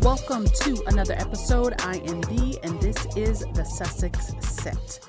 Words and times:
Welcome 0.00 0.46
to 0.46 0.80
another 0.86 1.14
episode. 1.14 1.74
I 1.80 2.00
am 2.06 2.20
B, 2.20 2.56
and 2.62 2.80
this 2.80 2.96
is 3.16 3.40
the 3.54 3.64
Sussex 3.64 4.32
Set. 4.38 5.00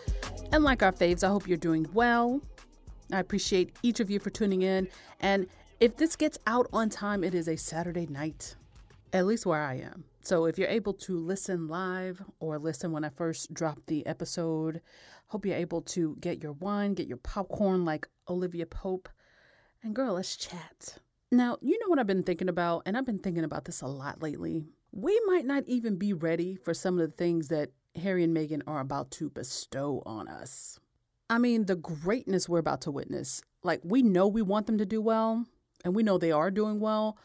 And 0.51 0.63
like 0.63 0.81
our 0.81 0.91
faves, 0.91 1.23
I 1.23 1.27
hope 1.27 1.47
you're 1.47 1.57
doing 1.59 1.85
well. 1.93 2.41
I 3.13 3.19
appreciate 3.19 3.75
each 3.83 3.99
of 3.99 4.09
you 4.09 4.19
for 4.19 4.31
tuning 4.31 4.63
in. 4.63 4.87
And 5.19 5.45
if 5.79 5.95
this 5.95 6.15
gets 6.15 6.39
out 6.47 6.67
on 6.73 6.89
time, 6.89 7.23
it 7.23 7.35
is 7.35 7.47
a 7.47 7.55
Saturday 7.55 8.07
night, 8.07 8.55
at 9.13 9.27
least 9.27 9.45
where 9.45 9.61
I 9.61 9.75
am. 9.75 10.05
So 10.23 10.45
if 10.45 10.57
you're 10.57 10.67
able 10.69 10.93
to 10.93 11.19
listen 11.19 11.67
live 11.67 12.19
or 12.39 12.57
listen 12.57 12.91
when 12.91 13.03
I 13.03 13.09
first 13.09 13.53
drop 13.53 13.77
the 13.85 14.07
episode, 14.07 14.81
hope 15.27 15.45
you're 15.45 15.55
able 15.55 15.83
to 15.83 16.17
get 16.19 16.41
your 16.41 16.53
wine, 16.53 16.95
get 16.95 17.05
your 17.07 17.17
popcorn 17.17 17.85
like 17.85 18.07
Olivia 18.27 18.65
Pope. 18.65 19.07
And 19.85 19.93
girl, 19.93 20.15
let's 20.15 20.35
chat. 20.35 20.97
Now, 21.31 21.59
you 21.61 21.77
know 21.77 21.89
what 21.89 21.99
I've 21.99 22.07
been 22.07 22.23
thinking 22.23 22.49
about, 22.49 22.81
and 22.87 22.97
I've 22.97 23.05
been 23.05 23.19
thinking 23.19 23.43
about 23.43 23.65
this 23.65 23.81
a 23.81 23.87
lot 23.87 24.19
lately. 24.19 24.63
We 24.91 25.21
might 25.27 25.45
not 25.45 25.63
even 25.67 25.97
be 25.97 26.11
ready 26.11 26.55
for 26.55 26.73
some 26.73 26.99
of 26.99 27.07
the 27.07 27.15
things 27.15 27.49
that 27.49 27.69
Harry 27.95 28.23
and 28.23 28.35
Meghan 28.35 28.63
are 28.65 28.79
about 28.79 29.11
to 29.11 29.29
bestow 29.29 30.01
on 30.03 30.27
us. 30.27 30.79
I 31.29 31.37
mean, 31.37 31.67
the 31.67 31.75
greatness 31.75 32.49
we're 32.49 32.57
about 32.57 32.81
to 32.81 32.91
witness. 32.91 33.43
Like, 33.61 33.81
we 33.83 34.01
know 34.01 34.27
we 34.27 34.41
want 34.41 34.65
them 34.65 34.79
to 34.79 34.87
do 34.87 35.03
well, 35.03 35.45
and 35.83 35.95
we 35.95 36.01
know 36.01 36.17
they 36.17 36.31
are 36.31 36.49
doing 36.49 36.79
well, 36.79 37.19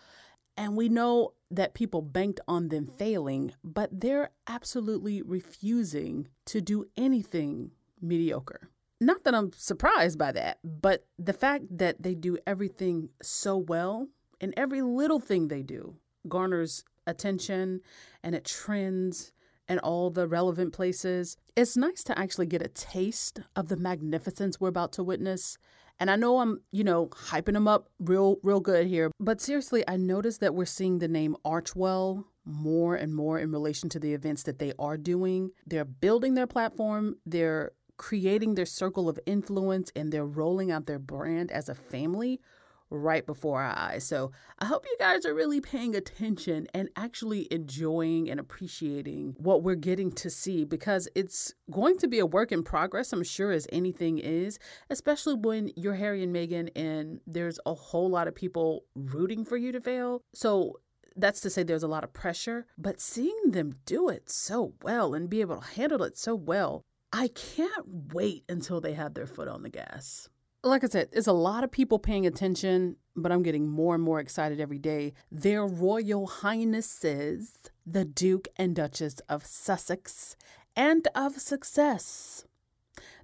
and 0.54 0.76
we 0.76 0.90
know 0.90 1.32
that 1.50 1.72
people 1.72 2.02
banked 2.02 2.40
on 2.46 2.68
them 2.68 2.90
failing, 2.98 3.54
but 3.64 3.88
they're 4.02 4.32
absolutely 4.46 5.22
refusing 5.22 6.28
to 6.44 6.60
do 6.60 6.84
anything 6.94 7.70
mediocre. 8.02 8.68
Not 9.00 9.24
that 9.24 9.34
I'm 9.34 9.52
surprised 9.52 10.18
by 10.18 10.32
that, 10.32 10.58
but 10.62 11.06
the 11.18 11.32
fact 11.32 11.64
that 11.70 12.02
they 12.02 12.14
do 12.14 12.36
everything 12.46 13.08
so 13.22 13.56
well 13.56 14.08
and 14.40 14.52
every 14.56 14.82
little 14.82 15.20
thing 15.20 15.48
they 15.48 15.62
do 15.62 15.96
garners 16.28 16.84
attention 17.06 17.80
and 18.22 18.34
it 18.34 18.44
trends 18.44 19.32
and 19.68 19.78
all 19.80 20.10
the 20.10 20.26
relevant 20.26 20.72
places. 20.72 21.36
It's 21.54 21.76
nice 21.76 22.02
to 22.04 22.18
actually 22.18 22.46
get 22.46 22.60
a 22.60 22.68
taste 22.68 23.40
of 23.54 23.68
the 23.68 23.76
magnificence 23.76 24.60
we're 24.60 24.68
about 24.68 24.92
to 24.94 25.04
witness. 25.04 25.58
And 26.00 26.10
I 26.10 26.16
know 26.16 26.38
I'm, 26.40 26.60
you 26.72 26.82
know, 26.82 27.06
hyping 27.06 27.52
them 27.52 27.68
up 27.68 27.88
real, 28.00 28.38
real 28.42 28.60
good 28.60 28.86
here. 28.86 29.12
But 29.20 29.40
seriously, 29.40 29.84
I 29.86 29.96
noticed 29.96 30.40
that 30.40 30.54
we're 30.54 30.64
seeing 30.64 30.98
the 30.98 31.08
name 31.08 31.36
Archewell 31.44 32.24
more 32.44 32.96
and 32.96 33.14
more 33.14 33.38
in 33.38 33.52
relation 33.52 33.88
to 33.90 34.00
the 34.00 34.12
events 34.12 34.42
that 34.44 34.58
they 34.58 34.72
are 34.78 34.96
doing. 34.96 35.50
They're 35.66 35.84
building 35.84 36.34
their 36.34 36.46
platform, 36.46 37.16
they're 37.24 37.72
creating 38.00 38.54
their 38.54 38.64
circle 38.64 39.10
of 39.10 39.20
influence, 39.26 39.92
and 39.94 40.10
they're 40.10 40.24
rolling 40.24 40.70
out 40.70 40.86
their 40.86 40.98
brand 40.98 41.52
as 41.52 41.68
a 41.68 41.74
family 41.74 42.40
right 42.88 43.26
before 43.26 43.60
our 43.60 43.76
eyes. 43.76 44.04
So 44.04 44.32
I 44.58 44.64
hope 44.64 44.86
you 44.86 44.96
guys 44.98 45.26
are 45.26 45.34
really 45.34 45.60
paying 45.60 45.94
attention 45.94 46.66
and 46.72 46.88
actually 46.96 47.46
enjoying 47.50 48.30
and 48.30 48.40
appreciating 48.40 49.36
what 49.36 49.62
we're 49.62 49.74
getting 49.74 50.10
to 50.12 50.30
see 50.30 50.64
because 50.64 51.08
it's 51.14 51.52
going 51.70 51.98
to 51.98 52.08
be 52.08 52.18
a 52.18 52.26
work 52.26 52.52
in 52.52 52.62
progress, 52.62 53.12
I'm 53.12 53.22
sure, 53.22 53.52
as 53.52 53.66
anything 53.70 54.16
is, 54.18 54.58
especially 54.88 55.34
when 55.34 55.70
you're 55.76 55.94
Harry 55.94 56.22
and 56.22 56.34
Meghan 56.34 56.70
and 56.74 57.20
there's 57.26 57.60
a 57.66 57.74
whole 57.74 58.08
lot 58.08 58.28
of 58.28 58.34
people 58.34 58.86
rooting 58.94 59.44
for 59.44 59.58
you 59.58 59.72
to 59.72 59.80
fail. 59.80 60.22
So 60.34 60.80
that's 61.16 61.42
to 61.42 61.50
say 61.50 61.62
there's 61.64 61.82
a 61.82 61.88
lot 61.88 62.02
of 62.02 62.14
pressure, 62.14 62.64
but 62.78 62.98
seeing 62.98 63.50
them 63.50 63.74
do 63.84 64.08
it 64.08 64.30
so 64.30 64.72
well 64.82 65.12
and 65.12 65.28
be 65.28 65.42
able 65.42 65.60
to 65.60 65.66
handle 65.74 66.02
it 66.02 66.16
so 66.16 66.34
well, 66.34 66.86
I 67.12 67.28
can't 67.28 68.12
wait 68.14 68.44
until 68.48 68.80
they 68.80 68.92
have 68.94 69.14
their 69.14 69.26
foot 69.26 69.48
on 69.48 69.62
the 69.62 69.70
gas 69.70 70.28
like 70.62 70.84
I 70.84 70.88
said, 70.88 71.08
there's 71.12 71.26
a 71.26 71.32
lot 71.32 71.64
of 71.64 71.70
people 71.70 71.98
paying 71.98 72.26
attention, 72.26 72.96
but 73.16 73.32
I'm 73.32 73.42
getting 73.42 73.68
more 73.68 73.94
and 73.94 74.04
more 74.04 74.20
excited 74.20 74.60
every 74.60 74.78
day. 74.78 75.14
Their 75.32 75.66
Royal 75.66 76.26
Highnesses, 76.26 77.70
the 77.86 78.04
Duke 78.04 78.48
and 78.56 78.76
Duchess 78.76 79.20
of 79.28 79.46
Sussex 79.46 80.36
and 80.76 81.08
of 81.14 81.38
Success. 81.40 82.44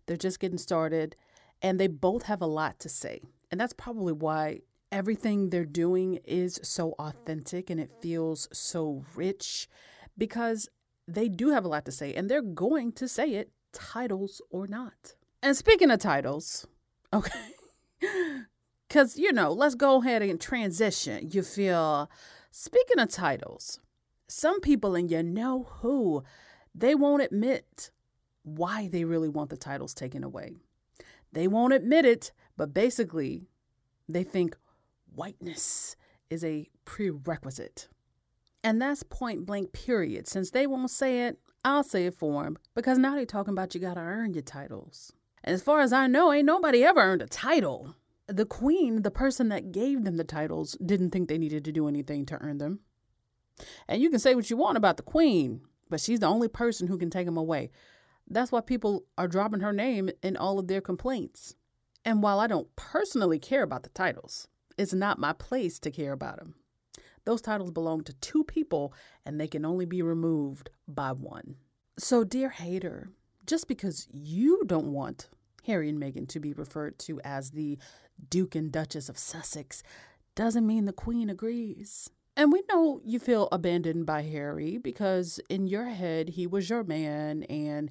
They're 0.07 0.17
just 0.17 0.41
getting 0.41 0.59
started, 0.59 1.17
and 1.61 1.79
they 1.79 1.89
both 1.89 2.25
have 2.25 2.41
a 2.41 2.47
lot 2.47 2.79
to 2.81 2.89
say. 2.89 3.21
And 3.51 3.61
that's 3.61 3.75
probably 3.75 4.13
why 4.13 4.61
everything 4.91 5.51
they're 5.51 5.65
doing 5.65 6.21
is 6.25 6.59
so 6.63 6.95
authentic 6.99 7.69
and 7.69 7.81
it 7.81 7.91
feels 8.01 8.49
so 8.53 9.05
rich 9.15 9.69
because 10.17 10.69
they 11.07 11.29
do 11.29 11.51
have 11.51 11.65
a 11.65 11.69
lot 11.69 11.85
to 11.85 11.93
say, 11.93 12.15
and 12.15 12.31
they're 12.31 12.41
going 12.41 12.93
to 12.93 13.07
say 13.07 13.35
it, 13.35 13.51
titles 13.73 14.41
or 14.51 14.67
not. 14.67 15.15
And 15.43 15.57
speaking 15.57 15.91
of 15.91 16.01
titles, 16.01 16.67
Okay. 17.13 17.41
Because, 18.89 19.19
you 19.19 19.33
know, 19.33 19.51
let's 19.51 19.75
go 19.75 20.01
ahead 20.01 20.23
and 20.23 20.41
transition. 20.41 21.31
You 21.33 21.43
feel, 21.43 22.09
speaking 22.53 23.01
of 23.01 23.09
titles, 23.09 23.81
some 24.29 24.61
people, 24.61 24.95
and 24.95 25.11
you 25.11 25.25
know 25.25 25.65
who, 25.81 26.23
they 26.73 26.95
won't 26.95 27.23
admit 27.23 27.91
why 28.45 28.87
they 28.87 29.05
really 29.05 29.29
want 29.29 29.51
the 29.51 29.57
titles 29.57 29.93
taken 29.93 30.23
away. 30.23 30.55
They 31.33 31.49
won't 31.49 31.73
admit 31.73 32.05
it, 32.05 32.31
but 32.57 32.73
basically, 32.73 33.49
they 34.09 34.23
think 34.23 34.57
whiteness 35.13 35.97
is 36.31 36.45
a 36.45 36.69
prerequisite. 36.85 37.89
And 38.63 38.81
that's 38.81 39.03
point 39.03 39.47
blank, 39.47 39.73
period. 39.73 40.29
Since 40.29 40.53
they 40.53 40.69
won't 40.69 40.91
say 40.91 41.27
it, 41.27 41.41
I'll 41.67 41.83
say 41.83 42.07
it 42.07 42.15
for 42.15 42.45
them 42.45 42.59
because 42.77 42.97
now 42.97 43.17
they're 43.17 43.27
talking 43.27 43.53
about 43.53 43.75
you 43.75 43.81
got 43.81 43.95
to 43.95 44.01
earn 44.01 44.35
your 44.35 44.45
titles. 44.45 45.13
As 45.43 45.63
far 45.63 45.81
as 45.81 45.93
I 45.93 46.07
know, 46.07 46.33
ain't 46.33 46.47
nobody 46.47 46.85
ever 46.85 47.01
earned 47.01 47.23
a 47.23 47.27
title. 47.27 47.97
The 48.29 48.47
queen, 48.47 49.03
the 49.03 49.11
person 49.11 49.49
that 49.49 49.73
gave 49.73 50.05
them 50.05 50.17
the 50.17 50.23
titles, 50.23 50.79
didn't 50.85 51.11
think 51.11 51.29
they 51.29 51.39
needed 51.39 51.65
to 51.65 51.73
do 51.73 51.89
anything 51.89 52.25
to 52.27 52.41
earn 52.41 52.59
them. 52.59 52.81
And 53.89 54.01
you 54.01 54.11
can 54.11 54.21
say 54.21 54.37
what 54.37 54.49
you 54.49 54.57
want 54.57 54.77
about 54.77 54.97
the 54.97 55.03
queen, 55.03 55.61
but 55.91 56.01
she's 56.01 56.21
the 56.21 56.29
only 56.29 56.47
person 56.47 56.87
who 56.87 56.99
can 56.99 57.11
take 57.11 57.27
them 57.27 57.37
away. 57.37 57.73
That's 58.29 58.53
why 58.53 58.61
people 58.61 59.05
are 59.19 59.27
dropping 59.27 59.61
her 59.61 59.73
name 59.73 60.09
in 60.23 60.37
all 60.37 60.61
of 60.61 60.69
their 60.69 60.81
complaints. 60.81 61.57
And 62.05 62.23
while 62.23 62.39
I 62.39 62.47
don't 62.47 62.75
personally 62.77 63.41
care 63.41 63.65
about 63.65 63.83
the 63.83 63.89
titles, 63.89 64.47
it's 64.79 64.95
not 64.95 65.19
my 65.19 65.33
place 65.33 65.81
to 65.81 65.91
care 65.91 66.13
about 66.13 66.37
them. 66.37 66.55
Those 67.27 67.43
titles 67.43 67.73
belong 67.73 68.05
to 68.05 68.15
two 68.15 68.45
people 68.45 68.95
and 69.27 69.39
they 69.39 69.49
can 69.49 69.65
only 69.67 69.85
be 69.85 70.01
removed 70.01 70.71
by 70.89 71.13
one. 71.13 71.57
So, 71.99 72.25
dear 72.25 72.51
hater, 72.51 73.11
just 73.47 73.69
because 73.69 74.07
you 74.13 74.63
don't 74.65 74.93
want 74.93 75.29
Harry 75.65 75.89
and 75.89 76.01
Meghan 76.01 76.29
to 76.29 76.41
be 76.41 76.53
referred 76.53 76.99
to 77.01 77.21
as 77.25 77.51
the 77.51 77.79
Duke 78.31 78.55
and 78.55 78.71
Duchess 78.71 79.09
of 79.09 79.19
Sussex 79.19 79.83
doesn't 80.37 80.67
mean 80.67 80.85
the 80.85 80.93
Queen 80.93 81.29
agrees. 81.29 82.09
And 82.37 82.53
we 82.53 82.63
know 82.71 83.01
you 83.05 83.19
feel 83.19 83.49
abandoned 83.51 84.07
by 84.07 84.23
Harry 84.23 84.79
because 84.79 85.41
in 85.49 85.67
your 85.67 85.87
head, 85.87 86.31
he 86.31 86.47
was 86.47 86.71
your 86.71 86.85
man 86.85 87.43
and 87.45 87.91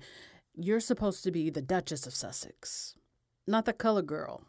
you're 0.56 0.79
supposed 0.79 1.24
to 1.24 1.31
be 1.31 1.50
the 1.50 1.62
Duchess 1.62 2.07
of 2.07 2.16
Sussex, 2.16 2.95
not 3.45 3.66
the 3.66 3.74
color 3.74 4.01
girl. 4.01 4.44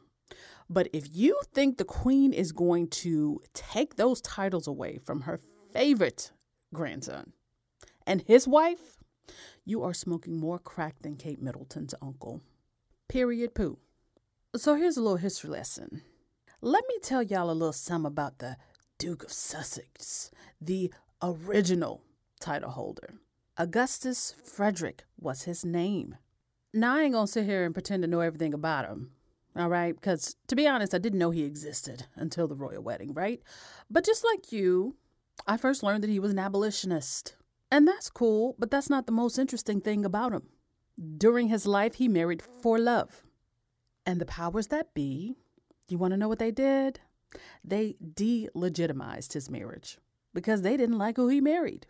But 0.68 0.88
if 0.92 1.06
you 1.12 1.40
think 1.54 1.78
the 1.78 1.84
Queen 1.84 2.32
is 2.32 2.52
going 2.52 2.88
to 2.88 3.40
take 3.54 3.96
those 3.96 4.20
titles 4.20 4.66
away 4.66 4.98
from 4.98 5.22
her 5.22 5.40
favorite 5.72 6.32
grandson 6.74 7.32
and 8.06 8.22
his 8.22 8.48
wife, 8.48 8.96
you 9.64 9.82
are 9.82 9.94
smoking 9.94 10.38
more 10.38 10.58
crack 10.58 10.96
than 11.02 11.16
Kate 11.16 11.40
Middleton's 11.40 11.94
uncle. 12.02 12.42
Period 13.08 13.54
poo. 13.54 13.78
So 14.56 14.74
here's 14.74 14.96
a 14.96 15.02
little 15.02 15.18
history 15.18 15.50
lesson. 15.50 16.02
Let 16.60 16.84
me 16.88 16.98
tell 17.02 17.22
y'all 17.22 17.50
a 17.50 17.52
little 17.52 17.72
something 17.72 18.06
about 18.06 18.38
the 18.38 18.56
Duke 18.98 19.24
of 19.24 19.32
Sussex, 19.32 20.30
the 20.60 20.92
original 21.22 22.02
title 22.40 22.70
holder. 22.70 23.14
Augustus 23.58 24.34
Frederick 24.44 25.04
was 25.18 25.42
his 25.42 25.64
name. 25.64 26.16
Now, 26.72 26.96
I 26.96 27.02
ain't 27.02 27.12
gonna 27.12 27.26
sit 27.26 27.44
here 27.44 27.64
and 27.64 27.74
pretend 27.74 28.02
to 28.02 28.08
know 28.08 28.20
everything 28.20 28.54
about 28.54 28.86
him, 28.86 29.12
all 29.56 29.68
right? 29.68 29.94
Because 29.94 30.36
to 30.48 30.56
be 30.56 30.66
honest, 30.66 30.94
I 30.94 30.98
didn't 30.98 31.18
know 31.18 31.30
he 31.30 31.44
existed 31.44 32.06
until 32.14 32.46
the 32.46 32.54
royal 32.54 32.82
wedding, 32.82 33.14
right? 33.14 33.40
But 33.90 34.04
just 34.04 34.24
like 34.24 34.52
you, 34.52 34.96
I 35.46 35.56
first 35.56 35.82
learned 35.82 36.02
that 36.02 36.10
he 36.10 36.20
was 36.20 36.32
an 36.32 36.38
abolitionist. 36.38 37.36
And 37.70 37.86
that's 37.86 38.10
cool, 38.10 38.54
but 38.58 38.70
that's 38.70 38.90
not 38.90 39.06
the 39.06 39.12
most 39.12 39.38
interesting 39.38 39.80
thing 39.80 40.04
about 40.04 40.32
him. 40.32 40.48
During 41.18 41.48
his 41.48 41.66
life, 41.66 41.94
he 41.94 42.08
married 42.08 42.42
for 42.62 42.78
love. 42.78 43.22
And 44.04 44.20
the 44.20 44.26
powers 44.26 44.68
that 44.68 44.94
be, 44.94 45.36
you 45.88 45.98
want 45.98 46.12
to 46.12 46.16
know 46.16 46.28
what 46.28 46.38
they 46.38 46.50
did? 46.50 47.00
They 47.64 47.96
delegitimized 48.02 49.32
his 49.32 49.50
marriage 49.50 49.98
because 50.32 50.62
they 50.62 50.76
didn't 50.76 50.98
like 50.98 51.16
who 51.16 51.28
he 51.28 51.40
married. 51.40 51.86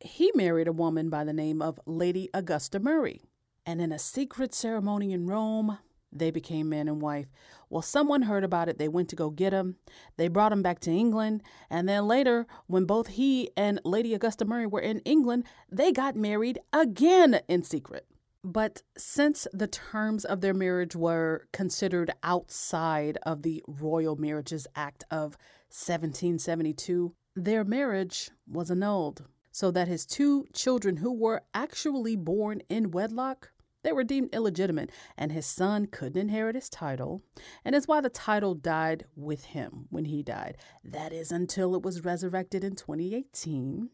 He 0.00 0.32
married 0.34 0.66
a 0.66 0.72
woman 0.72 1.10
by 1.10 1.24
the 1.24 1.32
name 1.32 1.62
of 1.62 1.78
Lady 1.86 2.28
Augusta 2.34 2.80
Murray. 2.80 3.22
And 3.64 3.80
in 3.80 3.92
a 3.92 3.98
secret 3.98 4.54
ceremony 4.54 5.12
in 5.12 5.26
Rome, 5.26 5.78
they 6.12 6.30
became 6.30 6.68
man 6.68 6.88
and 6.88 7.00
wife. 7.00 7.26
Well, 7.68 7.82
someone 7.82 8.22
heard 8.22 8.44
about 8.44 8.68
it. 8.68 8.78
They 8.78 8.88
went 8.88 9.08
to 9.10 9.16
go 9.16 9.30
get 9.30 9.52
him. 9.52 9.76
They 10.16 10.28
brought 10.28 10.52
him 10.52 10.62
back 10.62 10.80
to 10.80 10.90
England. 10.90 11.42
And 11.68 11.88
then 11.88 12.06
later, 12.06 12.46
when 12.66 12.84
both 12.84 13.08
he 13.08 13.50
and 13.56 13.80
Lady 13.84 14.14
Augusta 14.14 14.44
Murray 14.44 14.66
were 14.66 14.80
in 14.80 15.00
England, 15.00 15.44
they 15.70 15.92
got 15.92 16.16
married 16.16 16.58
again 16.72 17.40
in 17.48 17.62
secret. 17.62 18.06
But 18.42 18.82
since 18.96 19.46
the 19.52 19.66
terms 19.66 20.24
of 20.24 20.40
their 20.40 20.54
marriage 20.54 20.96
were 20.96 21.46
considered 21.52 22.10
outside 22.22 23.18
of 23.22 23.42
the 23.42 23.62
Royal 23.68 24.16
Marriages 24.16 24.66
Act 24.74 25.04
of 25.10 25.36
1772, 25.68 27.14
their 27.36 27.64
marriage 27.64 28.30
was 28.48 28.70
annulled, 28.70 29.26
so 29.52 29.70
that 29.70 29.88
his 29.88 30.06
two 30.06 30.46
children, 30.52 30.96
who 30.96 31.12
were 31.12 31.42
actually 31.52 32.16
born 32.16 32.62
in 32.68 32.90
wedlock, 32.90 33.52
they 33.82 33.92
were 33.92 34.04
deemed 34.04 34.34
illegitimate, 34.34 34.90
and 35.16 35.32
his 35.32 35.46
son 35.46 35.86
couldn't 35.86 36.20
inherit 36.20 36.54
his 36.54 36.68
title, 36.68 37.22
and 37.64 37.74
is 37.74 37.88
why 37.88 38.00
the 38.00 38.10
title 38.10 38.54
died 38.54 39.04
with 39.16 39.46
him 39.46 39.86
when 39.90 40.06
he 40.06 40.22
died. 40.22 40.56
That 40.84 41.12
is 41.12 41.32
until 41.32 41.74
it 41.74 41.82
was 41.82 42.04
resurrected 42.04 42.64
in 42.64 42.76
2018, 42.76 43.90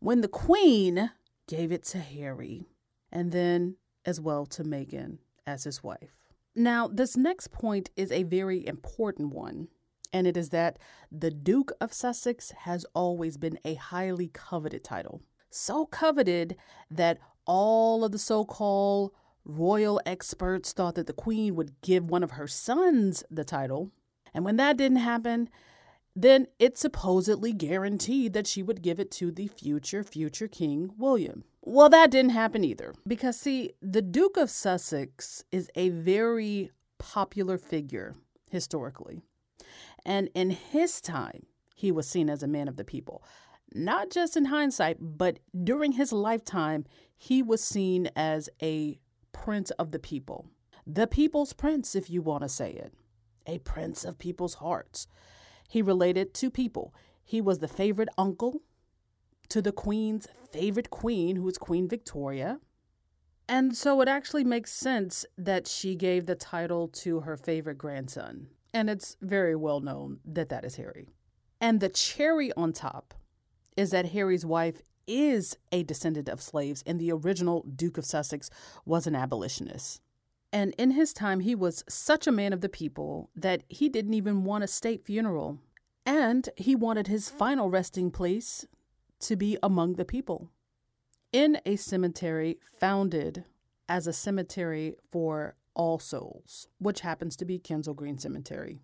when 0.00 0.20
the 0.20 0.28
Queen 0.28 1.10
gave 1.46 1.72
it 1.72 1.84
to 1.84 1.98
Harry, 1.98 2.66
and 3.10 3.32
then 3.32 3.76
as 4.04 4.20
well 4.20 4.46
to 4.46 4.64
Meghan 4.64 5.18
as 5.46 5.64
his 5.64 5.82
wife. 5.82 6.16
Now, 6.54 6.88
this 6.88 7.16
next 7.16 7.52
point 7.52 7.90
is 7.96 8.10
a 8.10 8.24
very 8.24 8.66
important 8.66 9.32
one, 9.32 9.68
and 10.12 10.26
it 10.26 10.36
is 10.36 10.48
that 10.50 10.78
the 11.12 11.30
Duke 11.30 11.72
of 11.80 11.92
Sussex 11.92 12.52
has 12.62 12.84
always 12.94 13.36
been 13.36 13.58
a 13.64 13.74
highly 13.74 14.28
coveted 14.28 14.82
title. 14.82 15.22
So 15.50 15.86
coveted 15.86 16.56
that 16.90 17.18
all 17.48 18.04
of 18.04 18.12
the 18.12 18.18
so 18.18 18.44
called 18.44 19.10
royal 19.44 20.00
experts 20.06 20.72
thought 20.72 20.94
that 20.94 21.08
the 21.08 21.12
queen 21.12 21.56
would 21.56 21.80
give 21.80 22.08
one 22.08 22.22
of 22.22 22.32
her 22.32 22.46
sons 22.46 23.24
the 23.30 23.44
title. 23.44 23.90
And 24.32 24.44
when 24.44 24.56
that 24.56 24.76
didn't 24.76 24.98
happen, 24.98 25.48
then 26.14 26.46
it 26.58 26.76
supposedly 26.76 27.52
guaranteed 27.52 28.34
that 28.34 28.46
she 28.46 28.62
would 28.62 28.82
give 28.82 29.00
it 29.00 29.10
to 29.12 29.32
the 29.32 29.48
future, 29.48 30.04
future 30.04 30.48
King 30.48 30.90
William. 30.98 31.44
Well, 31.62 31.88
that 31.88 32.10
didn't 32.10 32.32
happen 32.32 32.64
either. 32.64 32.94
Because, 33.06 33.38
see, 33.38 33.72
the 33.80 34.02
Duke 34.02 34.36
of 34.36 34.50
Sussex 34.50 35.44
is 35.50 35.70
a 35.74 35.88
very 35.88 36.70
popular 36.98 37.56
figure 37.56 38.14
historically. 38.50 39.22
And 40.04 40.28
in 40.34 40.50
his 40.50 41.00
time, 41.00 41.46
he 41.74 41.92
was 41.92 42.08
seen 42.08 42.28
as 42.28 42.42
a 42.42 42.48
man 42.48 42.68
of 42.68 42.76
the 42.76 42.84
people. 42.84 43.22
Not 43.74 44.10
just 44.10 44.36
in 44.36 44.46
hindsight, 44.46 44.96
but 45.00 45.38
during 45.62 45.92
his 45.92 46.12
lifetime, 46.12 46.84
he 47.18 47.42
was 47.42 47.62
seen 47.62 48.08
as 48.16 48.48
a 48.62 48.98
prince 49.32 49.70
of 49.72 49.90
the 49.90 49.98
people. 49.98 50.46
The 50.86 51.08
people's 51.08 51.52
prince, 51.52 51.94
if 51.94 52.08
you 52.08 52.22
want 52.22 52.44
to 52.44 52.48
say 52.48 52.70
it. 52.70 52.94
A 53.46 53.58
prince 53.58 54.04
of 54.04 54.18
people's 54.18 54.54
hearts. 54.54 55.08
He 55.68 55.82
related 55.82 56.32
to 56.34 56.50
people. 56.50 56.94
He 57.24 57.40
was 57.40 57.58
the 57.58 57.68
favorite 57.68 58.08
uncle 58.16 58.62
to 59.48 59.60
the 59.60 59.72
queen's 59.72 60.28
favorite 60.50 60.90
queen, 60.90 61.36
who 61.36 61.42
was 61.42 61.58
Queen 61.58 61.88
Victoria. 61.88 62.60
And 63.48 63.76
so 63.76 64.00
it 64.00 64.08
actually 64.08 64.44
makes 64.44 64.72
sense 64.72 65.26
that 65.36 65.66
she 65.66 65.96
gave 65.96 66.26
the 66.26 66.34
title 66.34 66.86
to 66.88 67.20
her 67.20 67.36
favorite 67.36 67.78
grandson. 67.78 68.48
And 68.72 68.88
it's 68.88 69.16
very 69.20 69.56
well 69.56 69.80
known 69.80 70.20
that 70.24 70.50
that 70.50 70.64
is 70.64 70.76
Harry. 70.76 71.08
And 71.60 71.80
the 71.80 71.88
cherry 71.88 72.52
on 72.52 72.72
top 72.72 73.14
is 73.76 73.90
that 73.90 74.10
Harry's 74.10 74.46
wife 74.46 74.82
is 75.08 75.56
a 75.72 75.82
descendant 75.82 76.28
of 76.28 76.40
slaves, 76.40 76.84
and 76.86 77.00
the 77.00 77.10
original 77.10 77.64
Duke 77.74 77.98
of 77.98 78.04
Sussex 78.04 78.50
was 78.84 79.08
an 79.08 79.16
abolitionist. 79.16 80.00
And 80.52 80.74
in 80.78 80.92
his 80.92 81.12
time, 81.12 81.40
he 81.40 81.54
was 81.54 81.84
such 81.88 82.26
a 82.26 82.32
man 82.32 82.52
of 82.52 82.60
the 82.60 82.68
people 82.68 83.30
that 83.34 83.64
he 83.68 83.88
didn't 83.88 84.14
even 84.14 84.44
want 84.44 84.64
a 84.64 84.68
state 84.68 85.04
funeral. 85.04 85.58
And 86.06 86.48
he 86.56 86.74
wanted 86.74 87.06
his 87.06 87.28
final 87.28 87.68
resting 87.68 88.10
place 88.10 88.64
to 89.20 89.36
be 89.36 89.58
among 89.62 89.94
the 89.94 90.04
people 90.04 90.50
in 91.32 91.60
a 91.66 91.76
cemetery 91.76 92.58
founded 92.80 93.44
as 93.88 94.06
a 94.06 94.12
cemetery 94.12 94.94
for 95.10 95.54
all 95.74 95.98
souls, 95.98 96.66
which 96.78 97.00
happens 97.00 97.36
to 97.36 97.44
be 97.44 97.58
Kensal 97.58 97.94
Green 97.94 98.18
Cemetery, 98.18 98.80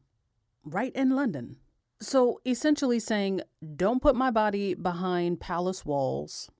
right 0.64 0.94
in 0.94 1.10
London. 1.10 1.56
So 2.04 2.42
essentially 2.44 2.98
saying, 2.98 3.40
don't 3.76 4.02
put 4.02 4.14
my 4.14 4.30
body 4.30 4.74
behind 4.74 5.40
palace 5.40 5.86
walls, 5.86 6.50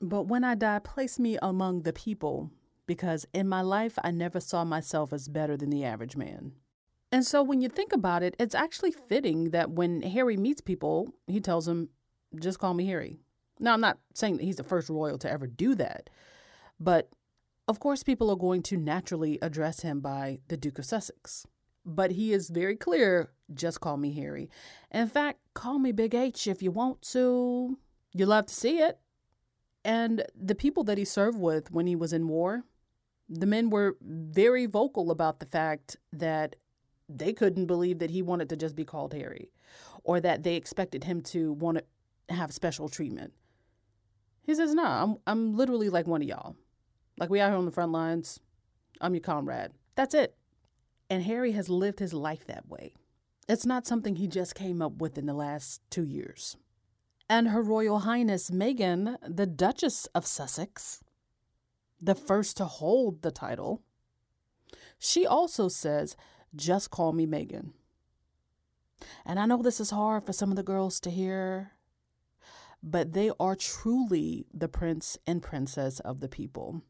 but 0.00 0.22
when 0.22 0.44
I 0.44 0.54
die, 0.54 0.78
place 0.78 1.18
me 1.18 1.36
among 1.42 1.82
the 1.82 1.92
people 1.92 2.50
because 2.86 3.26
in 3.34 3.46
my 3.46 3.60
life, 3.60 3.98
I 4.02 4.10
never 4.10 4.40
saw 4.40 4.64
myself 4.64 5.12
as 5.12 5.28
better 5.28 5.58
than 5.58 5.68
the 5.68 5.84
average 5.84 6.16
man. 6.16 6.52
And 7.12 7.24
so 7.24 7.42
when 7.42 7.60
you 7.60 7.68
think 7.68 7.92
about 7.92 8.22
it, 8.22 8.34
it's 8.38 8.54
actually 8.54 8.92
fitting 8.92 9.50
that 9.50 9.72
when 9.72 10.00
Harry 10.00 10.38
meets 10.38 10.62
people, 10.62 11.12
he 11.26 11.38
tells 11.38 11.66
them, 11.66 11.90
just 12.40 12.58
call 12.58 12.72
me 12.72 12.86
Harry. 12.86 13.18
Now, 13.60 13.74
I'm 13.74 13.82
not 13.82 13.98
saying 14.14 14.38
that 14.38 14.44
he's 14.44 14.56
the 14.56 14.64
first 14.64 14.88
royal 14.88 15.18
to 15.18 15.30
ever 15.30 15.46
do 15.46 15.74
that, 15.74 16.08
but 16.80 17.10
of 17.68 17.78
course, 17.78 18.02
people 18.02 18.30
are 18.30 18.36
going 18.36 18.62
to 18.62 18.78
naturally 18.78 19.38
address 19.42 19.80
him 19.80 20.00
by 20.00 20.38
the 20.48 20.56
Duke 20.56 20.78
of 20.78 20.86
Sussex. 20.86 21.46
But 21.84 22.12
he 22.12 22.32
is 22.32 22.48
very 22.48 22.76
clear 22.76 23.33
just 23.52 23.80
call 23.80 23.96
me 23.96 24.12
Harry. 24.12 24.48
In 24.90 25.08
fact, 25.08 25.40
call 25.54 25.78
me 25.78 25.92
Big 25.92 26.14
H 26.14 26.46
if 26.46 26.62
you 26.62 26.70
want 26.70 27.02
to. 27.12 27.78
You 28.12 28.26
love 28.26 28.46
to 28.46 28.54
see 28.54 28.78
it. 28.78 28.98
And 29.84 30.24
the 30.34 30.54
people 30.54 30.84
that 30.84 30.96
he 30.96 31.04
served 31.04 31.38
with 31.38 31.70
when 31.70 31.86
he 31.86 31.96
was 31.96 32.12
in 32.12 32.28
war, 32.28 32.64
the 33.28 33.46
men 33.46 33.70
were 33.70 33.96
very 34.00 34.66
vocal 34.66 35.10
about 35.10 35.40
the 35.40 35.46
fact 35.46 35.96
that 36.12 36.56
they 37.08 37.32
couldn't 37.32 37.66
believe 37.66 37.98
that 37.98 38.10
he 38.10 38.22
wanted 38.22 38.48
to 38.48 38.56
just 38.56 38.74
be 38.74 38.84
called 38.84 39.12
Harry 39.12 39.50
or 40.04 40.20
that 40.20 40.42
they 40.42 40.54
expected 40.56 41.04
him 41.04 41.20
to 41.20 41.52
want 41.52 41.78
to 41.78 42.34
have 42.34 42.52
special 42.52 42.88
treatment. 42.88 43.34
He 44.42 44.54
says, 44.54 44.74
"No, 44.74 44.84
I'm 44.84 45.16
I'm 45.26 45.56
literally 45.56 45.88
like 45.90 46.06
one 46.06 46.22
of 46.22 46.28
y'all. 46.28 46.56
Like 47.18 47.30
we 47.30 47.40
out 47.40 47.50
here 47.50 47.58
on 47.58 47.66
the 47.66 47.70
front 47.70 47.92
lines. 47.92 48.40
I'm 49.00 49.14
your 49.14 49.20
comrade. 49.20 49.72
That's 49.94 50.14
it." 50.14 50.36
And 51.10 51.22
Harry 51.22 51.52
has 51.52 51.68
lived 51.68 51.98
his 51.98 52.14
life 52.14 52.46
that 52.46 52.68
way. 52.68 52.94
It's 53.48 53.66
not 53.66 53.86
something 53.86 54.16
he 54.16 54.26
just 54.26 54.54
came 54.54 54.80
up 54.80 54.96
with 54.98 55.18
in 55.18 55.26
the 55.26 55.34
last 55.34 55.82
2 55.90 56.04
years. 56.04 56.56
And 57.28 57.48
Her 57.48 57.62
Royal 57.62 58.00
Highness 58.00 58.50
Meghan, 58.50 59.16
the 59.26 59.46
Duchess 59.46 60.06
of 60.14 60.26
Sussex, 60.26 61.02
the 62.00 62.14
first 62.14 62.56
to 62.58 62.64
hold 62.64 63.22
the 63.22 63.30
title, 63.30 63.82
she 64.98 65.26
also 65.26 65.68
says, 65.68 66.16
just 66.54 66.90
call 66.90 67.12
me 67.12 67.26
Meghan. 67.26 67.72
And 69.26 69.38
I 69.38 69.46
know 69.46 69.62
this 69.62 69.80
is 69.80 69.90
hard 69.90 70.24
for 70.24 70.32
some 70.32 70.50
of 70.50 70.56
the 70.56 70.62
girls 70.62 71.00
to 71.00 71.10
hear, 71.10 71.72
but 72.82 73.12
they 73.12 73.30
are 73.40 73.56
truly 73.56 74.46
the 74.52 74.68
prince 74.68 75.18
and 75.26 75.42
princess 75.42 76.00
of 76.00 76.20
the 76.20 76.28
people. 76.28 76.82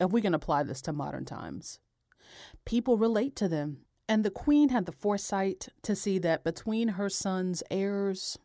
If 0.00 0.10
we 0.10 0.22
can 0.22 0.34
apply 0.34 0.64
this 0.64 0.82
to 0.82 0.92
modern 0.92 1.24
times, 1.24 1.78
people 2.64 2.96
relate 2.96 3.36
to 3.36 3.48
them. 3.48 3.78
And 4.12 4.24
the 4.24 4.30
queen 4.30 4.68
had 4.68 4.84
the 4.84 4.92
foresight 4.92 5.70
to 5.80 5.96
see 5.96 6.18
that 6.18 6.44
between 6.44 6.88
her 6.88 7.08
son's 7.08 7.62
heirs, 7.70 8.38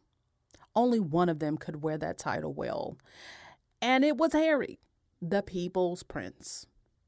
only 0.74 0.98
one 0.98 1.28
of 1.28 1.40
them 1.40 1.58
could 1.58 1.84
wear 1.84 1.98
that 1.98 2.18
title 2.18 2.54
well. 2.54 2.98
And 3.82 4.06
it 4.06 4.16
was 4.16 4.32
Harry, 4.32 4.80
the 5.22 5.42
people's 5.42 6.04
prince. 6.04 6.68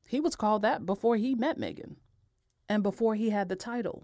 He 0.09 0.19
was 0.19 0.35
called 0.35 0.61
that 0.63 0.85
before 0.85 1.15
he 1.15 1.35
met 1.35 1.57
Meghan 1.57 1.95
and 2.67 2.83
before 2.83 3.15
he 3.15 3.29
had 3.29 3.47
the 3.47 3.55
title. 3.55 4.03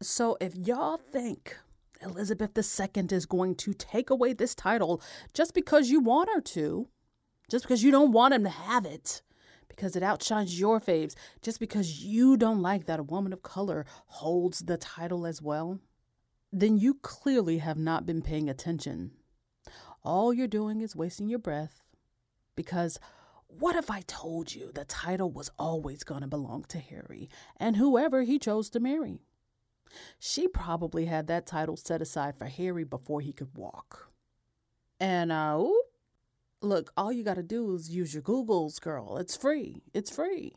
So 0.00 0.36
if 0.40 0.54
y'all 0.54 0.96
think 0.96 1.56
Elizabeth 2.00 2.56
II 2.56 3.06
is 3.10 3.26
going 3.26 3.56
to 3.56 3.74
take 3.74 4.08
away 4.08 4.34
this 4.34 4.54
title 4.54 5.02
just 5.34 5.52
because 5.52 5.90
you 5.90 5.98
want 5.98 6.30
her 6.32 6.40
to, 6.40 6.86
just 7.50 7.64
because 7.64 7.82
you 7.82 7.90
don't 7.90 8.12
want 8.12 8.34
him 8.34 8.44
to 8.44 8.50
have 8.50 8.86
it, 8.86 9.20
because 9.68 9.96
it 9.96 10.02
outshines 10.02 10.58
your 10.58 10.80
faves, 10.80 11.14
just 11.42 11.60
because 11.60 12.04
you 12.04 12.36
don't 12.36 12.62
like 12.62 12.86
that 12.86 13.00
a 13.00 13.04
woman 13.04 13.32
of 13.32 13.42
color 13.42 13.84
holds 14.06 14.60
the 14.60 14.76
title 14.76 15.26
as 15.26 15.40
well, 15.42 15.78
then 16.52 16.78
you 16.78 16.94
clearly 16.94 17.58
have 17.58 17.78
not 17.78 18.06
been 18.06 18.22
paying 18.22 18.48
attention. 18.48 19.12
All 20.02 20.32
you're 20.32 20.46
doing 20.46 20.80
is 20.80 20.96
wasting 20.96 21.28
your 21.28 21.38
breath 21.38 21.82
because 22.56 22.98
what 23.46 23.76
if 23.76 23.90
I 23.90 24.02
told 24.06 24.54
you 24.54 24.70
the 24.72 24.84
title 24.84 25.30
was 25.30 25.50
always 25.58 26.04
going 26.04 26.20
to 26.20 26.26
belong 26.26 26.64
to 26.68 26.78
Harry 26.78 27.28
and 27.56 27.76
whoever 27.76 28.22
he 28.22 28.38
chose 28.38 28.70
to 28.70 28.80
marry? 28.80 29.20
She 30.18 30.48
probably 30.48 31.06
had 31.06 31.26
that 31.28 31.46
title 31.46 31.76
set 31.76 32.02
aside 32.02 32.36
for 32.38 32.44
Harry 32.46 32.84
before 32.84 33.20
he 33.20 33.32
could 33.32 33.56
walk. 33.56 34.10
And 35.00 35.32
uh, 35.32 35.56
ooh, 35.60 35.82
look, 36.60 36.92
all 36.96 37.12
you 37.12 37.22
got 37.22 37.34
to 37.34 37.42
do 37.42 37.74
is 37.74 37.90
use 37.90 38.14
your 38.14 38.22
Googles, 38.22 38.80
girl. 38.80 39.16
It's 39.18 39.36
free. 39.36 39.82
It's 39.94 40.10
free. 40.10 40.54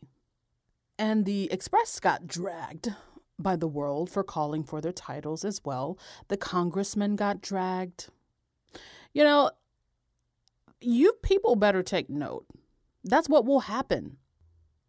And 0.98 1.24
the 1.24 1.50
Express 1.52 1.98
got 2.00 2.26
dragged 2.26 2.94
by 3.38 3.56
the 3.56 3.68
world 3.68 4.10
for 4.10 4.22
calling 4.22 4.62
for 4.62 4.80
their 4.80 4.92
titles 4.92 5.44
as 5.44 5.60
well. 5.64 5.98
The 6.28 6.36
congressmen 6.36 7.16
got 7.16 7.40
dragged. 7.40 8.08
You 9.12 9.24
know, 9.24 9.50
you 10.80 11.14
people 11.22 11.56
better 11.56 11.82
take 11.82 12.08
note. 12.08 12.46
That's 13.04 13.28
what 13.28 13.44
will 13.44 13.60
happen. 13.60 14.18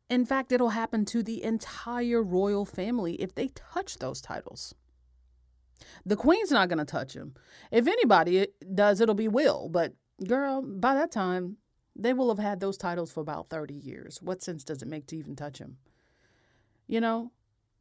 In 0.10 0.26
fact, 0.26 0.52
it'll 0.52 0.70
happen 0.70 1.06
to 1.06 1.24
the 1.24 1.44
entire 1.44 2.22
royal 2.22 2.66
family 2.66 3.16
if 3.16 3.34
they 3.34 3.48
touch 3.48 3.98
those 3.98 4.22
titles. 4.22 4.76
The 6.06 6.16
queen's 6.16 6.52
not 6.52 6.70
going 6.70 6.80
to 6.80 6.86
touch 6.86 7.14
them. 7.14 7.34
If 7.72 7.88
anybody 7.88 8.48
does, 8.74 9.02
it'll 9.02 9.16
be 9.16 9.28
Will. 9.28 9.70
But 9.70 9.94
girl, 10.26 10.62
by 10.62 10.94
that 10.96 11.12
time, 11.12 11.58
They 11.96 12.14
will 12.14 12.30
have 12.30 12.40
had 12.44 12.60
those 12.60 12.78
titles 12.78 13.12
for 13.12 13.22
about 13.22 13.50
30 13.50 13.74
years. 13.74 14.20
What 14.22 14.42
sense 14.42 14.64
does 14.64 14.82
it 14.82 14.88
make 14.88 15.06
to 15.08 15.18
even 15.18 15.36
touch 15.36 15.60
them? 15.60 15.78
You 16.88 17.02
know? 17.02 17.32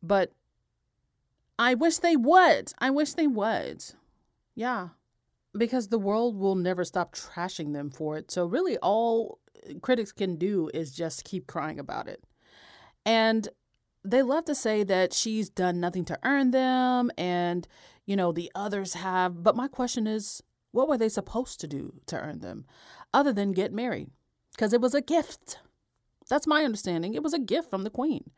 But 0.03 0.33
I 1.59 1.75
wish 1.75 1.99
they 1.99 2.17
would. 2.17 2.73
I 2.79 2.91
wish 2.91 3.15
they 3.15 3.27
would. 3.27 3.85
Yeah. 4.55 4.89
Because 5.57 5.89
the 5.89 5.99
world 5.99 6.37
will 6.37 6.57
never 6.57 6.85
stop 6.85 7.15
trashing 7.15 7.73
them 7.73 7.91
for 7.91 8.17
it. 8.17 8.31
So, 8.31 8.45
really, 8.47 8.77
all 8.79 9.39
critics 9.81 10.13
can 10.13 10.37
do 10.37 10.71
is 10.75 10.93
just 10.93 11.25
keep 11.25 11.47
crying 11.47 11.79
about 11.79 12.09
it. 12.09 12.25
And 13.05 13.49
they 14.05 14.23
love 14.23 14.45
to 14.47 14.55
say 14.55 14.83
that 14.85 15.13
she's 15.13 15.49
done 15.49 15.81
nothing 15.81 16.05
to 16.07 16.19
earn 16.25 16.51
them 16.51 17.11
and, 17.17 17.69
you 18.05 18.17
know, 18.17 18.33
the 18.33 18.51
others 18.55 18.95
have. 18.95 19.43
But 19.43 19.57
my 19.57 19.69
question 19.69 20.07
is, 20.07 20.43
what 20.73 20.89
were 20.89 20.99
they 20.99 21.09
supposed 21.09 21.61
to 21.61 21.69
do 21.69 21.95
to 22.07 22.19
earn 22.19 22.41
them 22.41 22.65
other 23.15 23.33
than 23.33 23.53
get 23.53 23.73
married? 23.73 24.11
Because 24.53 24.73
it 24.73 24.81
was 24.81 24.95
a 24.95 25.01
gift. 25.01 25.59
That's 26.29 26.47
my 26.47 26.65
understanding. 26.65 27.15
It 27.15 27.23
was 27.23 27.35
a 27.35 27.39
gift 27.39 27.71
from 27.71 27.85
the 27.85 27.91
queen. 27.91 28.31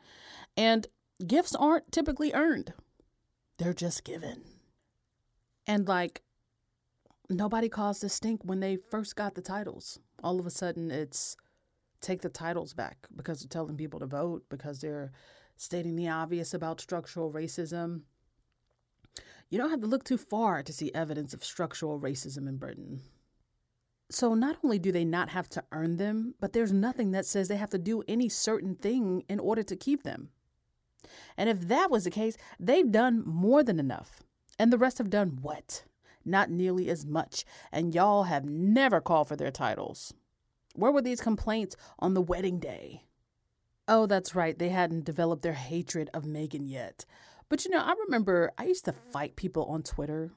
And 0.56 0.86
gifts 1.26 1.54
aren't 1.54 1.90
typically 1.90 2.32
earned, 2.32 2.74
they're 3.58 3.72
just 3.72 4.04
given. 4.04 4.42
And 5.66 5.88
like, 5.88 6.22
nobody 7.30 7.68
caused 7.68 8.04
a 8.04 8.08
stink 8.08 8.40
when 8.44 8.60
they 8.60 8.76
first 8.76 9.16
got 9.16 9.34
the 9.34 9.42
titles. 9.42 9.98
All 10.22 10.38
of 10.38 10.46
a 10.46 10.50
sudden, 10.50 10.90
it's 10.90 11.36
take 12.00 12.20
the 12.20 12.28
titles 12.28 12.74
back 12.74 13.06
because 13.14 13.40
they're 13.40 13.48
telling 13.48 13.76
people 13.76 14.00
to 14.00 14.06
vote, 14.06 14.44
because 14.50 14.80
they're 14.80 15.12
stating 15.56 15.96
the 15.96 16.08
obvious 16.08 16.52
about 16.52 16.80
structural 16.80 17.32
racism. 17.32 18.02
You 19.50 19.58
don't 19.58 19.70
have 19.70 19.80
to 19.80 19.86
look 19.86 20.04
too 20.04 20.18
far 20.18 20.62
to 20.62 20.72
see 20.72 20.90
evidence 20.94 21.34
of 21.34 21.44
structural 21.44 22.00
racism 22.00 22.48
in 22.48 22.56
Britain. 22.56 23.02
So, 24.10 24.34
not 24.34 24.58
only 24.62 24.78
do 24.78 24.92
they 24.92 25.04
not 25.04 25.30
have 25.30 25.48
to 25.50 25.64
earn 25.72 25.96
them, 25.96 26.34
but 26.40 26.52
there's 26.52 26.72
nothing 26.72 27.12
that 27.12 27.26
says 27.26 27.48
they 27.48 27.56
have 27.56 27.70
to 27.70 27.78
do 27.78 28.02
any 28.06 28.28
certain 28.28 28.74
thing 28.74 29.24
in 29.28 29.40
order 29.40 29.62
to 29.62 29.76
keep 29.76 30.02
them. 30.02 30.30
And 31.36 31.48
if 31.48 31.60
that 31.68 31.90
was 31.90 32.04
the 32.04 32.10
case, 32.10 32.36
they've 32.60 32.90
done 32.90 33.22
more 33.26 33.62
than 33.62 33.80
enough. 33.80 34.22
And 34.58 34.72
the 34.72 34.78
rest 34.78 34.98
have 34.98 35.10
done 35.10 35.38
what? 35.40 35.84
Not 36.24 36.50
nearly 36.50 36.88
as 36.88 37.04
much. 37.04 37.44
And 37.72 37.94
y'all 37.94 38.24
have 38.24 38.44
never 38.44 39.00
called 39.00 39.28
for 39.28 39.36
their 39.36 39.50
titles. 39.50 40.14
Where 40.74 40.92
were 40.92 41.02
these 41.02 41.20
complaints 41.20 41.76
on 41.98 42.14
the 42.14 42.22
wedding 42.22 42.58
day? 42.58 43.04
Oh, 43.86 44.06
that's 44.06 44.34
right. 44.34 44.58
They 44.58 44.70
hadn't 44.70 45.04
developed 45.04 45.42
their 45.42 45.52
hatred 45.52 46.08
of 46.14 46.24
Meghan 46.24 46.68
yet. 46.68 47.04
But 47.54 47.64
you 47.64 47.70
know, 47.70 47.84
I 47.84 47.94
remember 48.06 48.50
I 48.58 48.64
used 48.64 48.84
to 48.86 48.92
fight 48.92 49.36
people 49.36 49.66
on 49.66 49.84
Twitter 49.84 50.32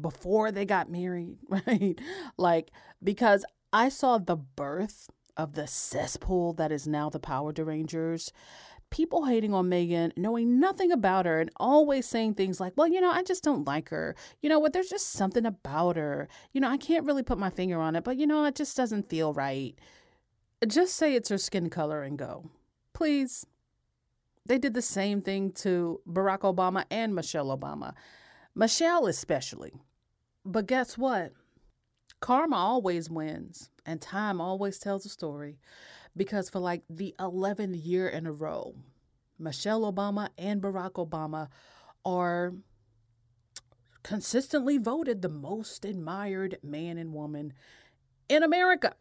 before 0.00 0.50
they 0.50 0.64
got 0.64 0.90
married, 0.90 1.36
right? 1.50 2.00
Like, 2.38 2.70
because 3.04 3.44
I 3.70 3.90
saw 3.90 4.16
the 4.16 4.36
birth 4.36 5.10
of 5.36 5.52
the 5.52 5.66
cesspool 5.66 6.54
that 6.54 6.72
is 6.72 6.88
now 6.88 7.10
the 7.10 7.18
Power 7.18 7.52
Derangers 7.52 8.32
people 8.88 9.26
hating 9.26 9.52
on 9.52 9.68
Meghan, 9.68 10.12
knowing 10.16 10.58
nothing 10.58 10.90
about 10.90 11.26
her, 11.26 11.38
and 11.38 11.50
always 11.58 12.06
saying 12.06 12.32
things 12.32 12.60
like, 12.60 12.72
well, 12.76 12.88
you 12.88 13.02
know, 13.02 13.10
I 13.10 13.22
just 13.22 13.44
don't 13.44 13.66
like 13.66 13.90
her. 13.90 14.16
You 14.40 14.48
know 14.48 14.58
what? 14.58 14.72
There's 14.72 14.88
just 14.88 15.10
something 15.10 15.44
about 15.44 15.96
her. 15.96 16.28
You 16.54 16.62
know, 16.62 16.70
I 16.70 16.78
can't 16.78 17.04
really 17.04 17.22
put 17.22 17.38
my 17.38 17.50
finger 17.50 17.78
on 17.78 17.94
it, 17.94 18.04
but 18.04 18.16
you 18.16 18.26
know, 18.26 18.46
it 18.46 18.54
just 18.54 18.74
doesn't 18.74 19.10
feel 19.10 19.34
right. 19.34 19.74
Just 20.66 20.96
say 20.96 21.14
it's 21.14 21.28
her 21.28 21.36
skin 21.36 21.68
color 21.68 22.02
and 22.02 22.18
go. 22.18 22.48
Please. 22.94 23.44
They 24.44 24.58
did 24.58 24.74
the 24.74 24.82
same 24.82 25.22
thing 25.22 25.52
to 25.52 26.00
Barack 26.08 26.40
Obama 26.40 26.84
and 26.90 27.14
Michelle 27.14 27.56
Obama. 27.56 27.94
Michelle, 28.54 29.06
especially. 29.06 29.72
But 30.44 30.66
guess 30.66 30.98
what? 30.98 31.32
Karma 32.20 32.56
always 32.56 33.08
wins, 33.08 33.70
and 33.86 34.00
time 34.00 34.40
always 34.40 34.78
tells 34.78 35.06
a 35.06 35.08
story 35.08 35.58
because 36.16 36.50
for 36.50 36.58
like 36.58 36.82
the 36.88 37.14
11th 37.18 37.84
year 37.84 38.08
in 38.08 38.26
a 38.26 38.32
row, 38.32 38.74
Michelle 39.38 39.90
Obama 39.90 40.28
and 40.38 40.62
Barack 40.62 40.92
Obama 40.92 41.48
are 42.04 42.52
consistently 44.02 44.78
voted 44.78 45.22
the 45.22 45.28
most 45.28 45.84
admired 45.84 46.58
man 46.62 46.98
and 46.98 47.12
woman 47.12 47.52
in 48.28 48.42
America. 48.42 48.94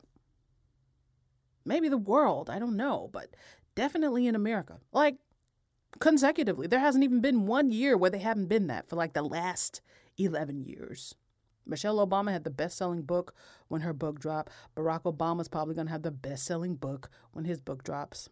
Maybe 1.66 1.90
the 1.90 1.98
world, 1.98 2.50
I 2.50 2.60
don't 2.60 2.78
know, 2.78 3.10
but 3.12 3.36
definitely 3.76 4.28
in 4.28 4.36
America. 4.36 4.80
Like 4.92 5.18
consecutively. 6.00 6.68
There 6.68 6.80
hasn't 6.80 7.04
even 7.04 7.22
been 7.22 7.46
one 7.46 7.72
year 7.72 7.98
where 7.98 8.10
they 8.10 8.20
haven't 8.20 8.48
been 8.48 8.68
that 8.68 8.88
for 8.90 8.96
like 8.96 9.14
the 9.14 9.22
last 9.22 9.82
11 10.18 10.62
years. 10.62 11.16
Michelle 11.66 12.06
Obama 12.06 12.32
had 12.32 12.44
the 12.44 12.50
best 12.50 12.78
selling 12.78 13.04
book 13.04 13.34
when 13.68 13.82
her 13.82 13.94
book 13.94 14.20
dropped. 14.20 14.52
Barack 14.76 15.04
Obama's 15.04 15.48
probably 15.48 15.76
going 15.76 15.88
to 15.88 15.94
have 15.94 16.02
the 16.02 16.12
best 16.12 16.44
selling 16.46 16.76
book 16.76 17.10
when 17.32 17.46
his 17.46 17.62
book 17.62 17.84
drops. 17.84 18.30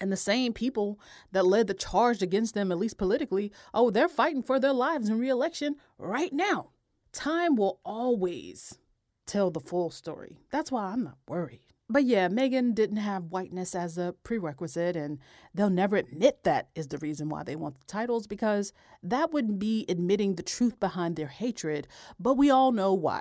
And 0.00 0.10
the 0.10 0.16
same 0.16 0.52
people 0.52 0.98
that 1.32 1.46
led 1.46 1.66
the 1.66 1.74
charge 1.74 2.22
against 2.22 2.54
them, 2.54 2.72
at 2.72 2.78
least 2.78 2.98
politically, 2.98 3.52
oh, 3.72 3.90
they're 3.90 4.08
fighting 4.08 4.42
for 4.42 4.58
their 4.58 4.72
lives 4.72 5.08
in 5.08 5.18
reelection 5.18 5.76
right 5.98 6.32
now. 6.32 6.70
Time 7.12 7.56
will 7.56 7.78
always 7.84 8.78
tell 9.26 9.50
the 9.50 9.60
full 9.60 9.90
story. 9.90 10.38
That's 10.50 10.72
why 10.72 10.86
I'm 10.86 11.04
not 11.04 11.18
worried. 11.28 11.71
But 11.88 12.04
yeah, 12.04 12.28
Meghan 12.28 12.74
didn't 12.74 12.98
have 12.98 13.30
whiteness 13.30 13.74
as 13.74 13.98
a 13.98 14.14
prerequisite, 14.22 14.96
and 14.96 15.18
they'll 15.54 15.68
never 15.68 15.96
admit 15.96 16.42
that 16.44 16.68
is 16.74 16.88
the 16.88 16.98
reason 16.98 17.28
why 17.28 17.42
they 17.42 17.56
want 17.56 17.78
the 17.80 17.86
titles 17.86 18.26
because 18.26 18.72
that 19.02 19.32
would 19.32 19.58
be 19.58 19.84
admitting 19.88 20.36
the 20.36 20.42
truth 20.42 20.80
behind 20.80 21.16
their 21.16 21.26
hatred, 21.26 21.86
but 22.18 22.34
we 22.34 22.50
all 22.50 22.72
know 22.72 22.94
why. 22.94 23.20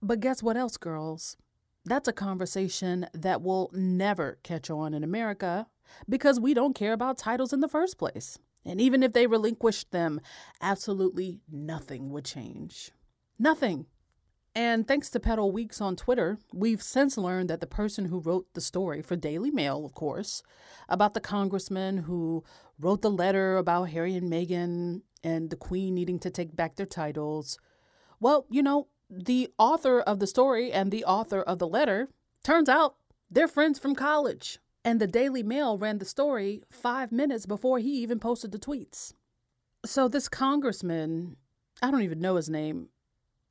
But 0.00 0.20
guess 0.20 0.42
what 0.42 0.56
else, 0.56 0.76
girls? 0.76 1.36
That's 1.84 2.08
a 2.08 2.12
conversation 2.12 3.06
that 3.12 3.42
will 3.42 3.70
never 3.74 4.38
catch 4.42 4.70
on 4.70 4.94
in 4.94 5.02
America 5.02 5.66
because 6.08 6.40
we 6.40 6.54
don't 6.54 6.74
care 6.74 6.92
about 6.92 7.18
titles 7.18 7.52
in 7.52 7.60
the 7.60 7.68
first 7.68 7.98
place. 7.98 8.38
And 8.64 8.80
even 8.80 9.02
if 9.02 9.12
they 9.12 9.26
relinquished 9.26 9.90
them, 9.90 10.20
absolutely 10.60 11.40
nothing 11.50 12.10
would 12.10 12.24
change. 12.24 12.90
Nothing. 13.38 13.86
And 14.56 14.86
thanks 14.86 15.10
to 15.10 15.20
Pedal 15.20 15.50
Weeks 15.50 15.80
on 15.80 15.96
Twitter, 15.96 16.38
we've 16.52 16.82
since 16.82 17.18
learned 17.18 17.50
that 17.50 17.60
the 17.60 17.66
person 17.66 18.04
who 18.04 18.20
wrote 18.20 18.46
the 18.54 18.60
story 18.60 19.02
for 19.02 19.16
Daily 19.16 19.50
Mail, 19.50 19.84
of 19.84 19.94
course, 19.94 20.44
about 20.88 21.12
the 21.12 21.20
congressman 21.20 21.98
who 21.98 22.44
wrote 22.78 23.02
the 23.02 23.10
letter 23.10 23.56
about 23.56 23.90
Harry 23.90 24.14
and 24.14 24.30
Meghan 24.30 25.02
and 25.24 25.50
the 25.50 25.56
Queen 25.56 25.94
needing 25.94 26.20
to 26.20 26.30
take 26.30 26.54
back 26.54 26.76
their 26.76 26.86
titles, 26.86 27.58
well, 28.20 28.46
you 28.48 28.62
know, 28.62 28.86
the 29.10 29.48
author 29.58 30.00
of 30.00 30.20
the 30.20 30.26
story 30.26 30.72
and 30.72 30.92
the 30.92 31.04
author 31.04 31.42
of 31.42 31.58
the 31.58 31.66
letter 31.66 32.08
turns 32.44 32.68
out 32.68 32.94
they're 33.28 33.48
friends 33.48 33.80
from 33.80 33.96
college. 33.96 34.58
And 34.84 35.00
the 35.00 35.06
Daily 35.06 35.42
Mail 35.42 35.78
ran 35.78 35.98
the 35.98 36.04
story 36.04 36.62
five 36.70 37.10
minutes 37.10 37.46
before 37.46 37.78
he 37.80 37.90
even 38.02 38.20
posted 38.20 38.52
the 38.52 38.58
tweets. 38.58 39.14
So 39.84 40.08
this 40.08 40.28
congressman, 40.28 41.36
I 41.82 41.90
don't 41.90 42.02
even 42.02 42.20
know 42.20 42.36
his 42.36 42.50
name, 42.50 42.88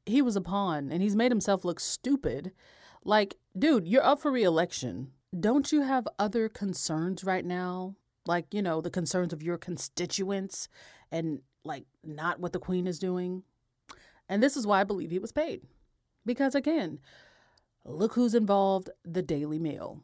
he 0.05 0.21
was 0.21 0.35
a 0.35 0.41
pawn 0.41 0.91
and 0.91 1.01
he's 1.01 1.15
made 1.15 1.31
himself 1.31 1.63
look 1.63 1.79
stupid. 1.79 2.51
Like, 3.03 3.37
dude, 3.57 3.87
you're 3.87 4.03
up 4.03 4.21
for 4.21 4.31
reelection. 4.31 5.11
Don't 5.37 5.71
you 5.71 5.81
have 5.81 6.07
other 6.19 6.49
concerns 6.49 7.23
right 7.23 7.45
now? 7.45 7.95
Like, 8.25 8.53
you 8.53 8.61
know, 8.61 8.81
the 8.81 8.89
concerns 8.89 9.33
of 9.33 9.43
your 9.43 9.57
constituents 9.57 10.67
and 11.11 11.41
like 11.63 11.85
not 12.03 12.39
what 12.39 12.53
the 12.53 12.59
queen 12.59 12.87
is 12.87 12.99
doing? 12.99 13.43
And 14.29 14.41
this 14.41 14.55
is 14.55 14.65
why 14.65 14.81
I 14.81 14.85
believe 14.85 15.11
he 15.11 15.19
was 15.19 15.31
paid. 15.31 15.61
Because 16.25 16.55
again, 16.55 16.99
look 17.83 18.13
who's 18.13 18.35
involved 18.35 18.89
the 19.03 19.21
Daily 19.21 19.59
Mail. 19.59 20.01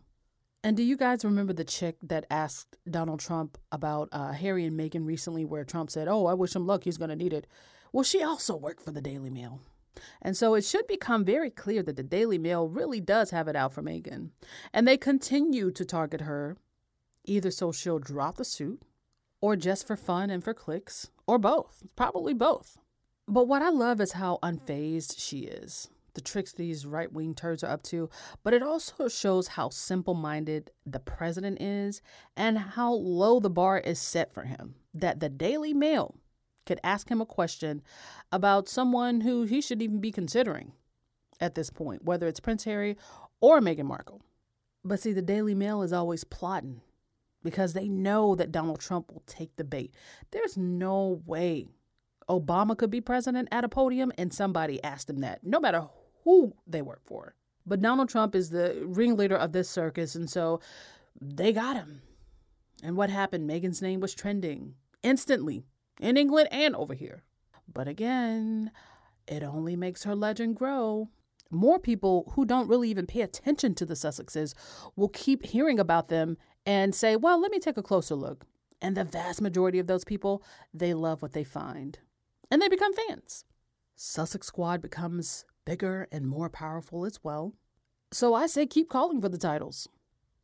And 0.61 0.75
do 0.75 0.83
you 0.83 0.97
guys 0.97 1.23
remember 1.23 1.53
the 1.53 1.63
chick 1.63 1.95
that 2.03 2.25
asked 2.29 2.75
Donald 2.89 3.21
Trump 3.21 3.57
about 3.71 4.09
uh, 4.11 4.33
Harry 4.33 4.65
and 4.65 4.77
Meghan 4.77 5.05
recently, 5.05 5.45
where 5.45 5.63
Trump 5.63 5.89
said, 5.89 6.09
Oh, 6.09 6.25
I 6.25 6.33
wish 6.33 6.53
him 6.53 6.67
luck. 6.67 6.83
He's 6.83 6.97
going 6.97 7.09
to 7.09 7.15
need 7.15 7.31
it. 7.31 7.47
Well, 7.93 8.03
she 8.03 8.21
also 8.21 8.57
worked 8.57 8.83
for 8.83 8.91
the 8.91 9.01
Daily 9.01 9.29
Mail. 9.29 9.61
And 10.21 10.35
so 10.35 10.53
it 10.53 10.63
should 10.63 10.87
become 10.87 11.25
very 11.25 11.49
clear 11.49 11.83
that 11.83 11.95
the 11.95 12.03
Daily 12.03 12.37
Mail 12.37 12.67
really 12.67 12.99
does 12.99 13.31
have 13.31 13.47
it 13.47 13.55
out 13.55 13.73
for 13.73 13.81
Meghan. 13.81 14.29
And 14.73 14.87
they 14.87 14.97
continue 14.97 15.71
to 15.71 15.85
target 15.85 16.21
her, 16.21 16.57
either 17.25 17.51
so 17.51 17.71
she'll 17.71 17.99
drop 17.99 18.37
the 18.37 18.45
suit, 18.45 18.81
or 19.41 19.55
just 19.55 19.87
for 19.87 19.95
fun 19.95 20.29
and 20.29 20.43
for 20.43 20.53
clicks, 20.53 21.09
or 21.27 21.37
both. 21.37 21.83
Probably 21.95 22.33
both. 22.33 22.77
But 23.27 23.47
what 23.47 23.61
I 23.61 23.69
love 23.69 24.01
is 24.01 24.13
how 24.13 24.39
unfazed 24.41 25.15
she 25.19 25.39
is. 25.41 25.89
The 26.15 26.21
tricks 26.21 26.51
these 26.51 26.85
right 26.85 27.13
wing 27.13 27.35
turds 27.35 27.63
are 27.63 27.71
up 27.71 27.83
to, 27.83 28.09
but 28.43 28.53
it 28.53 28.63
also 28.63 29.07
shows 29.07 29.49
how 29.49 29.69
simple 29.69 30.15
minded 30.15 30.71
the 30.85 30.99
president 30.99 31.61
is 31.61 32.01
and 32.35 32.57
how 32.57 32.91
low 32.91 33.39
the 33.39 33.49
bar 33.49 33.77
is 33.77 33.99
set 33.99 34.33
for 34.33 34.43
him. 34.43 34.75
That 34.93 35.19
the 35.19 35.29
Daily 35.29 35.73
Mail 35.73 36.15
could 36.65 36.79
ask 36.83 37.09
him 37.09 37.21
a 37.21 37.25
question 37.25 37.81
about 38.31 38.69
someone 38.69 39.21
who 39.21 39.43
he 39.43 39.61
should 39.61 39.81
even 39.81 39.99
be 39.99 40.11
considering 40.11 40.73
at 41.39 41.55
this 41.55 41.69
point, 41.69 42.03
whether 42.03 42.27
it's 42.27 42.39
Prince 42.39 42.65
Harry 42.65 42.97
or 43.41 43.59
Meghan 43.59 43.85
Markle. 43.85 44.21
But 44.83 44.99
see, 44.99 45.13
the 45.13 45.21
Daily 45.21 45.55
Mail 45.55 45.81
is 45.81 45.93
always 45.93 46.23
plotting 46.23 46.81
because 47.43 47.73
they 47.73 47.87
know 47.87 48.35
that 48.35 48.51
Donald 48.51 48.79
Trump 48.79 49.11
will 49.11 49.23
take 49.25 49.55
the 49.55 49.63
bait. 49.63 49.93
There's 50.31 50.57
no 50.57 51.21
way 51.25 51.67
Obama 52.29 52.77
could 52.77 52.91
be 52.91 53.01
president 53.01 53.47
at 53.51 53.63
a 53.63 53.69
podium 53.69 54.11
and 54.17 54.33
somebody 54.33 54.83
asked 54.83 55.09
him 55.09 55.19
that, 55.19 55.43
no 55.43 55.59
matter 55.59 55.87
who 56.23 56.53
they 56.67 56.81
work 56.81 57.01
for. 57.05 57.33
But 57.65 57.81
Donald 57.81 58.09
Trump 58.09 58.35
is 58.35 58.49
the 58.49 58.81
ringleader 58.85 59.35
of 59.35 59.51
this 59.51 59.69
circus, 59.69 60.15
and 60.15 60.29
so 60.29 60.59
they 61.19 61.53
got 61.53 61.75
him. 61.75 62.01
And 62.83 62.95
what 62.95 63.09
happened? 63.09 63.49
Meghan's 63.49 63.81
name 63.81 63.99
was 63.99 64.13
trending 64.13 64.75
instantly 65.03 65.65
in 65.99 66.17
England 66.17 66.49
and 66.51 66.75
over 66.75 66.93
here. 66.93 67.23
But 67.71 67.87
again, 67.87 68.71
it 69.27 69.43
only 69.43 69.75
makes 69.75 70.03
her 70.03 70.15
legend 70.15 70.55
grow. 70.55 71.09
More 71.51 71.79
people 71.79 72.31
who 72.35 72.45
don't 72.45 72.69
really 72.69 72.89
even 72.89 73.05
pay 73.07 73.21
attention 73.21 73.75
to 73.75 73.85
the 73.85 73.95
Sussexes 73.95 74.53
will 74.95 75.09
keep 75.09 75.45
hearing 75.45 75.79
about 75.79 76.09
them 76.09 76.37
and 76.65 76.93
say, 76.93 77.15
well, 77.15 77.39
let 77.41 77.51
me 77.51 77.59
take 77.59 77.77
a 77.77 77.83
closer 77.83 78.15
look. 78.15 78.45
And 78.81 78.95
the 78.95 79.03
vast 79.03 79.41
majority 79.41 79.79
of 79.79 79.87
those 79.87 80.05
people, 80.05 80.43
they 80.73 80.93
love 80.93 81.21
what 81.21 81.33
they 81.33 81.43
find 81.43 81.99
and 82.51 82.61
they 82.61 82.67
become 82.67 82.93
fans. 82.93 83.45
Sussex 83.95 84.47
Squad 84.47 84.81
becomes 84.81 85.45
bigger 85.65 86.07
and 86.11 86.27
more 86.27 86.49
powerful 86.49 87.05
as 87.05 87.23
well. 87.23 87.53
So 88.11 88.33
I 88.33 88.47
say 88.47 88.65
keep 88.65 88.89
calling 88.89 89.21
for 89.21 89.29
the 89.29 89.37
titles 89.37 89.87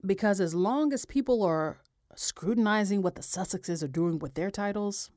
because 0.06 0.40
as 0.40 0.54
long 0.54 0.94
as 0.94 1.06
people 1.06 1.42
are 1.44 1.80
scrutinizing 2.16 3.02
what 3.02 3.16
the 3.16 3.22
Sussexes 3.22 3.82
are 3.84 3.88
doing 3.88 4.20
with 4.20 4.36
their 4.36 4.52
titles, 4.52 5.10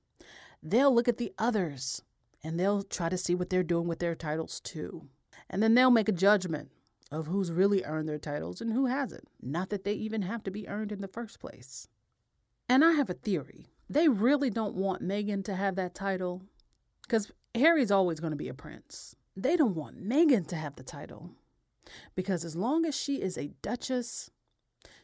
they'll 0.63 0.95
look 0.95 1.09
at 1.09 1.19
the 1.19 1.33
others 1.39 2.03
and 2.43 2.59
they'll 2.59 2.83
try 2.83 3.09
to 3.09 3.19
see 3.19 3.35
what 3.35 3.51
they're 3.51 3.63
doing 3.63 3.89
with 3.89 3.99
their 3.99 4.15
titles 4.15 4.61
too. 4.61 5.09
And 5.51 5.63
then 5.63 5.75
they'll 5.75 5.91
make 5.91 6.09
a 6.09 6.13
judgment 6.13 6.71
of 7.11 7.27
who's 7.27 7.51
really 7.51 7.85
earned 7.85 8.09
their 8.09 8.19
titles 8.19 8.61
and 8.61 8.73
who 8.73 8.87
hasn't. 8.87 9.29
Not 9.41 9.71
that 9.71 9.85
they 9.85 9.95
even 9.95 10.23
have 10.23 10.43
to 10.45 10.51
be 10.51 10.69
earned 10.69 10.93
in 10.93 11.01
the 11.01 11.09
first 11.09 11.41
place. 11.41 11.89
And 12.69 12.85
I 12.85 12.93
have 12.93 13.09
a 13.09 13.15
theory. 13.15 13.67
They 13.89 14.09
really 14.09 14.51
don't 14.51 14.75
want 14.75 15.03
Meghan 15.03 15.45
to 15.45 15.55
have 15.55 15.77
that 15.77 15.95
title 15.95 16.43
because 17.03 17.33
Harry's 17.55 17.91
always 17.91 18.21
going 18.21 18.33
to 18.33 18.37
be 18.37 18.49
a 18.49 18.55
prince. 18.55 19.17
They 19.35 19.57
don't 19.57 19.75
want 19.75 20.03
Meghan 20.07 20.47
to 20.49 20.57
have 20.57 20.77
the 20.77 20.83
title 20.83 21.31
because 22.15 22.45
as 22.45 22.55
long 22.55 22.85
as 22.85 22.95
she 22.95 23.23
is 23.23 23.39
a 23.39 23.53
duchess, 23.63 24.31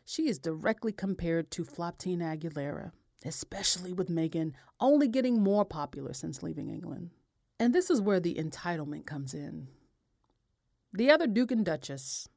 she 0.04 0.28
is 0.28 0.38
directly 0.38 0.92
compared 0.92 1.50
to 1.52 1.64
Floptina 1.64 2.36
Aguilera, 2.36 2.92
especially 3.24 3.92
with 3.92 4.08
Meghan 4.08 4.52
only 4.80 5.08
getting 5.08 5.42
more 5.42 5.64
popular 5.64 6.12
since 6.12 6.42
leaving 6.42 6.68
England. 6.68 7.10
And 7.58 7.74
this 7.74 7.90
is 7.90 8.00
where 8.00 8.20
the 8.20 8.34
entitlement 8.34 9.06
comes 9.06 9.32
in. 9.32 9.68
The 10.92 11.10
other 11.10 11.26
Duke 11.26 11.50
and 11.50 11.64
Duchess 11.64 12.28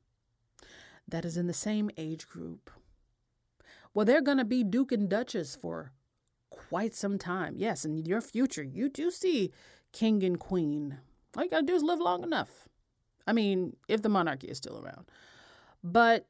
that 1.08 1.25
is 1.25 1.38
in 1.38 1.48
the 1.48 1.53
same 1.53 1.89
age 1.98 2.27
group. 2.27 2.70
Well, 3.94 4.06
they're 4.06 4.22
going 4.22 4.38
to 4.38 4.46
be 4.46 4.63
Duke 4.63 4.91
and 4.91 5.10
Duchess 5.10 5.56
for 5.56 5.91
quite 6.50 6.94
some 6.94 7.17
time. 7.17 7.56
Yes, 7.58 7.86
in 7.86 7.98
your 8.06 8.22
future, 8.22 8.63
you 8.63 8.89
do 8.89 9.10
see 9.10 9.51
king 9.91 10.24
and 10.24 10.39
queen. 10.39 11.00
All 11.36 11.44
you 11.44 11.50
got 11.50 11.62
to 11.62 11.65
do 11.65 11.75
is 11.75 11.84
live 11.84 12.00
long 12.00 12.24
enough. 12.24 12.67
I 13.25 13.34
mean, 13.34 13.75
if 13.88 14.01
the 14.01 14.10
monarchy 14.10 14.48
is 14.48 14.58
still 14.58 14.79
around. 14.84 15.06
But 15.84 16.27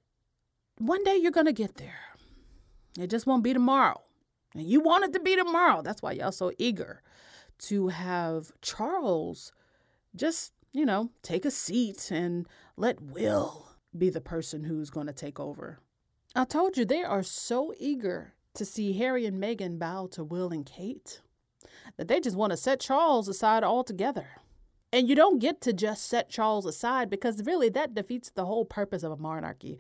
one 0.78 1.04
day 1.04 1.18
you're 1.18 1.32
going 1.32 1.46
to 1.46 1.54
get 1.54 1.76
there. 1.76 2.00
It 3.00 3.10
just 3.10 3.28
won't 3.28 3.44
be 3.44 3.54
tomorrow. 3.54 4.02
And 4.58 4.68
you 4.68 4.80
want 4.80 5.04
it 5.04 5.14
to 5.14 5.20
be 5.20 5.36
tomorrow. 5.36 5.82
That's 5.82 6.02
why 6.02 6.14
y'all 6.14 6.32
so 6.32 6.52
eager 6.58 7.02
to 7.60 7.90
have 7.90 8.52
Charles 8.62 9.52
just, 10.16 10.54
you 10.74 10.86
know, 10.86 11.12
take 11.22 11.46
a 11.46 11.52
seat 11.52 12.12
and 12.12 12.48
let 12.76 13.02
Will 13.02 13.68
be 13.98 14.10
the 14.10 14.22
person 14.22 14.64
who's 14.64 14.90
going 14.90 15.08
to 15.08 15.14
take 15.14 15.40
over. 15.40 15.80
I 16.36 16.46
told 16.46 16.78
you 16.78 16.86
they 16.86 17.04
are 17.04 17.24
so 17.24 17.74
eager 17.80 18.34
to 18.56 18.66
see 18.66 18.94
Harry 18.94 19.26
and 19.26 19.42
Meghan 19.42 19.80
bow 19.80 20.08
to 20.12 20.24
Will 20.24 20.50
and 20.50 20.66
Kate 20.66 21.22
that 21.98 22.08
they 22.08 22.20
just 22.20 22.36
want 22.36 22.52
to 22.52 22.58
set 22.58 22.80
Charles 22.80 23.28
aside 23.28 23.64
altogether. 23.64 24.28
And 24.92 25.10
you 25.10 25.16
don't 25.16 25.40
get 25.40 25.62
to 25.62 25.74
just 25.74 26.06
set 26.06 26.30
Charles 26.30 26.66
aside 26.66 27.10
because 27.10 27.44
really 27.44 27.70
that 27.70 27.94
defeats 27.94 28.30
the 28.30 28.46
whole 28.46 28.66
purpose 28.66 29.04
of 29.04 29.12
a 29.12 29.18
monarchy. 29.18 29.78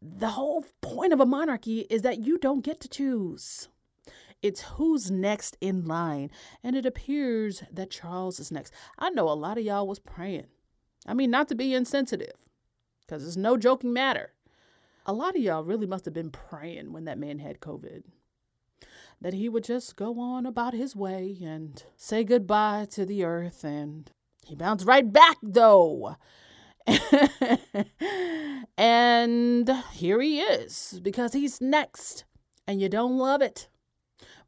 The 0.00 0.30
whole 0.30 0.64
point 0.80 1.12
of 1.12 1.20
a 1.20 1.26
monarchy 1.26 1.80
is 1.90 2.02
that 2.02 2.20
you 2.20 2.38
don't 2.38 2.64
get 2.64 2.80
to 2.80 2.88
choose. 2.88 3.68
It's 4.44 4.60
who's 4.60 5.10
next 5.10 5.56
in 5.62 5.86
line. 5.86 6.30
And 6.62 6.76
it 6.76 6.84
appears 6.84 7.62
that 7.72 7.90
Charles 7.90 8.38
is 8.38 8.52
next. 8.52 8.74
I 8.98 9.08
know 9.08 9.26
a 9.26 9.32
lot 9.32 9.56
of 9.56 9.64
y'all 9.64 9.86
was 9.86 9.98
praying. 9.98 10.48
I 11.06 11.14
mean, 11.14 11.30
not 11.30 11.48
to 11.48 11.54
be 11.54 11.72
insensitive, 11.72 12.34
because 13.00 13.26
it's 13.26 13.38
no 13.38 13.56
joking 13.56 13.94
matter. 13.94 14.34
A 15.06 15.14
lot 15.14 15.34
of 15.34 15.40
y'all 15.40 15.64
really 15.64 15.86
must 15.86 16.04
have 16.04 16.12
been 16.12 16.28
praying 16.30 16.92
when 16.92 17.06
that 17.06 17.18
man 17.18 17.38
had 17.38 17.60
COVID 17.60 18.02
that 19.18 19.32
he 19.32 19.48
would 19.48 19.64
just 19.64 19.96
go 19.96 20.20
on 20.20 20.44
about 20.44 20.74
his 20.74 20.94
way 20.94 21.38
and 21.42 21.82
say 21.96 22.22
goodbye 22.22 22.86
to 22.90 23.06
the 23.06 23.24
earth. 23.24 23.64
And 23.64 24.10
he 24.44 24.54
bounced 24.54 24.84
right 24.84 25.10
back, 25.10 25.38
though. 25.42 26.16
and 28.76 29.70
here 29.92 30.20
he 30.20 30.40
is 30.40 31.00
because 31.02 31.32
he's 31.32 31.62
next. 31.62 32.24
And 32.66 32.82
you 32.82 32.90
don't 32.90 33.16
love 33.16 33.40
it 33.40 33.68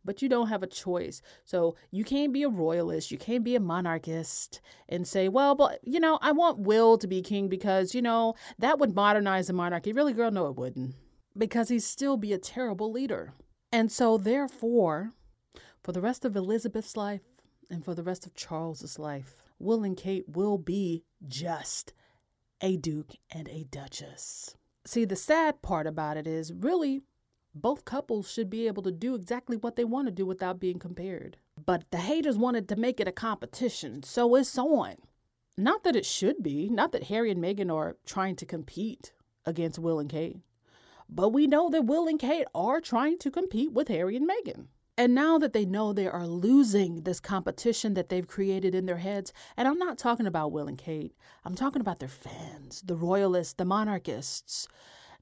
but 0.07 0.23
you 0.23 0.29
don't 0.29 0.49
have 0.49 0.63
a 0.63 0.67
choice. 0.67 1.21
So 1.45 1.77
you 1.91 2.05
can't 2.05 2.33
be 2.33 2.45
a 2.45 2.49
royalist, 2.49 3.11
you 3.11 3.19
can't 3.19 3.45
be 3.45 3.57
a 3.57 3.61
monarchist 3.61 4.61
and 4.89 5.07
say, 5.07 5.29
well, 5.29 5.55
but 5.55 5.81
you 5.83 6.01
know, 6.01 6.19
I 6.23 6.33
want 6.33 6.61
Will 6.61 6.97
to 6.99 7.07
be 7.07 7.21
king 7.21 7.49
because, 7.49 7.95
you 7.95 8.01
know, 8.01 8.35
that 8.59 8.79
would 8.79 8.95
modernize 8.95 9.49
the 9.49 9.53
monarchy. 9.53 9.93
Really, 9.93 10.13
girl, 10.13 10.31
no, 10.31 10.47
it 10.47 10.57
wouldn't. 10.57 10.95
Because 11.37 11.69
he'd 11.69 11.81
still 11.81 12.17
be 12.17 12.33
a 12.33 12.39
terrible 12.39 12.91
leader. 12.91 13.35
And 13.71 13.93
so, 13.93 14.17
therefore, 14.17 15.11
for 15.83 15.93
the 15.93 16.01
rest 16.01 16.25
of 16.25 16.35
Elizabeth's 16.35 16.97
life 16.97 17.21
and 17.69 17.85
for 17.85 17.95
the 17.95 18.03
rest 18.03 18.25
of 18.25 18.35
Charles's 18.35 18.99
life, 18.99 19.43
Will 19.59 19.83
and 19.83 19.97
Kate 19.97 20.25
will 20.29 20.57
be 20.57 21.05
just 21.27 21.93
a 22.63 22.77
duke 22.77 23.17
and 23.31 23.49
a 23.49 23.65
duchess. 23.65 24.57
See, 24.87 25.05
the 25.05 25.17
sad 25.17 25.63
part 25.63 25.87
about 25.87 26.17
it 26.17 26.27
is 26.27 26.53
really 26.53 27.03
both 27.63 27.85
couples 27.85 28.31
should 28.31 28.51
be 28.51 28.67
able 28.67 28.83
to 28.83 28.93
do 28.93 29.15
exactly 29.15 29.57
what 29.57 29.77
they 29.77 29.85
want 29.85 30.07
to 30.07 30.13
do 30.13 30.27
without 30.27 30.61
being 30.61 30.79
compared. 30.79 31.39
But 31.65 31.91
the 31.91 31.99
haters 31.99 32.37
wanted 32.37 32.69
to 32.69 32.77
make 32.77 33.01
it 33.01 33.09
a 33.09 33.13
competition, 33.13 34.03
so 34.03 34.35
it's 34.35 34.59
on. 34.59 34.97
Not 35.57 35.83
that 35.85 35.97
it 35.97 36.05
should 36.05 36.43
be, 36.43 36.69
not 36.69 36.93
that 36.93 37.05
Harry 37.05 37.31
and 37.31 37.43
Meghan 37.43 37.75
are 37.75 37.97
trying 38.05 38.37
to 38.37 38.47
compete 38.47 39.13
against 39.47 39.79
Will 39.79 39.99
and 39.99 40.11
Kate, 40.11 40.39
but 41.09 41.31
we 41.31 41.47
know 41.47 41.71
that 41.71 41.87
Will 41.87 42.07
and 42.07 42.19
Kate 42.19 42.47
are 42.55 42.81
trying 42.81 43.19
to 43.19 43.31
compete 43.31 43.73
with 43.73 43.89
Harry 43.89 44.17
and 44.17 44.29
Meghan. 44.29 44.67
And 44.99 45.15
now 45.15 45.39
that 45.39 45.53
they 45.53 45.65
know 45.65 45.93
they 45.93 46.07
are 46.09 46.27
losing 46.27 47.03
this 47.03 47.21
competition 47.21 47.95
that 47.95 48.09
they've 48.09 48.27
created 48.27 48.75
in 48.75 48.87
their 48.87 48.97
heads, 48.97 49.33
and 49.57 49.69
I'm 49.69 49.79
not 49.79 49.99
talking 49.99 50.27
about 50.27 50.53
Will 50.53 50.69
and 50.69 50.79
Kate, 50.79 51.15
I'm 51.45 51.55
talking 51.55 51.81
about 51.81 52.01
their 52.01 52.09
fans, 52.09 52.83
the 52.85 52.97
royalists, 52.97 53.55
the 53.55 53.65
monarchists. 53.65 54.69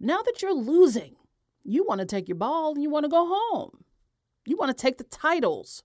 Now 0.01 0.23
that 0.23 0.43
you're 0.43 0.55
losing, 0.55 1.17
you 1.65 1.85
want 1.85 2.01
to 2.01 2.07
take 2.07 2.29
your 2.29 2.37
ball 2.37 2.75
and 2.75 2.83
you 2.83 2.91
want 2.91 3.05
to 3.05 3.11
go 3.11 3.27
home. 3.29 3.85
You 4.47 4.57
want 4.57 4.77
to 4.77 4.81
take 4.81 4.99
the 4.99 5.05
titles. 5.05 5.83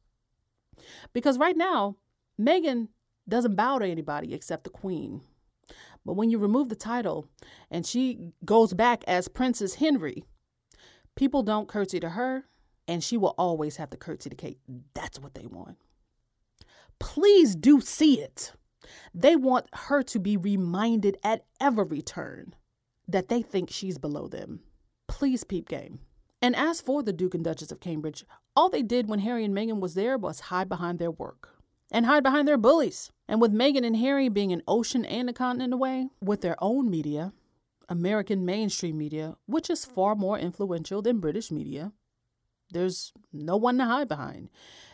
Because 1.13 1.37
right 1.37 1.57
now, 1.57 1.95
Meghan 2.39 2.89
doesn't 3.27 3.55
bow 3.55 3.79
to 3.79 3.85
anybody 3.85 4.33
except 4.33 4.63
the 4.63 4.69
queen. 4.69 5.21
But 6.05 6.13
when 6.13 6.29
you 6.29 6.37
remove 6.37 6.69
the 6.69 6.75
title 6.75 7.27
and 7.69 7.85
she 7.85 8.31
goes 8.43 8.73
back 8.73 9.03
as 9.07 9.27
Princess 9.27 9.75
Henry, 9.75 10.23
people 11.15 11.43
don't 11.43 11.67
curtsy 11.67 11.99
to 11.99 12.09
her 12.09 12.45
and 12.87 13.03
she 13.03 13.17
will 13.17 13.35
always 13.37 13.77
have 13.77 13.89
to 13.91 13.97
curtsy 13.97 14.29
to 14.29 14.35
Kate. 14.35 14.59
That's 14.93 15.19
what 15.19 15.35
they 15.35 15.45
want. 15.45 15.77
Please 16.99 17.55
do 17.55 17.79
see 17.79 18.19
it. 18.19 18.53
They 19.13 19.35
want 19.35 19.67
her 19.73 20.01
to 20.03 20.19
be 20.19 20.37
reminded 20.37 21.17
at 21.23 21.45
every 21.61 22.01
turn 22.01 22.55
that 23.07 23.29
they 23.29 23.41
think 23.41 23.69
she's 23.69 23.97
below 23.97 24.27
them. 24.27 24.61
Please 25.09 25.43
peep 25.43 25.67
game. 25.67 25.99
And 26.41 26.55
as 26.55 26.79
for 26.79 27.03
the 27.03 27.11
Duke 27.11 27.35
and 27.35 27.43
Duchess 27.43 27.71
of 27.71 27.81
Cambridge, 27.81 28.23
all 28.55 28.69
they 28.69 28.83
did 28.83 29.09
when 29.09 29.19
Harry 29.19 29.43
and 29.43 29.53
Meghan 29.53 29.81
was 29.81 29.95
there 29.95 30.17
was 30.17 30.39
hide 30.39 30.69
behind 30.69 30.99
their 30.99 31.11
work 31.11 31.57
and 31.91 32.05
hide 32.05 32.23
behind 32.23 32.47
their 32.47 32.57
bullies. 32.57 33.11
And 33.27 33.41
with 33.41 33.51
Meghan 33.51 33.85
and 33.85 33.97
Harry 33.97 34.29
being 34.29 34.53
an 34.53 34.63
ocean 34.67 35.03
and 35.03 35.29
a 35.29 35.33
continent 35.33 35.73
away, 35.73 36.09
with 36.21 36.41
their 36.41 36.55
own 36.63 36.89
media, 36.89 37.33
American 37.89 38.45
mainstream 38.45 38.97
media, 38.97 39.35
which 39.47 39.69
is 39.69 39.83
far 39.83 40.15
more 40.15 40.37
influential 40.39 41.01
than 41.01 41.19
British 41.19 41.51
media, 41.51 41.91
there's 42.71 43.11
no 43.33 43.57
one 43.57 43.77
to 43.79 43.85
hide 43.85 44.07
behind. 44.07 44.49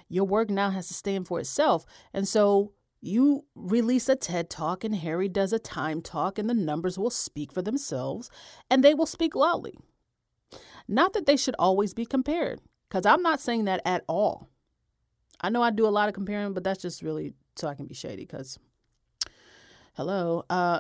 Your 0.08 0.26
work 0.26 0.50
now 0.50 0.70
has 0.70 0.88
to 0.88 0.94
stand 0.94 1.28
for 1.28 1.40
itself. 1.40 1.86
And 2.14 2.28
so 2.28 2.72
you 3.02 3.46
release 3.54 4.10
a 4.10 4.16
TED 4.16 4.50
talk, 4.50 4.84
and 4.84 4.96
Harry 4.96 5.28
does 5.28 5.54
a 5.54 5.60
time 5.60 6.02
talk, 6.02 6.40
and 6.40 6.50
the 6.50 6.54
numbers 6.54 6.98
will 6.98 7.10
speak 7.10 7.52
for 7.52 7.62
themselves, 7.62 8.30
and 8.72 8.84
they 8.84 8.94
will 8.94 9.06
speak 9.06 9.36
loudly. 9.36 9.78
Not 10.88 11.14
that 11.14 11.26
they 11.26 11.38
should 11.38 11.56
always 11.58 11.94
be 11.94 12.06
compared, 12.06 12.62
because 12.90 13.06
I'm 13.06 13.22
not 13.22 13.40
saying 13.40 13.66
that 13.66 13.82
at 13.86 14.04
all. 14.08 14.50
I 15.42 15.50
know 15.50 15.62
I 15.62 15.72
do 15.72 15.88
a 15.88 15.90
lot 15.90 16.08
of 16.08 16.14
comparing, 16.14 16.54
but 16.54 16.64
that's 16.64 16.82
just 16.82 17.02
really 17.02 17.34
so 17.56 17.68
I 17.68 17.76
can 17.76 17.86
be 17.86 17.94
shady, 17.94 18.24
because 18.24 18.60
hello. 19.96 20.44
Uh, 20.50 20.80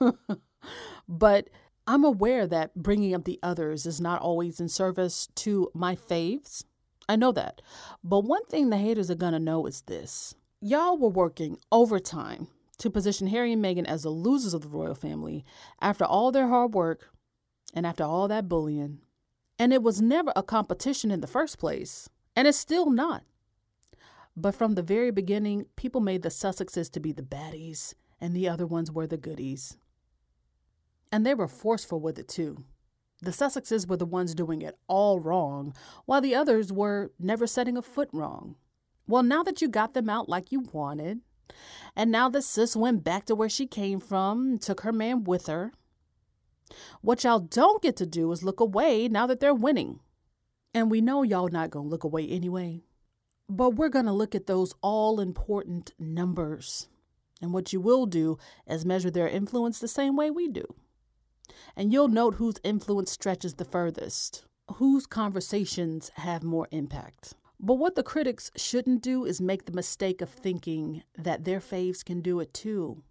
but 1.08 1.48
I'm 1.86 2.04
aware 2.04 2.46
that 2.46 2.74
bringing 2.74 3.14
up 3.14 3.24
the 3.24 3.40
others 3.42 3.86
is 3.86 4.00
not 4.00 4.20
always 4.20 4.60
in 4.60 4.68
service 4.68 5.28
to 5.36 5.70
my 5.74 5.96
faves. 5.96 6.64
I 7.08 7.16
know 7.16 7.32
that. 7.32 7.62
But 8.04 8.20
one 8.20 8.44
thing 8.46 8.70
the 8.70 8.76
haters 8.76 9.10
are 9.10 9.16
going 9.16 9.32
to 9.32 9.40
know 9.40 9.66
is 9.66 9.82
this 9.82 10.34
y'all 10.60 10.98
were 10.98 11.08
working 11.08 11.58
overtime 11.72 12.48
to 12.78 12.90
position 12.90 13.26
Harry 13.26 13.52
and 13.52 13.64
Meghan 13.64 13.86
as 13.86 14.04
the 14.04 14.10
losers 14.10 14.54
of 14.54 14.62
the 14.62 14.68
royal 14.68 14.94
family 14.94 15.44
after 15.80 16.04
all 16.04 16.30
their 16.30 16.48
hard 16.48 16.74
work 16.74 17.10
and 17.74 17.86
after 17.86 18.04
all 18.04 18.28
that 18.28 18.48
bullying. 18.48 19.00
And 19.60 19.74
it 19.74 19.82
was 19.82 20.00
never 20.00 20.32
a 20.34 20.42
competition 20.42 21.10
in 21.10 21.20
the 21.20 21.26
first 21.26 21.58
place, 21.58 22.08
and 22.34 22.48
it's 22.48 22.56
still 22.56 22.90
not. 22.90 23.24
But 24.34 24.54
from 24.54 24.74
the 24.74 24.82
very 24.82 25.10
beginning, 25.10 25.66
people 25.76 26.00
made 26.00 26.22
the 26.22 26.30
Sussexes 26.30 26.90
to 26.92 26.98
be 26.98 27.12
the 27.12 27.22
baddies, 27.22 27.92
and 28.18 28.34
the 28.34 28.48
other 28.48 28.66
ones 28.66 28.90
were 28.90 29.06
the 29.06 29.18
goodies. 29.18 29.76
And 31.12 31.26
they 31.26 31.34
were 31.34 31.46
forceful 31.46 32.00
with 32.00 32.18
it 32.18 32.26
too. 32.26 32.64
The 33.20 33.32
Sussexes 33.32 33.86
were 33.86 33.98
the 33.98 34.06
ones 34.06 34.34
doing 34.34 34.62
it 34.62 34.78
all 34.88 35.20
wrong, 35.20 35.74
while 36.06 36.22
the 36.22 36.34
others 36.34 36.72
were 36.72 37.12
never 37.18 37.46
setting 37.46 37.76
a 37.76 37.82
foot 37.82 38.08
wrong. 38.14 38.56
Well, 39.06 39.22
now 39.22 39.42
that 39.42 39.60
you 39.60 39.68
got 39.68 39.92
them 39.92 40.08
out 40.08 40.26
like 40.26 40.50
you 40.50 40.60
wanted, 40.72 41.20
and 41.94 42.10
now 42.10 42.30
that 42.30 42.44
sis 42.44 42.74
went 42.74 43.04
back 43.04 43.26
to 43.26 43.34
where 43.34 43.50
she 43.50 43.66
came 43.66 44.00
from, 44.00 44.58
took 44.58 44.80
her 44.80 44.92
man 44.92 45.24
with 45.24 45.48
her, 45.48 45.72
what 47.00 47.24
y'all 47.24 47.40
don't 47.40 47.82
get 47.82 47.96
to 47.96 48.06
do 48.06 48.30
is 48.32 48.42
look 48.42 48.60
away 48.60 49.08
now 49.08 49.26
that 49.26 49.40
they're 49.40 49.54
winning. 49.54 50.00
And 50.72 50.90
we 50.90 51.00
know 51.00 51.22
y'all 51.22 51.48
not 51.48 51.70
gonna 51.70 51.88
look 51.88 52.04
away 52.04 52.26
anyway. 52.26 52.82
But 53.48 53.70
we're 53.70 53.88
gonna 53.88 54.14
look 54.14 54.34
at 54.34 54.46
those 54.46 54.74
all 54.80 55.20
important 55.20 55.92
numbers. 55.98 56.88
And 57.42 57.52
what 57.52 57.72
you 57.72 57.80
will 57.80 58.06
do 58.06 58.38
is 58.66 58.84
measure 58.84 59.10
their 59.10 59.28
influence 59.28 59.78
the 59.78 59.88
same 59.88 60.16
way 60.16 60.30
we 60.30 60.48
do 60.48 60.74
and 61.76 61.92
you'll 61.92 62.08
note 62.08 62.34
whose 62.34 62.56
influence 62.62 63.10
stretches 63.10 63.54
the 63.54 63.64
furthest, 63.64 64.44
whose 64.74 65.06
conversations 65.06 66.10
have 66.16 66.42
more 66.42 66.68
impact. 66.70 67.34
But 67.58 67.74
what 67.74 67.94
the 67.94 68.02
critics 68.02 68.50
shouldn't 68.56 69.02
do 69.02 69.24
is 69.24 69.40
make 69.40 69.66
the 69.66 69.72
mistake 69.72 70.22
of 70.22 70.30
thinking 70.30 71.02
that 71.16 71.44
their 71.44 71.60
faves 71.60 72.04
can 72.04 72.20
do 72.22 72.40
it 72.40 72.54
too. 72.54 73.02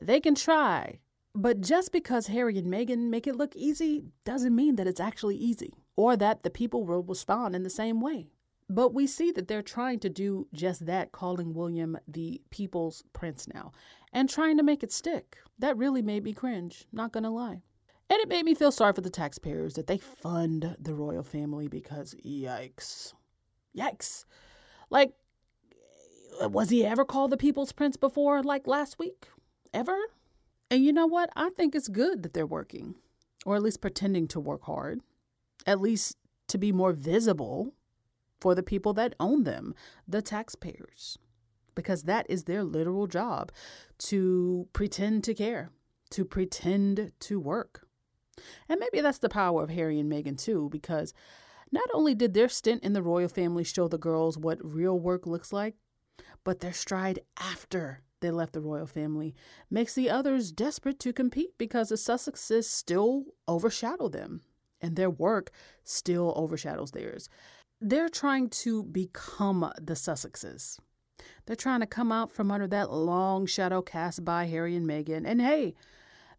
They 0.00 0.20
can 0.20 0.34
try, 0.34 1.00
but 1.34 1.60
just 1.60 1.92
because 1.92 2.28
Harry 2.28 2.56
and 2.58 2.72
Meghan 2.72 3.10
make 3.10 3.26
it 3.26 3.36
look 3.36 3.56
easy 3.56 4.04
doesn't 4.24 4.54
mean 4.54 4.76
that 4.76 4.86
it's 4.86 5.00
actually 5.00 5.36
easy 5.36 5.74
or 5.96 6.16
that 6.16 6.42
the 6.42 6.50
people 6.50 6.84
will 6.84 7.02
respond 7.02 7.54
in 7.54 7.64
the 7.64 7.70
same 7.70 8.00
way. 8.00 8.28
But 8.68 8.94
we 8.94 9.06
see 9.06 9.30
that 9.32 9.48
they're 9.48 9.62
trying 9.62 9.98
to 10.00 10.08
do 10.08 10.46
just 10.54 10.86
that, 10.86 11.12
calling 11.12 11.52
William 11.52 11.98
the 12.08 12.40
people's 12.50 13.04
prince 13.12 13.46
now 13.52 13.72
and 14.12 14.28
trying 14.28 14.56
to 14.56 14.62
make 14.62 14.82
it 14.82 14.92
stick. 14.92 15.38
That 15.58 15.76
really 15.76 16.02
made 16.02 16.24
me 16.24 16.32
cringe, 16.32 16.86
not 16.92 17.12
gonna 17.12 17.30
lie. 17.30 17.62
And 18.08 18.20
it 18.20 18.28
made 18.28 18.44
me 18.44 18.54
feel 18.54 18.72
sorry 18.72 18.92
for 18.92 19.00
the 19.00 19.10
taxpayers 19.10 19.74
that 19.74 19.86
they 19.86 19.98
fund 19.98 20.76
the 20.78 20.94
royal 20.94 21.22
family 21.22 21.68
because 21.68 22.14
yikes. 22.24 23.12
Yikes. 23.76 24.24
Like, 24.88 25.14
was 26.40 26.70
he 26.70 26.84
ever 26.84 27.04
called 27.04 27.30
the 27.30 27.36
People's 27.36 27.72
Prince 27.72 27.96
before, 27.96 28.42
like 28.42 28.66
last 28.66 28.98
week? 28.98 29.28
Ever? 29.72 29.96
And 30.70 30.84
you 30.84 30.92
know 30.92 31.06
what? 31.06 31.30
I 31.36 31.50
think 31.50 31.74
it's 31.74 31.88
good 31.88 32.22
that 32.22 32.34
they're 32.34 32.46
working, 32.46 32.94
or 33.46 33.56
at 33.56 33.62
least 33.62 33.80
pretending 33.80 34.26
to 34.28 34.40
work 34.40 34.62
hard, 34.64 35.00
at 35.66 35.80
least 35.80 36.16
to 36.48 36.58
be 36.58 36.72
more 36.72 36.92
visible 36.92 37.74
for 38.40 38.54
the 38.54 38.62
people 38.62 38.92
that 38.94 39.14
own 39.20 39.44
them, 39.44 39.74
the 40.06 40.20
taxpayers, 40.20 41.18
because 41.74 42.02
that 42.02 42.26
is 42.28 42.44
their 42.44 42.64
literal 42.64 43.06
job 43.06 43.52
to 43.98 44.68
pretend 44.72 45.24
to 45.24 45.34
care, 45.34 45.70
to 46.10 46.24
pretend 46.24 47.12
to 47.20 47.40
work. 47.40 47.86
And 48.68 48.80
maybe 48.80 49.00
that's 49.00 49.18
the 49.18 49.28
power 49.28 49.62
of 49.62 49.70
Harry 49.70 50.00
and 50.00 50.10
Meghan, 50.10 50.36
too, 50.36 50.68
because 50.70 51.14
not 51.70 51.88
only 51.94 52.14
did 52.14 52.34
their 52.34 52.48
stint 52.48 52.82
in 52.82 52.92
the 52.92 53.02
royal 53.02 53.28
family 53.28 53.64
show 53.64 53.88
the 53.88 53.98
girls 53.98 54.36
what 54.36 54.58
real 54.64 54.98
work 54.98 55.26
looks 55.26 55.52
like, 55.52 55.76
but 56.42 56.60
their 56.60 56.72
stride 56.72 57.20
after 57.38 58.02
they 58.24 58.30
left 58.30 58.54
the 58.54 58.60
royal 58.60 58.86
family 58.86 59.34
makes 59.70 59.94
the 59.94 60.08
others 60.08 60.50
desperate 60.50 60.98
to 61.00 61.12
compete 61.12 61.58
because 61.58 61.90
the 61.90 61.96
Sussexes 61.96 62.64
still 62.64 63.26
overshadow 63.46 64.08
them 64.08 64.40
and 64.80 64.96
their 64.96 65.10
work 65.10 65.50
still 65.82 66.32
overshadows 66.34 66.92
theirs. 66.92 67.28
They're 67.82 68.08
trying 68.08 68.48
to 68.50 68.82
become 68.82 69.70
the 69.78 69.92
Sussexes. 69.92 70.78
They're 71.44 71.54
trying 71.54 71.80
to 71.80 71.86
come 71.86 72.10
out 72.10 72.32
from 72.32 72.50
under 72.50 72.66
that 72.68 72.90
long 72.90 73.44
shadow 73.44 73.82
cast 73.82 74.24
by 74.24 74.46
Harry 74.46 74.74
and 74.74 74.88
Meghan. 74.88 75.24
And 75.26 75.42
hey, 75.42 75.74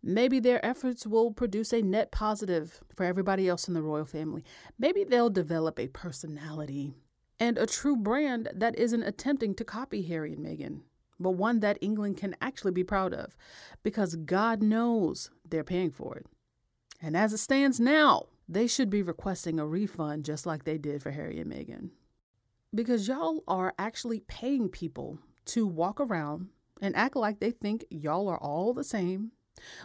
Maybe 0.08 0.40
their 0.40 0.64
efforts 0.64 1.08
will 1.08 1.32
produce 1.32 1.74
a 1.74 1.82
net 1.82 2.12
positive 2.12 2.80
for 2.96 3.08
everybody 3.08 3.50
else 3.50 3.68
in 3.68 3.74
the 3.74 3.82
royal 3.82 4.06
family. 4.06 4.44
Maybe 4.78 5.04
they'll 5.04 5.32
develop 5.32 5.80
a 5.80 5.88
personality 5.88 6.94
and 7.40 7.58
a 7.58 7.66
true 7.66 7.98
brand 7.98 8.50
that 8.54 8.78
isn't 8.78 9.02
attempting 9.02 9.56
to 9.56 9.66
copy 9.66 10.04
Harry 10.04 10.34
and 10.34 10.46
Meghan, 10.46 10.82
but 11.20 11.32
one 11.32 11.60
that 11.62 11.78
England 11.82 12.18
can 12.18 12.36
actually 12.42 12.72
be 12.72 12.84
proud 12.84 13.14
of 13.14 13.36
because 13.84 14.16
God 14.16 14.62
knows 14.62 15.30
they're 15.48 15.64
paying 15.64 15.92
for 15.92 16.18
it. 16.18 16.26
And 17.02 17.16
as 17.16 17.34
it 17.34 17.38
stands 17.38 17.80
now, 17.80 18.28
they 18.48 18.68
should 18.68 18.90
be 18.90 19.02
requesting 19.02 19.60
a 19.60 19.66
refund 19.66 20.26
just 20.26 20.46
like 20.46 20.64
they 20.64 20.78
did 20.78 21.02
for 21.02 21.12
Harry 21.12 21.40
and 21.40 21.52
Meghan. 21.52 21.90
Because 22.74 23.08
y'all 23.08 23.44
are 23.48 23.74
actually 23.80 24.20
paying 24.22 24.70
people 24.70 25.20
to 25.46 25.66
walk 25.66 26.00
around 26.00 26.50
and 26.82 26.96
act 26.96 27.16
like 27.16 27.40
they 27.40 27.52
think 27.52 27.86
y'all 27.90 28.28
are 28.28 28.38
all 28.38 28.74
the 28.74 28.84
same 28.84 29.32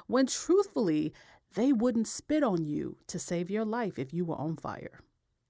when 0.06 0.26
truthfully, 0.26 1.12
they 1.54 1.72
wouldn't 1.72 2.08
spit 2.08 2.42
on 2.42 2.64
you 2.64 2.96
to 3.08 3.18
save 3.18 3.50
your 3.50 3.64
life 3.64 3.98
if 3.98 4.12
you 4.12 4.24
were 4.24 4.36
on 4.36 4.56
fire. 4.56 5.00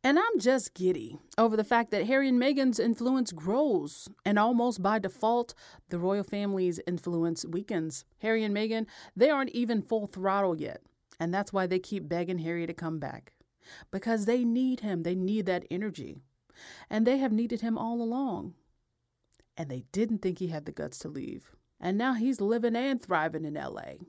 And 0.02 0.18
I'm 0.18 0.38
just 0.38 0.72
giddy 0.72 1.18
over 1.36 1.56
the 1.56 1.64
fact 1.64 1.90
that 1.90 2.06
Harry 2.06 2.28
and 2.28 2.40
Meghan's 2.40 2.80
influence 2.80 3.32
grows, 3.32 4.08
and 4.24 4.38
almost 4.38 4.82
by 4.82 4.98
default, 4.98 5.52
the 5.90 5.98
royal 5.98 6.24
family's 6.24 6.80
influence 6.86 7.44
weakens. 7.44 8.06
Harry 8.20 8.42
and 8.42 8.56
Meghan, 8.56 8.86
they 9.14 9.28
aren't 9.28 9.50
even 9.50 9.82
full 9.82 10.06
throttle 10.06 10.56
yet, 10.56 10.80
and 11.18 11.34
that's 11.34 11.52
why 11.52 11.66
they 11.66 11.78
keep 11.78 12.08
begging 12.08 12.38
Harry 12.38 12.66
to 12.66 12.72
come 12.72 12.98
back. 12.98 13.34
Because 13.90 14.24
they 14.24 14.42
need 14.42 14.80
him, 14.80 15.02
they 15.02 15.14
need 15.14 15.44
that 15.46 15.66
energy. 15.70 16.16
And 16.88 17.06
they 17.06 17.18
have 17.18 17.32
needed 17.32 17.60
him 17.60 17.76
all 17.76 18.02
along. 18.02 18.54
And 19.56 19.70
they 19.70 19.84
didn't 19.92 20.22
think 20.22 20.38
he 20.38 20.48
had 20.48 20.64
the 20.64 20.72
guts 20.72 20.98
to 21.00 21.08
leave. 21.08 21.52
And 21.78 21.98
now 21.98 22.14
he's 22.14 22.40
living 22.40 22.76
and 22.76 23.02
thriving 23.02 23.44
in 23.44 23.54
LA. 23.54 24.00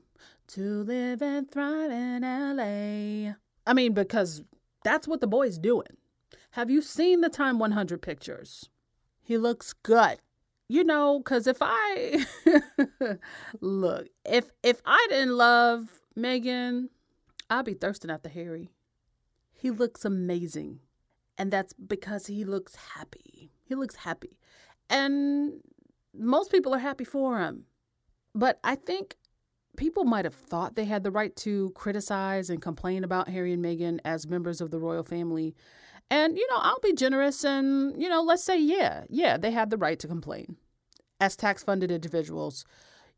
To 0.48 0.82
live 0.84 1.20
and 1.22 1.50
thrive 1.50 1.90
in 1.90 2.22
LA. 2.22 3.34
I 3.66 3.74
mean, 3.74 3.92
because 3.92 4.42
that's 4.84 5.08
what 5.08 5.20
the 5.20 5.26
boy's 5.26 5.58
doing. 5.58 5.96
Have 6.52 6.70
you 6.70 6.82
seen 6.82 7.20
the 7.20 7.28
Time 7.28 7.58
100 7.58 8.02
pictures? 8.02 8.68
He 9.22 9.38
looks 9.38 9.72
good. 9.72 10.18
You 10.68 10.84
know, 10.84 11.20
cuz 11.22 11.46
if 11.46 11.58
I 11.60 12.26
look, 13.60 14.08
if 14.24 14.50
if 14.62 14.80
I 14.84 15.06
didn't 15.10 15.36
love 15.36 16.00
Meghan, 16.16 16.88
I'd 17.50 17.64
be 17.64 17.74
thirsting 17.74 18.10
after 18.10 18.28
Harry. 18.28 18.70
He 19.52 19.70
looks 19.70 20.04
amazing. 20.04 20.80
And 21.38 21.50
that's 21.52 21.72
because 21.72 22.26
he 22.26 22.44
looks 22.44 22.74
happy. 22.74 23.52
He 23.64 23.74
looks 23.74 23.96
happy. 23.96 24.38
And 24.88 25.60
most 26.14 26.50
people 26.50 26.74
are 26.74 26.78
happy 26.78 27.04
for 27.04 27.40
him. 27.40 27.64
But 28.34 28.58
I 28.64 28.74
think 28.74 29.16
people 29.76 30.04
might 30.04 30.24
have 30.24 30.34
thought 30.34 30.76
they 30.76 30.84
had 30.84 31.02
the 31.02 31.10
right 31.10 31.34
to 31.36 31.70
criticize 31.70 32.50
and 32.50 32.60
complain 32.60 33.04
about 33.04 33.28
Harry 33.28 33.52
and 33.52 33.64
Meghan 33.64 33.98
as 34.04 34.26
members 34.26 34.60
of 34.60 34.70
the 34.70 34.78
royal 34.78 35.04
family. 35.04 35.54
And, 36.10 36.36
you 36.36 36.46
know, 36.50 36.58
I'll 36.58 36.80
be 36.80 36.92
generous 36.92 37.44
and, 37.44 38.00
you 38.00 38.08
know, 38.08 38.22
let's 38.22 38.44
say, 38.44 38.60
yeah, 38.60 39.04
yeah, 39.08 39.36
they 39.36 39.50
had 39.50 39.70
the 39.70 39.78
right 39.78 39.98
to 39.98 40.08
complain. 40.08 40.56
As 41.20 41.36
tax 41.36 41.62
funded 41.62 41.90
individuals, 41.90 42.64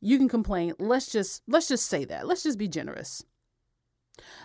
you 0.00 0.18
can 0.18 0.28
complain. 0.28 0.74
Let's 0.78 1.10
just 1.10 1.42
let's 1.48 1.68
just 1.68 1.86
say 1.86 2.04
that. 2.04 2.26
Let's 2.26 2.42
just 2.42 2.58
be 2.58 2.68
generous. 2.68 3.24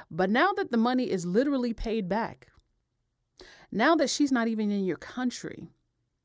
But 0.10 0.30
now 0.30 0.54
that 0.54 0.72
the 0.72 0.78
money 0.78 1.12
is 1.12 1.26
literally 1.26 1.74
paid 1.74 2.08
back, 2.08 2.48
now 3.72 3.96
that 3.96 4.10
she's 4.10 4.32
not 4.32 4.48
even 4.48 4.72
in 4.72 4.86
your 4.86 4.98
country, 4.98 5.68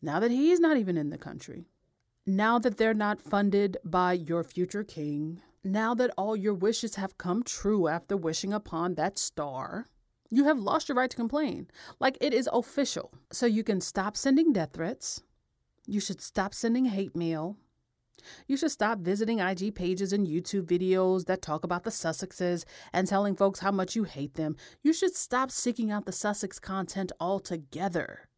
now 0.00 0.20
that 0.20 0.30
he's 0.30 0.60
not 0.60 0.76
even 0.76 0.96
in 0.96 1.10
the 1.10 1.18
country, 1.18 1.66
now 2.26 2.58
that 2.60 2.78
they're 2.78 2.94
not 2.94 3.20
funded 3.20 3.76
by 3.84 4.12
your 4.12 4.44
future 4.44 4.84
king, 4.84 5.42
now 5.64 5.94
that 5.94 6.12
all 6.16 6.36
your 6.36 6.54
wishes 6.54 6.96
have 6.96 7.18
come 7.18 7.42
true 7.42 7.88
after 7.88 8.16
wishing 8.16 8.52
upon 8.52 8.94
that 8.94 9.18
star, 9.18 9.86
you 10.30 10.44
have 10.44 10.58
lost 10.58 10.88
your 10.88 10.96
right 10.96 11.10
to 11.10 11.16
complain. 11.16 11.68
Like 11.98 12.18
it 12.20 12.34
is 12.34 12.48
official. 12.52 13.12
So 13.32 13.46
you 13.46 13.64
can 13.64 13.80
stop 13.80 14.16
sending 14.16 14.52
death 14.52 14.70
threats. 14.74 15.22
You 15.86 16.00
should 16.00 16.20
stop 16.20 16.54
sending 16.54 16.86
hate 16.86 17.16
mail. 17.16 17.56
You 18.46 18.56
should 18.56 18.70
stop 18.70 19.00
visiting 19.00 19.38
IG 19.38 19.74
pages 19.74 20.12
and 20.12 20.26
YouTube 20.26 20.66
videos 20.66 21.26
that 21.26 21.42
talk 21.42 21.64
about 21.64 21.84
the 21.84 21.90
Sussexes 21.90 22.64
and 22.92 23.06
telling 23.06 23.36
folks 23.36 23.60
how 23.60 23.70
much 23.70 23.96
you 23.96 24.04
hate 24.04 24.34
them. 24.34 24.56
You 24.82 24.92
should 24.92 25.14
stop 25.14 25.50
seeking 25.50 25.90
out 25.90 26.06
the 26.06 26.12
Sussex 26.12 26.58
content 26.58 27.12
altogether. 27.20 28.28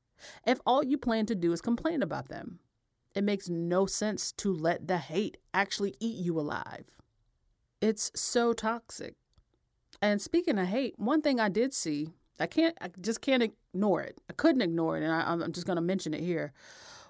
If 0.46 0.60
all 0.66 0.82
you 0.82 0.98
plan 0.98 1.26
to 1.26 1.34
do 1.34 1.52
is 1.52 1.60
complain 1.60 2.02
about 2.02 2.28
them. 2.28 2.60
It 3.14 3.24
makes 3.24 3.48
no 3.48 3.86
sense 3.86 4.32
to 4.32 4.52
let 4.52 4.88
the 4.88 4.98
hate 4.98 5.38
actually 5.54 5.94
eat 6.00 6.16
you 6.16 6.38
alive. 6.38 6.95
It's 7.86 8.10
so 8.16 8.52
toxic. 8.52 9.14
And 10.02 10.20
speaking 10.20 10.58
of 10.58 10.66
hate, 10.66 10.98
one 10.98 11.22
thing 11.22 11.38
I 11.38 11.48
did 11.48 11.72
see, 11.72 12.10
I 12.40 12.48
can't, 12.48 12.76
I 12.80 12.90
just 13.00 13.20
can't 13.20 13.44
ignore 13.44 14.02
it. 14.02 14.20
I 14.28 14.32
couldn't 14.32 14.62
ignore 14.62 14.96
it, 14.96 15.04
and 15.04 15.12
I, 15.12 15.20
I'm 15.30 15.52
just 15.52 15.68
going 15.68 15.76
to 15.76 15.82
mention 15.82 16.12
it 16.12 16.20
here, 16.20 16.52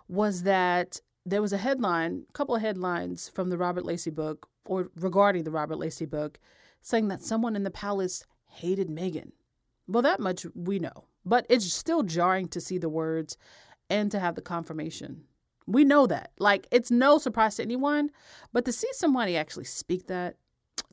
was 0.07 0.43
that 0.43 1.01
there 1.25 1.41
was 1.41 1.55
a 1.55 1.57
headline, 1.57 2.27
a 2.29 2.33
couple 2.35 2.55
of 2.55 2.61
headlines 2.61 3.31
from 3.31 3.49
the 3.49 3.57
Robert 3.57 3.87
Lacey 3.87 4.11
book 4.11 4.51
or 4.67 4.91
regarding 4.97 5.45
the 5.45 5.51
Robert 5.51 5.77
Lacey 5.77 6.05
book 6.05 6.39
saying 6.83 7.09
that 7.09 7.23
someone 7.23 7.57
in 7.57 7.65
the 7.65 7.71
palace 7.71 8.27
hated 8.47 8.91
Meghan. 8.91 9.31
Well, 9.89 10.03
that 10.03 10.21
much 10.21 10.45
we 10.55 10.79
know, 10.79 11.07
but 11.25 11.47
it's 11.49 11.73
still 11.73 12.03
jarring 12.03 12.49
to 12.49 12.61
see 12.61 12.77
the 12.77 12.91
words 12.91 13.39
and 13.89 14.11
to 14.11 14.21
have 14.21 14.35
the 14.35 14.43
confirmation. 14.43 15.23
We 15.67 15.85
know 15.85 16.07
that. 16.07 16.33
Like, 16.39 16.69
it's 16.71 16.91
no 16.91 17.17
surprise 17.17 17.57
to 17.57 17.63
anyone, 17.63 18.11
but 18.53 18.67
to 18.67 18.73
see 18.73 18.91
somebody 18.93 19.39
actually 19.39 19.65
speak 19.65 20.07
that, 20.09 20.37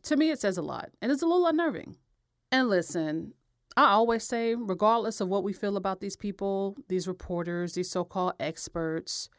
to 0.04 0.18
me, 0.18 0.32
it 0.32 0.40
says 0.40 0.58
a 0.58 0.62
lot 0.62 0.90
and 1.02 1.12
it's 1.12 1.22
a 1.22 1.26
little 1.26 1.48
unnerving. 1.48 1.98
And 2.52 2.70
listen, 2.70 3.34
I 3.76 3.86
always 3.86 4.24
say, 4.24 4.54
regardless 4.54 5.20
of 5.20 5.30
what 5.30 5.44
we 5.44 5.54
feel 5.54 5.78
about 5.78 6.00
these 6.00 6.16
people, 6.16 6.78
these 6.90 7.08
reporters, 7.08 7.74
these 7.74 7.90
so 7.90 8.04
called 8.04 8.34
experts, 8.40 9.30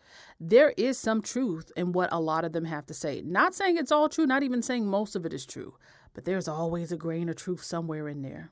there 0.40 0.74
is 0.76 0.98
some 0.98 1.22
truth 1.22 1.70
in 1.76 1.92
what 1.92 2.12
a 2.12 2.20
lot 2.20 2.44
of 2.44 2.52
them 2.52 2.64
have 2.64 2.86
to 2.86 2.94
say. 2.94 3.22
Not 3.24 3.54
saying 3.54 3.76
it's 3.76 3.92
all 3.92 4.08
true, 4.08 4.26
not 4.26 4.42
even 4.42 4.62
saying 4.62 4.86
most 4.86 5.14
of 5.14 5.24
it 5.24 5.32
is 5.32 5.46
true, 5.46 5.76
but 6.14 6.24
there's 6.24 6.48
always 6.48 6.90
a 6.90 6.96
grain 6.96 7.28
of 7.28 7.36
truth 7.36 7.62
somewhere 7.62 8.08
in 8.08 8.22
there. 8.22 8.50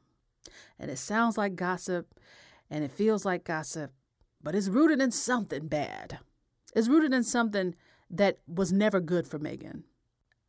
And 0.78 0.90
it 0.90 0.98
sounds 0.98 1.36
like 1.36 1.56
gossip 1.56 2.14
and 2.70 2.84
it 2.84 2.92
feels 2.92 3.24
like 3.24 3.44
gossip, 3.44 3.92
but 4.40 4.54
it's 4.54 4.68
rooted 4.68 5.00
in 5.00 5.10
something 5.10 5.66
bad. 5.66 6.20
It's 6.76 6.88
rooted 6.88 7.12
in 7.12 7.24
something 7.24 7.74
that 8.08 8.38
was 8.46 8.72
never 8.72 9.00
good 9.00 9.26
for 9.26 9.38
Meghan. 9.38 9.82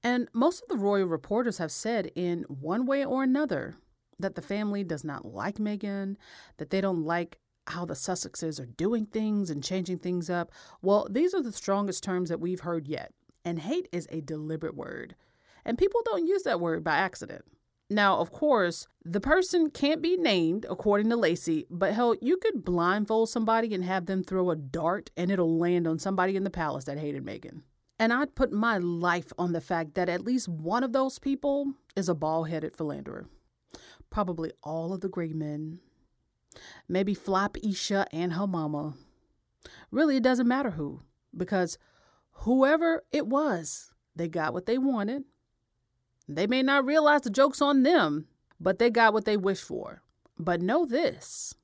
And 0.03 0.27
most 0.33 0.61
of 0.61 0.69
the 0.69 0.83
royal 0.83 1.07
reporters 1.07 1.59
have 1.59 1.71
said 1.71 2.11
in 2.15 2.43
one 2.49 2.85
way 2.85 3.05
or 3.05 3.23
another 3.23 3.75
that 4.19 4.35
the 4.35 4.41
family 4.41 4.83
does 4.83 5.03
not 5.03 5.25
like 5.25 5.55
Meghan, 5.55 6.17
that 6.57 6.69
they 6.69 6.81
don't 6.81 7.03
like 7.03 7.39
how 7.67 7.85
the 7.85 7.93
Sussexes 7.93 8.59
are 8.59 8.65
doing 8.65 9.05
things 9.05 9.49
and 9.49 9.63
changing 9.63 9.99
things 9.99 10.29
up. 10.29 10.51
Well, 10.81 11.07
these 11.09 11.33
are 11.33 11.41
the 11.41 11.53
strongest 11.53 12.03
terms 12.03 12.29
that 12.29 12.41
we've 12.41 12.61
heard 12.61 12.87
yet. 12.87 13.13
And 13.45 13.59
hate 13.59 13.87
is 13.91 14.07
a 14.11 14.21
deliberate 14.21 14.75
word. 14.75 15.15
And 15.65 15.77
people 15.77 16.01
don't 16.03 16.27
use 16.27 16.43
that 16.43 16.59
word 16.59 16.83
by 16.83 16.95
accident. 16.95 17.45
Now, 17.89 18.17
of 18.19 18.31
course, 18.31 18.87
the 19.05 19.19
person 19.19 19.69
can't 19.69 20.01
be 20.01 20.17
named 20.17 20.65
according 20.69 21.09
to 21.09 21.15
Lacey, 21.15 21.65
but 21.69 21.93
hell, 21.93 22.15
you 22.21 22.37
could 22.37 22.65
blindfold 22.65 23.29
somebody 23.29 23.73
and 23.73 23.83
have 23.83 24.05
them 24.05 24.23
throw 24.23 24.49
a 24.49 24.55
dart 24.55 25.11
and 25.15 25.29
it'll 25.29 25.57
land 25.57 25.87
on 25.87 25.99
somebody 25.99 26.35
in 26.35 26.43
the 26.43 26.49
palace 26.49 26.85
that 26.85 26.97
hated 26.97 27.25
Meghan. 27.25 27.61
And 27.99 28.11
I'd 28.11 28.35
put 28.35 28.51
my 28.51 28.77
life 28.77 29.31
on 29.37 29.53
the 29.53 29.61
fact 29.61 29.95
that 29.95 30.09
at 30.09 30.23
least 30.23 30.47
one 30.47 30.83
of 30.83 30.93
those 30.93 31.19
people 31.19 31.73
is 31.95 32.09
a 32.09 32.15
bald 32.15 32.49
headed 32.49 32.75
philanderer 32.75 33.27
probably 34.13 34.51
all 34.61 34.93
of 34.93 35.01
the 35.01 35.09
gray 35.09 35.33
men, 35.33 35.79
maybe 36.87 37.15
Flop 37.15 37.57
Isha 37.63 38.05
and 38.11 38.33
her 38.33 38.45
mama. 38.45 38.93
Really, 39.91 40.17
it 40.17 40.23
doesn't 40.23 40.47
matter 40.47 40.71
who, 40.71 41.01
because 41.35 41.79
whoever 42.31 43.03
it 43.11 43.27
was, 43.27 43.91
they 44.15 44.29
got 44.29 44.53
what 44.53 44.67
they 44.67 44.77
wanted. 44.77 45.23
They 46.27 46.45
may 46.45 46.61
not 46.61 46.85
realize 46.85 47.21
the 47.21 47.31
joke's 47.31 47.61
on 47.61 47.81
them, 47.81 48.27
but 48.59 48.77
they 48.77 48.91
got 48.91 49.13
what 49.13 49.25
they 49.25 49.35
wished 49.35 49.63
for. 49.63 50.03
But 50.37 50.61
know 50.61 50.85
this 50.85 51.55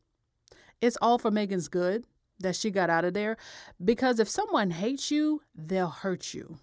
it's 0.82 0.98
all 1.02 1.20
for 1.20 1.30
Meghan's 1.30 1.68
good 1.68 2.06
that 2.39 2.56
she 2.56 2.71
got 2.71 2.89
out 2.89 3.06
of 3.06 3.13
there, 3.13 3.38
because 3.84 4.19
if 4.19 4.30
someone 4.30 4.71
hates 4.71 5.12
you, 5.12 5.41
they'll 5.56 5.89
hurt 5.89 6.34
you. 6.34 6.58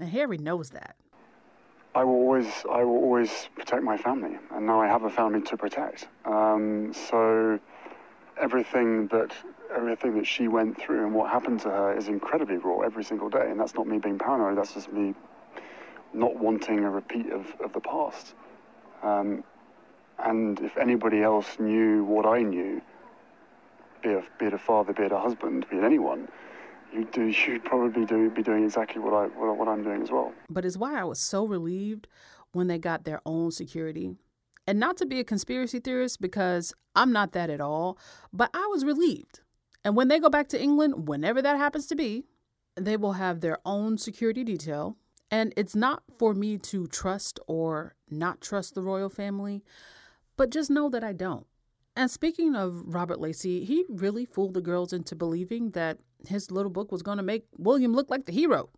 And 0.00 0.10
Harry 0.10 0.38
knows 0.38 0.70
that. 0.70 0.96
I 1.94 2.04
will 2.04 2.14
always, 2.14 2.46
I 2.70 2.84
will 2.84 2.96
always 2.96 3.48
protect 3.56 3.82
my 3.82 3.96
family, 3.96 4.38
and 4.52 4.66
now 4.66 4.80
I 4.80 4.86
have 4.86 5.02
a 5.02 5.10
family 5.10 5.40
to 5.42 5.56
protect. 5.56 6.06
Um, 6.24 6.92
so 6.92 7.58
everything 8.40 9.08
that, 9.08 9.32
everything 9.74 10.16
that 10.16 10.26
she 10.26 10.46
went 10.46 10.80
through 10.80 11.04
and 11.04 11.14
what 11.14 11.30
happened 11.30 11.60
to 11.60 11.70
her 11.70 11.96
is 11.96 12.06
incredibly 12.06 12.56
raw 12.56 12.80
every 12.80 13.02
single 13.02 13.28
day, 13.28 13.50
and 13.50 13.58
that's 13.58 13.74
not 13.74 13.86
me 13.86 13.98
being 13.98 14.18
paranoid. 14.18 14.56
That's 14.56 14.74
just 14.74 14.92
me 14.92 15.14
not 16.14 16.36
wanting 16.36 16.84
a 16.84 16.90
repeat 16.90 17.30
of, 17.32 17.46
of 17.60 17.72
the 17.72 17.80
past. 17.80 18.34
Um, 19.02 19.42
and 20.18 20.60
if 20.60 20.76
anybody 20.76 21.22
else 21.22 21.58
knew 21.58 22.04
what 22.04 22.26
I 22.26 22.42
knew, 22.42 22.80
be 24.02 24.10
it, 24.10 24.24
be 24.38 24.46
it 24.46 24.54
a 24.54 24.58
father, 24.58 24.92
be 24.92 25.04
it 25.04 25.12
a 25.12 25.18
husband, 25.18 25.66
be 25.70 25.78
it 25.78 25.84
anyone, 25.84 26.28
you 26.92 27.04
do 27.04 27.24
you'd 27.46 27.64
probably 27.64 28.04
do 28.04 28.30
be 28.30 28.42
doing 28.42 28.64
exactly 28.64 29.00
what 29.00 29.14
I 29.14 29.26
what, 29.26 29.56
what 29.56 29.68
I'm 29.68 29.82
doing 29.82 30.02
as 30.02 30.10
well. 30.10 30.32
But 30.48 30.64
it's 30.64 30.76
why 30.76 30.98
I 30.98 31.04
was 31.04 31.20
so 31.20 31.44
relieved 31.46 32.08
when 32.52 32.66
they 32.66 32.78
got 32.78 33.04
their 33.04 33.20
own 33.26 33.50
security. 33.50 34.16
And 34.66 34.78
not 34.78 34.98
to 34.98 35.06
be 35.06 35.18
a 35.18 35.24
conspiracy 35.24 35.80
theorist 35.80 36.20
because 36.20 36.74
I'm 36.94 37.10
not 37.10 37.32
that 37.32 37.48
at 37.48 37.60
all, 37.60 37.98
but 38.32 38.50
I 38.52 38.66
was 38.70 38.84
relieved. 38.84 39.40
And 39.82 39.96
when 39.96 40.08
they 40.08 40.18
go 40.18 40.28
back 40.28 40.48
to 40.48 40.60
England, 40.60 41.08
whenever 41.08 41.40
that 41.40 41.56
happens 41.56 41.86
to 41.86 41.96
be, 41.96 42.24
they 42.76 42.96
will 42.96 43.14
have 43.14 43.40
their 43.40 43.58
own 43.64 43.96
security 43.96 44.44
detail. 44.44 44.96
And 45.30 45.52
it's 45.56 45.74
not 45.74 46.02
for 46.18 46.34
me 46.34 46.58
to 46.58 46.86
trust 46.86 47.38
or 47.46 47.94
not 48.10 48.40
trust 48.40 48.74
the 48.74 48.82
royal 48.82 49.08
family, 49.08 49.62
but 50.36 50.50
just 50.50 50.70
know 50.70 50.88
that 50.90 51.04
I 51.04 51.12
don't. 51.12 51.46
And 51.98 52.08
speaking 52.08 52.54
of 52.54 52.94
Robert 52.94 53.18
Lacey, 53.20 53.64
he 53.64 53.84
really 53.88 54.24
fooled 54.24 54.54
the 54.54 54.60
girls 54.60 54.92
into 54.92 55.16
believing 55.16 55.70
that 55.70 55.98
his 56.28 56.48
little 56.48 56.70
book 56.70 56.92
was 56.92 57.02
going 57.02 57.16
to 57.16 57.24
make 57.24 57.46
William 57.56 57.92
look 57.92 58.08
like 58.08 58.24
the 58.24 58.32
hero. 58.32 58.70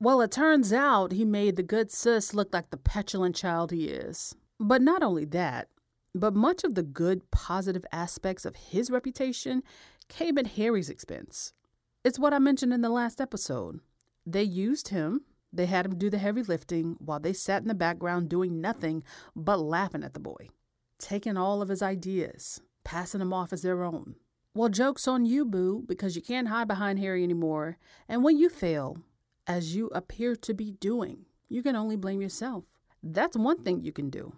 Well, 0.00 0.22
it 0.22 0.30
turns 0.30 0.72
out 0.72 1.12
he 1.12 1.26
made 1.26 1.56
the 1.56 1.62
good 1.62 1.90
sis 1.90 2.32
look 2.32 2.54
like 2.54 2.70
the 2.70 2.78
petulant 2.78 3.36
child 3.36 3.72
he 3.72 3.88
is. 3.88 4.34
But 4.58 4.80
not 4.80 5.02
only 5.02 5.26
that, 5.26 5.68
but 6.14 6.34
much 6.34 6.64
of 6.64 6.74
the 6.74 6.82
good, 6.82 7.30
positive 7.30 7.84
aspects 7.92 8.46
of 8.46 8.56
his 8.56 8.90
reputation 8.90 9.62
came 10.08 10.38
at 10.38 10.56
Harry's 10.56 10.88
expense. 10.88 11.52
It's 12.06 12.18
what 12.18 12.32
I 12.32 12.38
mentioned 12.38 12.72
in 12.72 12.80
the 12.80 12.88
last 12.88 13.20
episode. 13.20 13.80
They 14.24 14.44
used 14.44 14.88
him, 14.88 15.26
they 15.52 15.66
had 15.66 15.84
him 15.84 15.98
do 15.98 16.08
the 16.08 16.16
heavy 16.16 16.42
lifting 16.42 16.96
while 17.00 17.20
they 17.20 17.34
sat 17.34 17.60
in 17.60 17.68
the 17.68 17.74
background 17.74 18.30
doing 18.30 18.62
nothing 18.62 19.04
but 19.36 19.60
laughing 19.60 20.02
at 20.02 20.14
the 20.14 20.20
boy 20.20 20.48
taking 21.02 21.36
all 21.36 21.60
of 21.60 21.68
his 21.68 21.82
ideas, 21.82 22.62
passing 22.84 23.18
them 23.18 23.32
off 23.32 23.52
as 23.52 23.62
their 23.62 23.82
own. 23.82 24.14
Well, 24.54 24.68
joke's 24.68 25.08
on 25.08 25.26
you, 25.26 25.44
boo, 25.44 25.84
because 25.86 26.14
you 26.14 26.22
can't 26.22 26.48
hide 26.48 26.68
behind 26.68 26.98
Harry 26.98 27.22
anymore. 27.22 27.76
And 28.08 28.22
when 28.22 28.38
you 28.38 28.48
fail, 28.48 28.98
as 29.46 29.74
you 29.74 29.88
appear 29.88 30.36
to 30.36 30.54
be 30.54 30.70
doing, 30.72 31.26
you 31.48 31.62
can 31.62 31.74
only 31.74 31.96
blame 31.96 32.22
yourself. 32.22 32.64
That's 33.02 33.36
one 33.36 33.62
thing 33.62 33.82
you 33.82 33.92
can 33.92 34.10
do. 34.10 34.34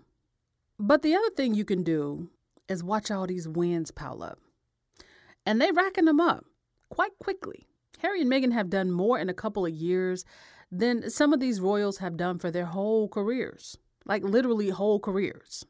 But 0.79 1.03
the 1.03 1.15
other 1.15 1.31
thing 1.31 1.55
you 1.55 1.65
can 1.65 1.83
do 1.83 2.31
is 2.69 2.83
watch 2.83 3.11
all 3.11 3.27
these 3.27 3.47
wins 3.47 3.91
pile 3.91 4.23
up. 4.23 4.39
And 5.45 5.61
they're 5.61 5.73
racking 5.73 6.07
them 6.07 6.21
up 6.21 6.45
quite 6.89 7.13
quickly. 7.19 7.67
Harry 7.99 8.23
and 8.23 8.31
Meghan 8.31 8.53
have 8.53 8.71
done 8.71 8.91
more 8.91 9.19
in 9.19 9.29
a 9.29 9.35
couple 9.35 9.67
of 9.67 9.73
years 9.73 10.25
than 10.73 11.11
some 11.11 11.33
of 11.33 11.41
these 11.41 11.61
royals 11.61 11.99
have 11.99 12.17
done 12.17 12.39
for 12.39 12.51
their 12.51 12.67
whole 12.67 13.09
careers, 13.09 13.77
like 14.07 14.23
literally 14.23 14.71
whole 14.71 14.99
careers 14.99 15.65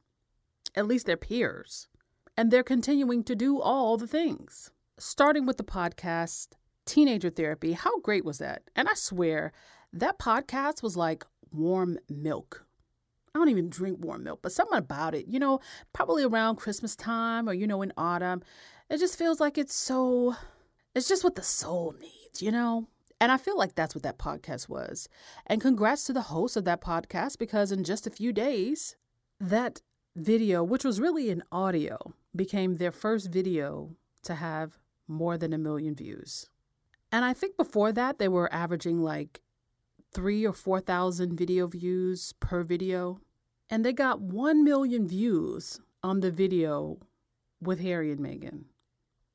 at 0.75 0.87
least 0.87 1.07
their 1.07 1.17
peers. 1.17 1.89
And 2.37 2.51
they're 2.51 2.63
continuing 2.63 3.23
to 3.25 3.37
do 3.37 3.61
all 3.61 3.97
the 3.97 4.07
things. 4.07 4.71
Starting 4.99 5.47
with 5.47 5.57
the 5.57 5.65
podcast, 5.65 6.49
Teenager 6.85 7.31
Therapy, 7.31 7.73
how 7.73 8.01
great 8.01 8.25
was 8.25 8.39
that? 8.39 8.63
And 8.75 8.89
I 8.89 8.95
swear, 8.95 9.53
that 9.93 10.19
podcast 10.19 10.83
was 10.83 10.97
like 10.97 11.25
warm 11.53 11.99
milk. 12.09 12.67
I 13.35 13.39
don't 13.39 13.49
even 13.49 13.71
drink 13.71 14.05
warm 14.05 14.23
milk, 14.25 14.41
but 14.43 14.53
something 14.53 14.79
about 14.79 15.15
it, 15.15 15.27
you 15.27 15.41
know, 15.41 15.61
probably 15.93 16.23
around 16.23 16.57
Christmas 16.57 16.95
time 16.95 17.49
or, 17.49 17.53
you 17.53 17.67
know, 17.67 17.83
in 17.83 17.93
autumn, 17.97 18.43
it 18.89 18.99
just 18.99 19.19
feels 19.19 19.41
like 19.41 19.59
it's 19.59 19.75
so, 19.75 20.37
it's 20.95 21.09
just 21.09 21.25
what 21.25 21.35
the 21.35 21.43
soul 21.43 21.95
needs, 22.01 22.43
you 22.43 22.53
know? 22.53 22.89
And 23.21 23.33
I 23.33 23.37
feel 23.37 23.57
like 23.57 23.75
that's 23.75 23.95
what 23.95 24.03
that 24.05 24.19
podcast 24.19 24.69
was. 24.69 25.09
And 25.47 25.61
congrats 25.61 26.05
to 26.05 26.13
the 26.13 26.23
host 26.23 26.57
of 26.57 26.65
that 26.65 26.81
podcast 26.81 27.39
because 27.39 27.73
in 27.73 27.83
just 27.83 28.07
a 28.07 28.11
few 28.11 28.33
days, 28.33 28.97
that 29.41 29.81
video, 30.17 30.63
which 30.63 30.85
was 30.85 31.01
really 31.01 31.31
an 31.31 31.43
audio, 31.51 32.15
became 32.35 32.77
their 32.77 32.93
first 32.93 33.31
video 33.31 33.97
to 34.23 34.37
have 34.37 34.79
more 35.07 35.37
than 35.37 35.53
a 35.53 35.59
million 35.59 35.95
views. 35.95 36.49
And 37.13 37.25
I 37.25 37.33
think 37.33 37.57
before 37.57 37.93
that, 37.93 38.19
they 38.19 38.29
were 38.29 38.53
averaging 38.53 39.03
like 39.03 39.41
three 40.13 40.47
or 40.47 40.53
4,000 40.53 41.37
video 41.37 41.67
views 41.67 42.33
per 42.41 42.63
video. 42.63 43.21
And 43.71 43.85
they 43.85 43.93
got 43.93 44.21
1 44.21 44.65
million 44.65 45.07
views 45.07 45.81
on 46.03 46.21
the 46.21 46.31
video 46.31 46.99
with 47.61 47.81
Harry 47.81 48.13
and 48.13 48.21
Meghan. 48.21 48.65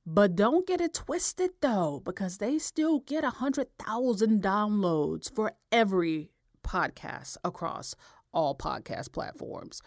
But 0.05 0.35
don't 0.35 0.65
get 0.65 0.81
it 0.81 0.93
twisted 0.93 1.51
though, 1.61 2.01
because 2.03 2.37
they 2.37 2.57
still 2.57 2.99
get 2.99 3.23
100,000 3.23 4.41
downloads 4.41 5.33
for 5.33 5.53
every 5.71 6.31
podcast 6.63 7.37
across 7.43 7.95
all 8.33 8.55
podcast 8.55 9.11
platforms. 9.11 9.81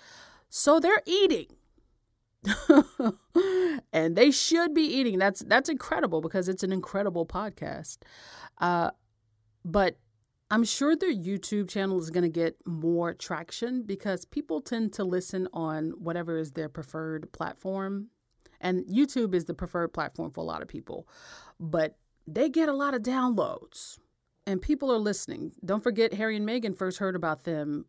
So 0.55 0.79
they're 0.81 1.01
eating. 1.07 1.47
and 3.93 4.17
they 4.17 4.31
should 4.31 4.75
be 4.75 4.83
eating. 4.83 5.19
That's 5.19 5.41
that's 5.41 5.71
incredible 5.71 6.21
because 6.21 6.47
it's 6.47 6.63
an 6.63 6.73
incredible 6.73 7.25
podcast. 7.25 7.97
Uh, 8.59 8.91
but 9.65 9.97
I'm 10.51 10.65
sure 10.65 10.95
their 10.95 11.11
YouTube 11.15 11.71
channel 11.71 11.99
is 11.99 12.11
going 12.11 12.25
to 12.25 12.29
get 12.29 12.57
more 12.67 13.15
traction 13.15 13.83
because 13.85 14.27
people 14.27 14.61
tend 14.61 14.93
to 14.93 15.05
listen 15.05 15.49
on 15.55 15.93
whatever 15.93 16.37
is 16.37 16.53
their 16.53 16.69
preferred 16.69 17.33
platform. 17.33 18.09
And 18.61 18.85
YouTube 18.85 19.35
is 19.35 19.47
the 19.47 19.55
preferred 19.55 19.95
platform 19.95 20.33
for 20.33 20.43
a 20.43 20.45
lot 20.45 20.61
of 20.61 20.69
people. 20.69 21.09
But 21.59 21.97
they 22.27 22.51
get 22.51 22.69
a 22.69 22.75
lot 22.75 22.93
of 22.93 23.01
downloads. 23.01 23.99
and 24.47 24.61
people 24.61 24.93
are 24.93 24.99
listening. 24.99 25.53
Don't 25.65 25.83
forget, 25.83 26.13
Harry 26.13 26.37
and 26.37 26.47
Meghan 26.47 26.77
first 26.77 26.99
heard 26.99 27.17
about 27.17 27.45
them 27.45 27.87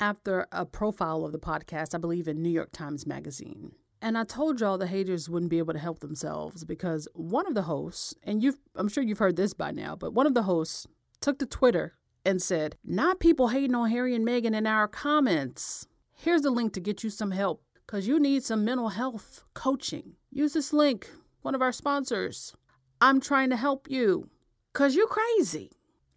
after 0.00 0.46
a 0.52 0.66
profile 0.66 1.24
of 1.24 1.32
the 1.32 1.38
podcast, 1.38 1.94
I 1.94 1.98
believe, 1.98 2.28
in 2.28 2.42
New 2.42 2.50
York 2.50 2.70
Times 2.72 3.06
Magazine. 3.06 3.72
And 4.02 4.18
I 4.18 4.24
told 4.24 4.60
y'all 4.60 4.76
the 4.76 4.86
haters 4.86 5.30
wouldn't 5.30 5.50
be 5.50 5.58
able 5.58 5.72
to 5.72 5.78
help 5.78 6.00
themselves 6.00 6.64
because 6.64 7.08
one 7.14 7.46
of 7.46 7.54
the 7.54 7.62
hosts, 7.62 8.14
and 8.22 8.42
you've 8.42 8.58
I'm 8.76 8.88
sure 8.88 9.02
you've 9.02 9.18
heard 9.18 9.36
this 9.36 9.54
by 9.54 9.70
now, 9.70 9.96
but 9.96 10.12
one 10.12 10.26
of 10.26 10.34
the 10.34 10.42
hosts 10.42 10.86
took 11.20 11.38
to 11.38 11.46
Twitter 11.46 11.94
and 12.24 12.42
said, 12.42 12.76
Not 12.84 13.20
people 13.20 13.48
hating 13.48 13.74
on 13.74 13.90
Harry 13.90 14.14
and 14.14 14.26
Meghan 14.26 14.54
in 14.54 14.66
our 14.66 14.88
comments. 14.88 15.86
Here's 16.12 16.42
the 16.42 16.50
link 16.50 16.72
to 16.74 16.80
get 16.80 17.02
you 17.02 17.10
some 17.10 17.30
help 17.30 17.62
because 17.86 18.06
you 18.06 18.20
need 18.20 18.44
some 18.44 18.64
mental 18.64 18.90
health 18.90 19.44
coaching. 19.54 20.16
Use 20.30 20.52
this 20.52 20.72
link, 20.72 21.10
one 21.42 21.54
of 21.54 21.62
our 21.62 21.72
sponsors. 21.72 22.54
I'm 23.00 23.20
trying 23.20 23.50
to 23.50 23.56
help 23.56 23.90
you 23.90 24.28
because 24.72 24.94
you're 24.94 25.06
crazy. 25.06 25.70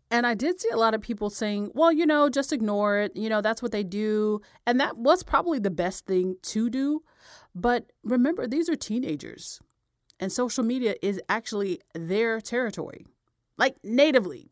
And 0.10 0.26
I 0.26 0.36
did 0.36 0.60
see 0.60 0.70
a 0.70 0.78
lot 0.78 0.93
of 0.93 1.02
people 1.02 1.30
saying, 1.30 1.72
well, 1.74 1.91
you 1.91 2.06
know, 2.06 2.30
just 2.30 2.54
ignore 2.54 2.98
it. 2.98 3.15
You 3.15 3.28
know, 3.30 3.41
that's 3.41 3.62
what 3.62 3.74
they 3.74 3.84
do. 3.84 4.41
And 4.65 4.80
that 4.80 4.98
was 4.98 5.22
probably 5.22 5.60
the 5.60 5.70
best 5.70 6.06
thing 6.06 6.38
to 6.43 6.70
do. 6.70 7.04
But 7.54 7.91
remember, 8.04 8.48
these 8.48 8.70
are 8.70 8.76
teenagers, 8.76 9.60
and 10.20 10.32
social 10.32 10.63
media 10.63 10.96
is 11.02 11.20
actually 11.28 11.82
their 11.93 12.39
territory, 12.39 13.06
like 13.58 13.76
natively. 13.84 14.48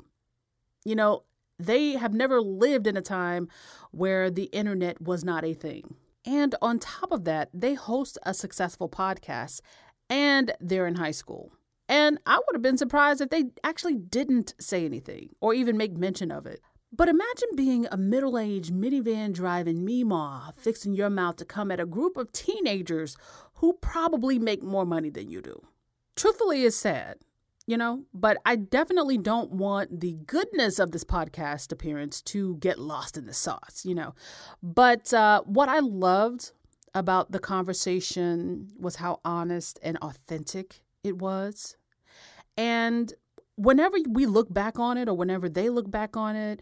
You 0.83 0.95
know, 0.95 1.23
they 1.57 1.93
have 1.93 2.13
never 2.13 2.41
lived 2.41 2.87
in 2.87 2.97
a 2.97 3.01
time 3.01 3.47
where 3.91 4.29
the 4.29 4.45
internet 4.45 5.01
was 5.01 5.23
not 5.23 5.45
a 5.45 5.53
thing. 5.53 5.95
And 6.25 6.55
on 6.61 6.79
top 6.79 7.11
of 7.11 7.23
that, 7.25 7.49
they 7.53 7.75
host 7.75 8.17
a 8.23 8.33
successful 8.33 8.89
podcast 8.89 9.61
and 10.09 10.51
they're 10.59 10.87
in 10.87 10.95
high 10.95 11.11
school. 11.11 11.51
And 11.87 12.19
I 12.25 12.37
would 12.37 12.55
have 12.55 12.61
been 12.61 12.77
surprised 12.77 13.21
if 13.21 13.29
they 13.29 13.45
actually 13.63 13.95
didn't 13.95 14.55
say 14.59 14.85
anything 14.85 15.29
or 15.39 15.53
even 15.53 15.77
make 15.77 15.95
mention 15.95 16.31
of 16.31 16.45
it. 16.45 16.61
But 16.91 17.09
imagine 17.09 17.49
being 17.55 17.87
a 17.91 17.97
middle 17.97 18.39
aged 18.39 18.73
minivan 18.73 19.33
driving 19.33 19.85
Meemaw, 19.85 20.57
fixing 20.57 20.93
your 20.93 21.09
mouth 21.09 21.35
to 21.37 21.45
come 21.45 21.69
at 21.69 21.79
a 21.79 21.85
group 21.85 22.15
of 22.15 22.31
teenagers 22.31 23.17
who 23.55 23.73
probably 23.73 24.39
make 24.39 24.63
more 24.63 24.85
money 24.85 25.09
than 25.09 25.29
you 25.29 25.41
do. 25.41 25.61
Truthfully, 26.15 26.63
it's 26.63 26.77
sad, 26.77 27.17
you 27.67 27.75
know, 27.75 28.05
but 28.13 28.37
I 28.45 28.55
definitely 28.55 29.17
don't 29.17 29.51
want 29.51 29.99
the 29.99 30.13
goodness 30.25 30.79
of 30.79 30.91
this 30.91 31.03
podcast 31.03 31.73
appearance 31.73 32.21
to 32.23 32.55
get 32.57 32.79
lost 32.79 33.17
in 33.17 33.25
the 33.25 33.33
sauce, 33.33 33.83
you 33.83 33.93
know. 33.93 34.15
But 34.63 35.13
uh, 35.13 35.41
what 35.41 35.67
I 35.67 35.79
loved 35.79 36.53
about 36.93 37.33
the 37.33 37.39
conversation 37.39 38.69
was 38.79 38.95
how 38.95 39.19
honest 39.25 39.79
and 39.83 39.97
authentic 39.97 40.81
it 41.05 41.17
was. 41.17 41.77
And 42.57 43.13
whenever 43.55 43.97
we 44.09 44.25
look 44.25 44.53
back 44.53 44.79
on 44.79 44.97
it 44.97 45.07
or 45.07 45.13
whenever 45.13 45.47
they 45.47 45.69
look 45.69 45.89
back 45.89 46.17
on 46.17 46.35
it, 46.35 46.61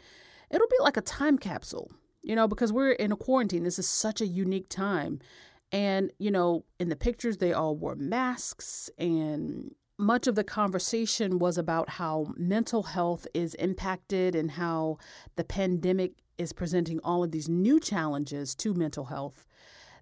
it'll 0.51 0.67
be 0.67 0.75
like 0.81 0.97
a 0.97 1.01
time 1.01 1.37
capsule, 1.37 1.91
you 2.21 2.35
know, 2.35 2.47
because 2.47 2.71
we're 2.73 2.91
in 2.91 3.11
a 3.11 3.15
quarantine. 3.17 3.63
This 3.63 3.79
is 3.79 3.87
such 3.87 4.21
a 4.21 4.27
unique 4.27 4.69
time. 4.69 5.19
And, 5.71 6.11
you 6.19 6.29
know, 6.29 6.65
in 6.79 6.89
the 6.89 6.95
pictures, 6.95 7.37
they 7.37 7.51
all 7.51 7.75
wore 7.75 7.95
masks, 7.95 8.91
and 8.99 9.73
much 9.97 10.27
of 10.27 10.35
the 10.35 10.43
conversation 10.43 11.39
was 11.39 11.57
about 11.57 11.89
how 11.89 12.33
mental 12.37 12.83
health 12.83 13.25
is 13.33 13.55
impacted 13.55 14.35
and 14.35 14.51
how 14.51 14.97
the 15.35 15.43
pandemic 15.43 16.13
is 16.37 16.53
presenting 16.53 16.99
all 17.03 17.23
of 17.23 17.31
these 17.31 17.49
new 17.49 17.79
challenges 17.79 18.53
to 18.55 18.73
mental 18.75 19.05
health. 19.05 19.45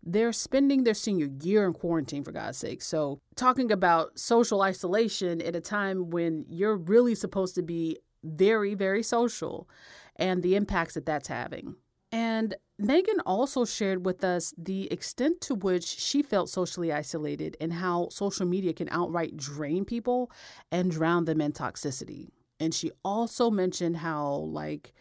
They're 0.03 0.33
spending 0.33 0.83
their 0.83 0.93
senior 0.93 1.29
year 1.41 1.65
in 1.65 1.73
quarantine, 1.73 2.23
for 2.23 2.31
God's 2.31 2.57
sake. 2.57 2.81
So, 2.81 3.19
talking 3.35 3.71
about 3.71 4.17
social 4.17 4.61
isolation 4.61 5.41
at 5.41 5.55
a 5.55 5.61
time 5.61 6.09
when 6.09 6.45
you're 6.47 6.75
really 6.75 7.15
supposed 7.15 7.55
to 7.55 7.61
be 7.61 7.97
very, 8.23 8.73
very 8.73 9.03
social 9.03 9.69
and 10.15 10.43
the 10.43 10.55
impacts 10.55 10.95
that 10.95 11.05
that's 11.05 11.27
having. 11.27 11.75
And 12.11 12.55
Meghan 12.79 13.19
also 13.25 13.63
shared 13.63 14.05
with 14.05 14.23
us 14.23 14.53
the 14.57 14.91
extent 14.91 15.39
to 15.41 15.55
which 15.55 15.85
she 15.85 16.21
felt 16.21 16.49
socially 16.49 16.91
isolated 16.91 17.55
and 17.61 17.73
how 17.73 18.09
social 18.09 18.45
media 18.45 18.73
can 18.73 18.89
outright 18.89 19.37
drain 19.37 19.85
people 19.85 20.31
and 20.71 20.91
drown 20.91 21.25
them 21.25 21.39
in 21.39 21.53
toxicity. 21.53 22.29
And 22.59 22.73
she 22.73 22.91
also 23.03 23.49
mentioned 23.49 23.97
how, 23.97 24.33
like, 24.33 24.93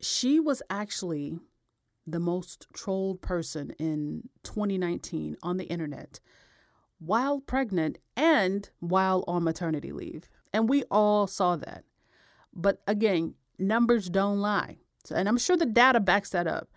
she 0.00 0.40
was 0.40 0.62
actually 0.70 1.38
the 2.06 2.20
most 2.20 2.66
trolled 2.72 3.22
person 3.22 3.70
in 3.78 4.28
2019 4.42 5.36
on 5.42 5.56
the 5.56 5.64
internet 5.64 6.20
while 7.00 7.40
pregnant 7.40 7.98
and 8.16 8.70
while 8.78 9.24
on 9.26 9.42
maternity 9.42 9.90
leave. 9.90 10.28
And 10.52 10.68
we 10.68 10.84
all 10.90 11.26
saw 11.26 11.56
that. 11.56 11.84
But 12.54 12.82
again, 12.86 13.34
numbers 13.58 14.08
don't 14.08 14.40
lie. 14.40 14.76
And 15.12 15.28
I'm 15.28 15.38
sure 15.38 15.56
the 15.56 15.66
data 15.66 15.98
backs 15.98 16.30
that 16.30 16.46
up. 16.46 16.68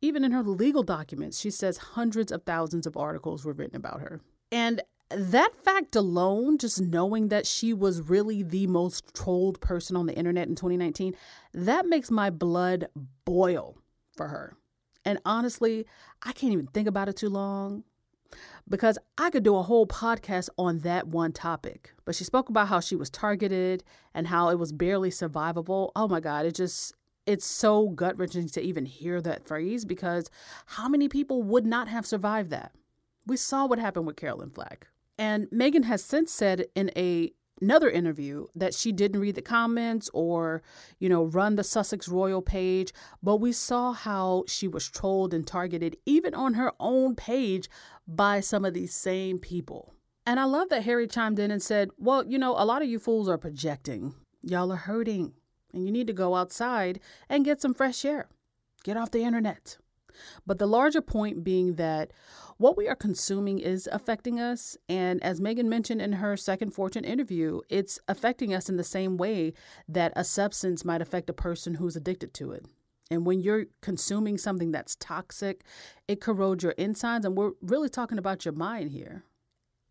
Even 0.00 0.24
in 0.24 0.32
her 0.32 0.42
legal 0.42 0.82
documents, 0.82 1.38
she 1.38 1.50
says 1.50 1.78
hundreds 1.78 2.32
of 2.32 2.44
thousands 2.44 2.86
of 2.86 2.96
articles 2.96 3.44
were 3.44 3.52
written 3.52 3.76
about 3.76 4.00
her. 4.00 4.20
And 4.50 4.82
that 5.10 5.54
fact 5.62 5.94
alone, 5.94 6.58
just 6.58 6.80
knowing 6.80 7.28
that 7.28 7.46
she 7.46 7.72
was 7.72 8.00
really 8.00 8.42
the 8.42 8.66
most 8.66 9.14
trolled 9.14 9.60
person 9.60 9.96
on 9.96 10.06
the 10.06 10.16
internet 10.16 10.48
in 10.48 10.54
2019, 10.54 11.14
that 11.54 11.86
makes 11.86 12.10
my 12.10 12.30
blood 12.30 12.88
boil 13.24 13.76
for 14.16 14.28
her. 14.28 14.56
And 15.06 15.20
honestly, 15.24 15.86
I 16.22 16.32
can't 16.32 16.52
even 16.52 16.66
think 16.66 16.88
about 16.88 17.08
it 17.08 17.16
too 17.16 17.28
long 17.28 17.84
because 18.68 18.98
I 19.16 19.30
could 19.30 19.44
do 19.44 19.54
a 19.56 19.62
whole 19.62 19.86
podcast 19.86 20.48
on 20.58 20.80
that 20.80 21.06
one 21.06 21.32
topic. 21.32 21.94
But 22.04 22.16
she 22.16 22.24
spoke 22.24 22.48
about 22.48 22.66
how 22.68 22.80
she 22.80 22.96
was 22.96 23.08
targeted 23.08 23.84
and 24.12 24.26
how 24.26 24.48
it 24.48 24.58
was 24.58 24.72
barely 24.72 25.10
survivable. 25.10 25.92
Oh 25.94 26.08
my 26.08 26.18
God, 26.18 26.44
it 26.44 26.56
just, 26.56 26.92
it's 27.24 27.46
so 27.46 27.88
gut 27.90 28.18
wrenching 28.18 28.48
to 28.48 28.60
even 28.60 28.84
hear 28.84 29.20
that 29.22 29.46
phrase 29.46 29.84
because 29.84 30.28
how 30.66 30.88
many 30.88 31.08
people 31.08 31.44
would 31.44 31.64
not 31.64 31.86
have 31.86 32.04
survived 32.04 32.50
that? 32.50 32.72
We 33.26 33.36
saw 33.36 33.64
what 33.66 33.78
happened 33.78 34.06
with 34.06 34.16
Caroline 34.16 34.50
Flack. 34.50 34.88
And 35.16 35.46
Meghan 35.50 35.84
has 35.84 36.04
since 36.04 36.32
said 36.32 36.66
in 36.74 36.90
a 36.96 37.32
another 37.60 37.90
interview 37.90 38.46
that 38.54 38.74
she 38.74 38.92
didn't 38.92 39.20
read 39.20 39.34
the 39.34 39.42
comments 39.42 40.10
or, 40.12 40.62
you 40.98 41.08
know, 41.08 41.24
run 41.24 41.56
the 41.56 41.64
Sussex 41.64 42.08
Royal 42.08 42.42
page, 42.42 42.92
but 43.22 43.36
we 43.36 43.52
saw 43.52 43.92
how 43.92 44.44
she 44.46 44.68
was 44.68 44.88
trolled 44.88 45.32
and 45.32 45.46
targeted 45.46 45.96
even 46.06 46.34
on 46.34 46.54
her 46.54 46.72
own 46.78 47.14
page 47.14 47.68
by 48.06 48.40
some 48.40 48.64
of 48.64 48.74
these 48.74 48.94
same 48.94 49.38
people. 49.38 49.94
And 50.26 50.40
I 50.40 50.44
love 50.44 50.68
that 50.70 50.84
Harry 50.84 51.06
chimed 51.06 51.38
in 51.38 51.50
and 51.50 51.62
said, 51.62 51.90
Well, 51.98 52.26
you 52.26 52.38
know, 52.38 52.52
a 52.58 52.64
lot 52.64 52.82
of 52.82 52.88
you 52.88 52.98
fools 52.98 53.28
are 53.28 53.38
projecting. 53.38 54.14
Y'all 54.42 54.72
are 54.72 54.76
hurting, 54.76 55.32
and 55.72 55.84
you 55.84 55.92
need 55.92 56.08
to 56.08 56.12
go 56.12 56.34
outside 56.34 57.00
and 57.28 57.44
get 57.44 57.60
some 57.60 57.74
fresh 57.74 58.04
air. 58.04 58.28
Get 58.82 58.96
off 58.96 59.10
the 59.10 59.22
internet. 59.22 59.78
But 60.46 60.58
the 60.58 60.66
larger 60.66 61.00
point 61.00 61.44
being 61.44 61.74
that 61.74 62.12
what 62.58 62.76
we 62.76 62.88
are 62.88 62.94
consuming 62.94 63.58
is 63.58 63.88
affecting 63.92 64.40
us. 64.40 64.76
And 64.88 65.22
as 65.22 65.40
Meghan 65.40 65.66
mentioned 65.66 66.00
in 66.00 66.14
her 66.14 66.36
second 66.36 66.70
Fortune 66.70 67.04
interview, 67.04 67.60
it's 67.68 67.98
affecting 68.08 68.54
us 68.54 68.68
in 68.68 68.76
the 68.76 68.84
same 68.84 69.16
way 69.16 69.52
that 69.88 70.12
a 70.16 70.24
substance 70.24 70.84
might 70.84 71.02
affect 71.02 71.30
a 71.30 71.34
person 71.34 71.74
who's 71.74 71.96
addicted 71.96 72.32
to 72.34 72.52
it. 72.52 72.66
And 73.10 73.24
when 73.24 73.40
you're 73.40 73.66
consuming 73.82 74.36
something 74.36 74.72
that's 74.72 74.96
toxic, 74.96 75.62
it 76.08 76.20
corrodes 76.20 76.64
your 76.64 76.72
insides. 76.72 77.24
And 77.24 77.36
we're 77.36 77.52
really 77.60 77.88
talking 77.88 78.18
about 78.18 78.44
your 78.44 78.54
mind 78.54 78.90
here. 78.90 79.24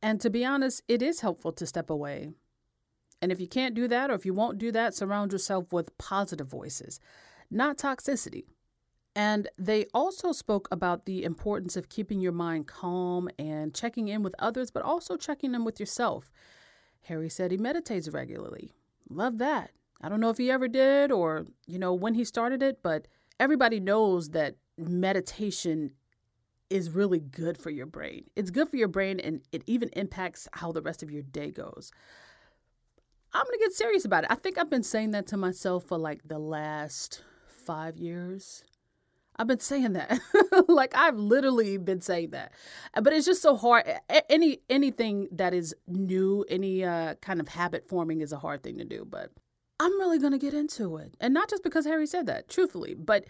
And 0.02 0.20
to 0.22 0.30
be 0.30 0.44
honest, 0.44 0.84
it 0.88 1.02
is 1.02 1.22
helpful 1.22 1.52
to 1.54 1.66
step 1.66 1.90
away. 1.90 2.30
And 3.22 3.32
if 3.32 3.40
you 3.40 3.48
can't 3.48 3.74
do 3.74 3.88
that, 3.88 4.12
or 4.12 4.14
if 4.14 4.26
you 4.26 4.34
won't 4.34 4.58
do 4.58 4.72
that, 4.74 4.94
surround 4.94 5.32
yourself 5.32 5.72
with 5.72 5.98
positive 5.98 6.48
voices, 6.48 7.00
not 7.50 7.78
toxicity. 7.78 8.46
And 9.16 9.48
they 9.58 9.86
also 9.94 10.34
spoke 10.34 10.68
about 10.72 11.06
the 11.06 11.24
importance 11.24 11.78
of 11.78 11.88
keeping 11.88 12.20
your 12.20 12.34
mind 12.34 12.68
calm 12.68 13.30
and 13.40 13.74
checking 13.74 14.10
in 14.10 14.24
with 14.24 14.36
others, 14.40 14.72
but 14.72 14.84
also 14.84 15.16
checking 15.16 15.56
in 15.56 15.64
with 15.64 15.80
yourself. 15.80 16.32
Harry 17.04 17.30
said 17.30 17.52
he 17.52 17.58
meditates 17.58 18.10
regularly. 18.10 18.74
Love 19.10 19.38
that. 19.38 19.72
I 20.02 20.10
don't 20.10 20.20
know 20.20 20.30
if 20.30 20.38
he 20.38 20.52
ever 20.52 20.68
did 20.68 21.12
or, 21.12 21.46
you 21.66 21.80
know, 21.80 21.94
when 21.94 22.16
he 22.16 22.26
started 22.26 22.62
it, 22.62 22.80
but 22.84 23.08
everybody 23.40 23.80
knows 23.80 24.30
that 24.30 24.56
meditation 24.78 25.92
is 26.70 26.90
really 26.90 27.20
good 27.20 27.58
for 27.58 27.70
your 27.70 27.86
brain. 27.86 28.26
It's 28.36 28.52
good 28.52 28.68
for 28.68 28.76
your 28.76 28.88
brain 28.88 29.20
and 29.20 29.42
it 29.52 29.64
even 29.66 29.90
impacts 29.94 30.48
how 30.54 30.72
the 30.72 30.82
rest 30.82 31.04
of 31.04 31.12
your 31.12 31.22
day 31.22 31.52
goes. 31.52 31.92
I'm 33.34 33.46
going 33.46 33.60
to 33.60 33.66
get 33.66 33.74
serious 33.74 34.04
about 34.04 34.24
it. 34.26 34.32
I 34.32 34.36
think 34.36 34.58
I've 34.58 34.70
been 34.70 34.84
saying 34.84 35.12
that 35.12 35.28
to 35.28 35.38
myself 35.38 35.86
for 35.86 35.98
like 35.98 36.22
the 36.26 36.40
last 36.40 37.24
five 37.66 37.98
years. 37.98 38.64
I've 39.38 39.48
been 39.48 39.60
saying 39.60 39.94
that. 39.94 40.20
like 40.68 40.96
I've 40.96 41.18
literally 41.18 41.78
been 41.78 42.02
saying 42.02 42.32
that. 42.32 42.54
Uh, 42.94 43.02
but 43.02 43.14
it's 43.14 43.26
just 43.26 43.42
so 43.42 43.56
hard 43.56 43.86
any 44.30 44.60
anything 44.70 45.28
that 45.32 45.54
is 45.54 45.76
new, 45.88 46.46
any 46.50 46.84
uh 46.84 47.16
kind 47.16 47.40
of 47.40 47.50
habit 47.50 47.88
forming 47.88 48.22
is 48.22 48.32
a 48.32 48.38
hard 48.38 48.64
thing 48.64 48.78
to 48.78 48.86
do, 48.86 49.06
but 49.10 49.32
I'm 49.80 50.00
really 50.00 50.20
going 50.20 50.32
to 50.32 50.38
get 50.38 50.54
into 50.54 50.98
it. 50.98 51.16
And 51.20 51.34
not 51.34 51.50
just 51.50 51.64
because 51.64 51.86
Harry 51.86 52.08
said 52.08 52.28
that, 52.28 52.48
truthfully, 52.48 52.94
but 52.94 53.26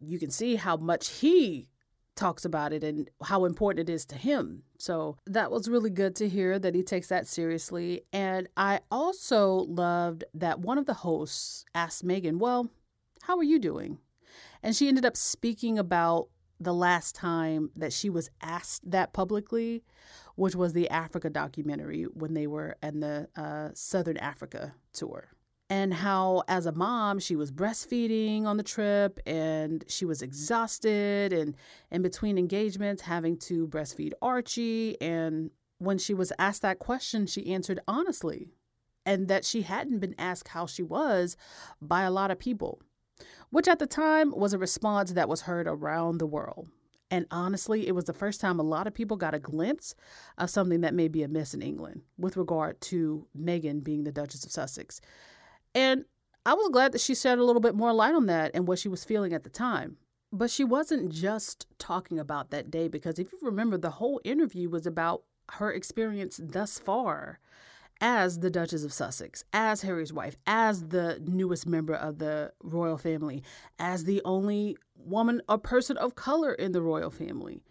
you 0.00 0.18
can 0.18 0.30
see 0.30 0.56
how 0.56 0.76
much 0.76 1.08
he 1.08 1.68
talks 2.14 2.44
about 2.44 2.72
it 2.72 2.84
and 2.84 3.10
how 3.22 3.44
important 3.44 3.88
it 3.88 3.92
is 3.92 4.04
to 4.06 4.16
him. 4.16 4.62
So 4.78 5.16
that 5.26 5.50
was 5.50 5.68
really 5.68 5.90
good 5.90 6.14
to 6.16 6.28
hear 6.28 6.58
that 6.58 6.74
he 6.74 6.82
takes 6.82 7.08
that 7.08 7.26
seriously. 7.26 8.02
And 8.12 8.48
I 8.56 8.80
also 8.90 9.66
loved 9.68 10.24
that 10.34 10.60
one 10.60 10.78
of 10.78 10.86
the 10.86 10.94
hosts 10.94 11.64
asked 11.74 12.04
Meghan, 12.06 12.38
Well, 12.38 12.70
how 13.22 13.36
are 13.38 13.44
you 13.44 13.58
doing? 13.58 13.98
And 14.64 14.74
she 14.74 14.88
ended 14.88 15.04
up 15.04 15.14
speaking 15.14 15.78
about 15.78 16.28
the 16.58 16.72
last 16.72 17.14
time 17.14 17.70
that 17.76 17.92
she 17.92 18.08
was 18.08 18.30
asked 18.40 18.90
that 18.90 19.12
publicly, 19.12 19.84
which 20.36 20.56
was 20.56 20.72
the 20.72 20.88
Africa 20.88 21.28
documentary 21.28 22.04
when 22.04 22.32
they 22.32 22.46
were 22.46 22.76
in 22.82 23.00
the 23.00 23.28
uh, 23.36 23.68
Southern 23.74 24.16
Africa 24.16 24.74
tour. 24.94 25.28
And 25.68 25.92
how 25.92 26.44
as 26.48 26.64
a 26.64 26.72
mom 26.72 27.18
she 27.18 27.36
was 27.36 27.52
breastfeeding 27.52 28.44
on 28.46 28.56
the 28.56 28.62
trip 28.62 29.20
and 29.26 29.84
she 29.86 30.06
was 30.06 30.22
exhausted 30.22 31.34
and 31.34 31.56
in 31.90 32.00
between 32.00 32.38
engagements 32.38 33.02
having 33.02 33.36
to 33.40 33.66
breastfeed 33.68 34.12
Archie. 34.22 34.98
And 35.00 35.50
when 35.76 35.98
she 35.98 36.14
was 36.14 36.32
asked 36.38 36.62
that 36.62 36.78
question 36.78 37.26
she 37.26 37.52
answered 37.52 37.80
honestly 37.86 38.48
and 39.04 39.28
that 39.28 39.44
she 39.44 39.62
hadn't 39.62 39.98
been 39.98 40.14
asked 40.18 40.48
how 40.48 40.64
she 40.66 40.82
was 40.82 41.36
by 41.82 42.02
a 42.02 42.10
lot 42.10 42.30
of 42.30 42.38
people 42.38 42.80
which 43.50 43.68
at 43.68 43.78
the 43.78 43.86
time 43.86 44.30
was 44.30 44.52
a 44.52 44.58
response 44.58 45.12
that 45.12 45.28
was 45.28 45.42
heard 45.42 45.66
around 45.66 46.18
the 46.18 46.26
world 46.26 46.68
and 47.14 47.26
honestly, 47.30 47.86
it 47.86 47.94
was 47.94 48.06
the 48.06 48.12
first 48.12 48.40
time 48.40 48.58
a 48.58 48.64
lot 48.64 48.88
of 48.88 48.94
people 48.94 49.16
got 49.16 49.34
a 49.34 49.38
glimpse 49.38 49.94
of 50.38 50.50
something 50.50 50.80
that 50.80 50.94
may 50.94 51.06
be 51.06 51.22
amiss 51.22 51.54
in 51.54 51.62
England 51.62 52.02
with 52.18 52.36
regard 52.36 52.80
to 52.80 53.28
Meghan 53.38 53.84
being 53.84 54.02
the 54.02 54.10
Duchess 54.10 54.44
of 54.44 54.50
Sussex. 54.50 55.00
And 55.76 56.06
I 56.44 56.54
was 56.54 56.70
glad 56.70 56.90
that 56.90 57.00
she 57.00 57.14
shed 57.14 57.38
a 57.38 57.44
little 57.44 57.60
bit 57.60 57.76
more 57.76 57.92
light 57.92 58.14
on 58.16 58.26
that 58.26 58.50
and 58.52 58.66
what 58.66 58.80
she 58.80 58.88
was 58.88 59.04
feeling 59.04 59.32
at 59.32 59.44
the 59.44 59.50
time. 59.50 59.98
But 60.32 60.50
she 60.50 60.64
wasn't 60.64 61.12
just 61.12 61.66
talking 61.78 62.18
about 62.18 62.50
that 62.50 62.70
day 62.70 62.88
because 62.88 63.20
if 63.20 63.30
you 63.30 63.38
remember, 63.42 63.78
the 63.78 63.90
whole 63.90 64.20
interview 64.24 64.68
was 64.68 64.84
about 64.84 65.22
her 65.52 65.72
experience 65.72 66.40
thus 66.42 66.80
far 66.80 67.38
as 68.06 68.40
the 68.40 68.50
Duchess 68.50 68.84
of 68.84 68.92
Sussex, 68.92 69.44
as 69.54 69.80
Harry's 69.80 70.12
wife, 70.12 70.36
as 70.46 70.88
the 70.88 71.22
newest 71.26 71.66
member 71.66 71.94
of 71.94 72.18
the 72.18 72.52
royal 72.62 72.98
family, 72.98 73.42
as 73.78 74.04
the 74.04 74.20
only 74.26 74.76
woman 74.94 75.40
or 75.48 75.56
person 75.56 75.96
of 75.96 76.14
color 76.14 76.52
in 76.52 76.72
the 76.72 76.82
royal 76.82 77.10
family, 77.10 77.64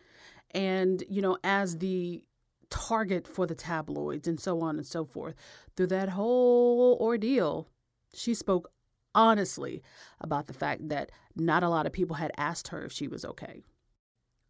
and, 0.49 1.03
you 1.07 1.21
know, 1.21 1.37
as 1.43 1.77
the 1.77 2.23
target 2.71 3.27
for 3.27 3.45
the 3.45 3.53
tabloids 3.53 4.27
and 4.27 4.39
so 4.39 4.59
on 4.61 4.77
and 4.77 4.87
so 4.87 5.05
forth. 5.05 5.35
Through 5.75 5.87
that 5.87 6.09
whole 6.09 6.97
ordeal, 6.99 7.69
she 8.15 8.33
spoke 8.33 8.71
honestly 9.13 9.83
about 10.19 10.47
the 10.47 10.53
fact 10.53 10.89
that 10.89 11.11
not 11.35 11.61
a 11.61 11.69
lot 11.69 11.85
of 11.85 11.93
people 11.93 12.15
had 12.15 12.31
asked 12.37 12.69
her 12.69 12.83
if 12.83 12.91
she 12.91 13.07
was 13.07 13.23
okay. 13.23 13.61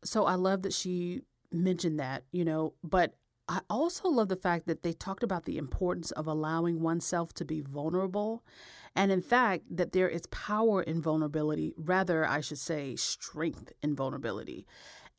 So 0.05 0.23
I 0.23 0.35
love 0.35 0.61
that 0.61 0.71
she 0.71 1.23
mentioned 1.51 1.99
that, 1.99 2.23
you 2.31 2.45
know, 2.45 2.73
but 2.85 3.15
I 3.47 3.59
also 3.69 4.07
love 4.09 4.29
the 4.29 4.35
fact 4.35 4.67
that 4.67 4.83
they 4.83 4.93
talked 4.93 5.23
about 5.23 5.45
the 5.45 5.57
importance 5.57 6.11
of 6.11 6.27
allowing 6.27 6.81
oneself 6.81 7.33
to 7.33 7.45
be 7.45 7.61
vulnerable. 7.61 8.43
And 8.95 9.11
in 9.11 9.21
fact, 9.21 9.65
that 9.69 9.91
there 9.91 10.07
is 10.07 10.27
power 10.27 10.81
in 10.81 11.01
vulnerability, 11.01 11.73
rather, 11.75 12.25
I 12.25 12.41
should 12.41 12.59
say, 12.59 12.95
strength 12.95 13.73
in 13.81 13.95
vulnerability. 13.95 14.65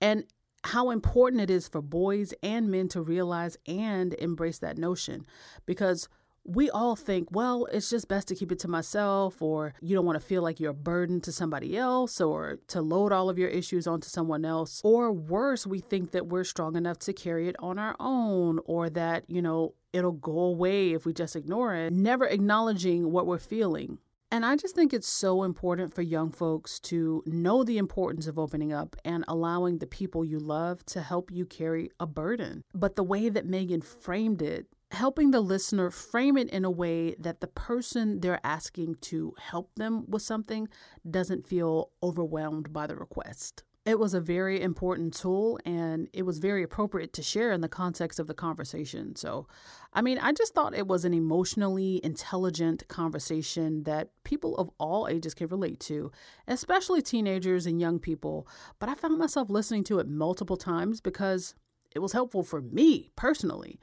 And 0.00 0.24
how 0.64 0.90
important 0.90 1.42
it 1.42 1.50
is 1.50 1.68
for 1.68 1.82
boys 1.82 2.32
and 2.42 2.70
men 2.70 2.88
to 2.88 3.02
realize 3.02 3.58
and 3.66 4.14
embrace 4.14 4.58
that 4.60 4.78
notion 4.78 5.26
because 5.66 6.08
we 6.44 6.68
all 6.70 6.94
think, 6.96 7.28
well, 7.30 7.66
it's 7.72 7.90
just 7.90 8.08
best 8.08 8.28
to 8.28 8.34
keep 8.34 8.52
it 8.52 8.58
to 8.60 8.68
myself, 8.68 9.40
or 9.40 9.74
you 9.80 9.94
don't 9.94 10.04
want 10.04 10.20
to 10.20 10.26
feel 10.26 10.42
like 10.42 10.60
you're 10.60 10.70
a 10.70 10.74
burden 10.74 11.20
to 11.22 11.32
somebody 11.32 11.76
else, 11.76 12.20
or 12.20 12.58
to 12.68 12.82
load 12.82 13.12
all 13.12 13.30
of 13.30 13.38
your 13.38 13.48
issues 13.48 13.86
onto 13.86 14.08
someone 14.08 14.44
else. 14.44 14.80
Or 14.84 15.12
worse, 15.12 15.66
we 15.66 15.80
think 15.80 16.10
that 16.12 16.26
we're 16.26 16.44
strong 16.44 16.76
enough 16.76 16.98
to 17.00 17.12
carry 17.12 17.48
it 17.48 17.56
on 17.58 17.78
our 17.78 17.96
own, 17.98 18.60
or 18.66 18.90
that, 18.90 19.24
you 19.28 19.40
know, 19.40 19.74
it'll 19.92 20.12
go 20.12 20.38
away 20.40 20.92
if 20.92 21.06
we 21.06 21.12
just 21.12 21.36
ignore 21.36 21.74
it, 21.74 21.92
never 21.92 22.26
acknowledging 22.26 23.10
what 23.10 23.26
we're 23.26 23.38
feeling. 23.38 23.98
And 24.30 24.44
I 24.44 24.56
just 24.56 24.74
think 24.74 24.92
it's 24.92 25.08
so 25.08 25.44
important 25.44 25.94
for 25.94 26.02
young 26.02 26.32
folks 26.32 26.80
to 26.80 27.22
know 27.24 27.62
the 27.62 27.78
importance 27.78 28.26
of 28.26 28.36
opening 28.36 28.72
up 28.72 28.96
and 29.04 29.24
allowing 29.28 29.78
the 29.78 29.86
people 29.86 30.24
you 30.24 30.40
love 30.40 30.84
to 30.86 31.02
help 31.02 31.30
you 31.30 31.46
carry 31.46 31.90
a 32.00 32.06
burden. 32.06 32.64
But 32.74 32.96
the 32.96 33.04
way 33.04 33.28
that 33.28 33.46
Meghan 33.46 33.84
framed 33.84 34.42
it 34.42 34.66
helping 34.94 35.30
the 35.30 35.40
listener 35.40 35.90
frame 35.90 36.36
it 36.36 36.48
in 36.50 36.64
a 36.64 36.70
way 36.70 37.14
that 37.18 37.40
the 37.40 37.46
person 37.46 38.20
they're 38.20 38.40
asking 38.44 38.94
to 38.96 39.34
help 39.38 39.74
them 39.74 40.04
with 40.08 40.22
something 40.22 40.68
doesn't 41.08 41.46
feel 41.46 41.90
overwhelmed 42.02 42.72
by 42.72 42.86
the 42.86 42.96
request. 42.96 43.62
It 43.84 43.98
was 43.98 44.14
a 44.14 44.20
very 44.20 44.62
important 44.62 45.12
tool 45.12 45.58
and 45.66 46.08
it 46.14 46.22
was 46.22 46.38
very 46.38 46.62
appropriate 46.62 47.12
to 47.14 47.22
share 47.22 47.52
in 47.52 47.60
the 47.60 47.68
context 47.68 48.18
of 48.18 48.26
the 48.26 48.32
conversation. 48.32 49.14
So, 49.14 49.46
I 49.92 50.00
mean, 50.00 50.18
I 50.18 50.32
just 50.32 50.54
thought 50.54 50.74
it 50.74 50.86
was 50.86 51.04
an 51.04 51.12
emotionally 51.12 52.00
intelligent 52.02 52.88
conversation 52.88 53.82
that 53.82 54.08
people 54.24 54.56
of 54.56 54.70
all 54.78 55.06
ages 55.06 55.34
can 55.34 55.48
relate 55.48 55.80
to, 55.80 56.10
especially 56.48 57.02
teenagers 57.02 57.66
and 57.66 57.78
young 57.78 57.98
people. 57.98 58.48
But 58.78 58.88
I 58.88 58.94
found 58.94 59.18
myself 59.18 59.50
listening 59.50 59.84
to 59.84 59.98
it 59.98 60.08
multiple 60.08 60.56
times 60.56 61.02
because 61.02 61.54
it 61.94 61.98
was 61.98 62.12
helpful 62.12 62.42
for 62.42 62.62
me 62.62 63.10
personally. 63.16 63.78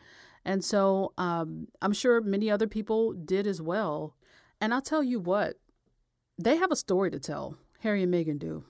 And 0.46 0.64
so 0.64 1.14
um, 1.18 1.68
I'm 1.82 1.94
sure 1.94 2.22
many 2.22 2.50
other 2.50 2.68
people 2.68 3.14
did 3.14 3.46
as 3.48 3.62
well. 3.62 4.16
And 4.60 4.74
I'll 4.74 4.82
tell 4.82 5.04
you 5.04 5.20
what, 5.20 5.56
they 6.38 6.58
have 6.58 6.72
a 6.72 6.76
story 6.76 7.12
to 7.12 7.20
tell. 7.20 7.58
Harry 7.80 8.04
and 8.04 8.14
Meghan 8.14 8.40
do. 8.40 8.64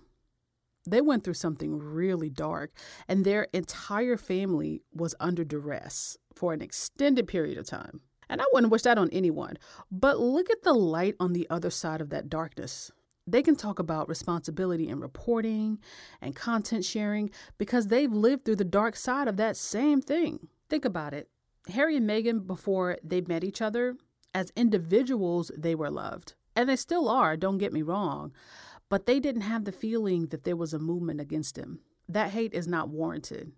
They 0.88 1.02
went 1.02 1.24
through 1.24 1.36
something 1.36 1.78
really 1.78 2.30
dark, 2.30 2.72
and 3.08 3.24
their 3.24 3.48
entire 3.54 4.18
family 4.18 4.82
was 4.94 5.14
under 5.20 5.44
duress 5.44 6.18
for 6.34 6.54
an 6.54 6.62
extended 6.62 7.28
period 7.28 7.58
of 7.58 7.68
time. 7.68 8.02
And 8.30 8.42
I 8.42 8.46
wouldn't 8.52 8.72
wish 8.72 8.84
that 8.84 8.98
on 8.98 9.10
anyone. 9.12 9.58
But 9.92 10.20
look 10.20 10.50
at 10.50 10.64
the 10.64 10.74
light 10.74 11.16
on 11.20 11.34
the 11.34 11.46
other 11.50 11.70
side 11.70 12.02
of 12.02 12.10
that 12.10 12.30
darkness. 12.30 12.92
They 13.28 13.44
can 13.44 13.56
talk 13.56 13.78
about 13.78 14.10
responsibility 14.10 14.88
in 14.88 15.00
reporting 15.00 15.80
and 16.22 16.36
content 16.36 16.86
sharing 16.86 17.30
because 17.58 17.88
they've 17.88 18.12
lived 18.12 18.46
through 18.46 18.56
the 18.56 18.64
dark 18.64 18.96
side 18.96 19.28
of 19.28 19.38
that 19.38 19.58
same 19.58 20.02
thing. 20.02 20.48
Think 20.70 20.86
about 20.86 21.14
it. 21.14 21.30
Harry 21.70 21.96
and 21.98 22.10
Meghan, 22.10 22.48
before 22.48 22.98
they 23.04 23.22
met 23.22 23.44
each 23.44 23.62
other, 23.62 23.96
as 24.34 24.52
individuals, 24.56 25.52
they 25.58 25.76
were 25.76 25.92
loved. 25.92 26.34
And 26.56 26.68
they 26.68 26.76
still 26.76 27.08
are, 27.08 27.38
don't 27.38 27.58
get 27.58 27.74
me 27.74 27.82
wrong. 27.82 28.34
But 28.90 29.06
they 29.06 29.20
didn't 29.20 29.42
have 29.42 29.66
the 29.66 29.72
feeling 29.72 30.28
that 30.28 30.44
there 30.44 30.56
was 30.56 30.74
a 30.74 30.80
movement 30.80 31.22
against 31.22 31.58
him. 31.58 31.80
That 32.10 32.32
hate 32.32 32.54
is 32.54 32.68
not 32.68 32.90
warranted, 32.90 33.54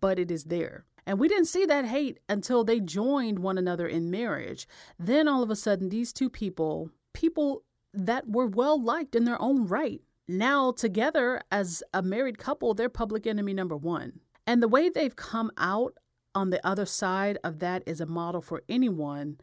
but 0.00 0.18
it 0.18 0.30
is 0.30 0.44
there. 0.44 0.86
And 1.06 1.18
we 1.18 1.28
didn't 1.28 1.46
see 1.46 1.64
that 1.66 1.84
hate 1.86 2.18
until 2.28 2.64
they 2.64 2.80
joined 2.80 3.38
one 3.38 3.58
another 3.58 3.86
in 3.86 4.10
marriage. 4.10 4.66
Then 4.98 5.28
all 5.28 5.42
of 5.42 5.50
a 5.50 5.56
sudden, 5.56 5.88
these 5.88 6.12
two 6.12 6.28
people, 6.28 6.90
people 7.12 7.62
that 7.94 8.28
were 8.28 8.46
well 8.46 8.82
liked 8.82 9.14
in 9.14 9.24
their 9.24 9.40
own 9.40 9.66
right, 9.66 10.00
now 10.28 10.72
together 10.72 11.40
as 11.50 11.82
a 11.92 12.02
married 12.02 12.38
couple, 12.38 12.74
they're 12.74 12.88
public 12.88 13.26
enemy 13.26 13.54
number 13.54 13.76
one. 13.76 14.20
And 14.46 14.62
the 14.62 14.68
way 14.68 14.88
they've 14.88 15.14
come 15.14 15.50
out 15.56 15.96
on 16.34 16.50
the 16.50 16.64
other 16.66 16.86
side 16.86 17.38
of 17.42 17.58
that 17.58 17.82
is 17.86 18.00
a 18.00 18.06
model 18.06 18.40
for 18.40 18.62
anyone 18.68 19.38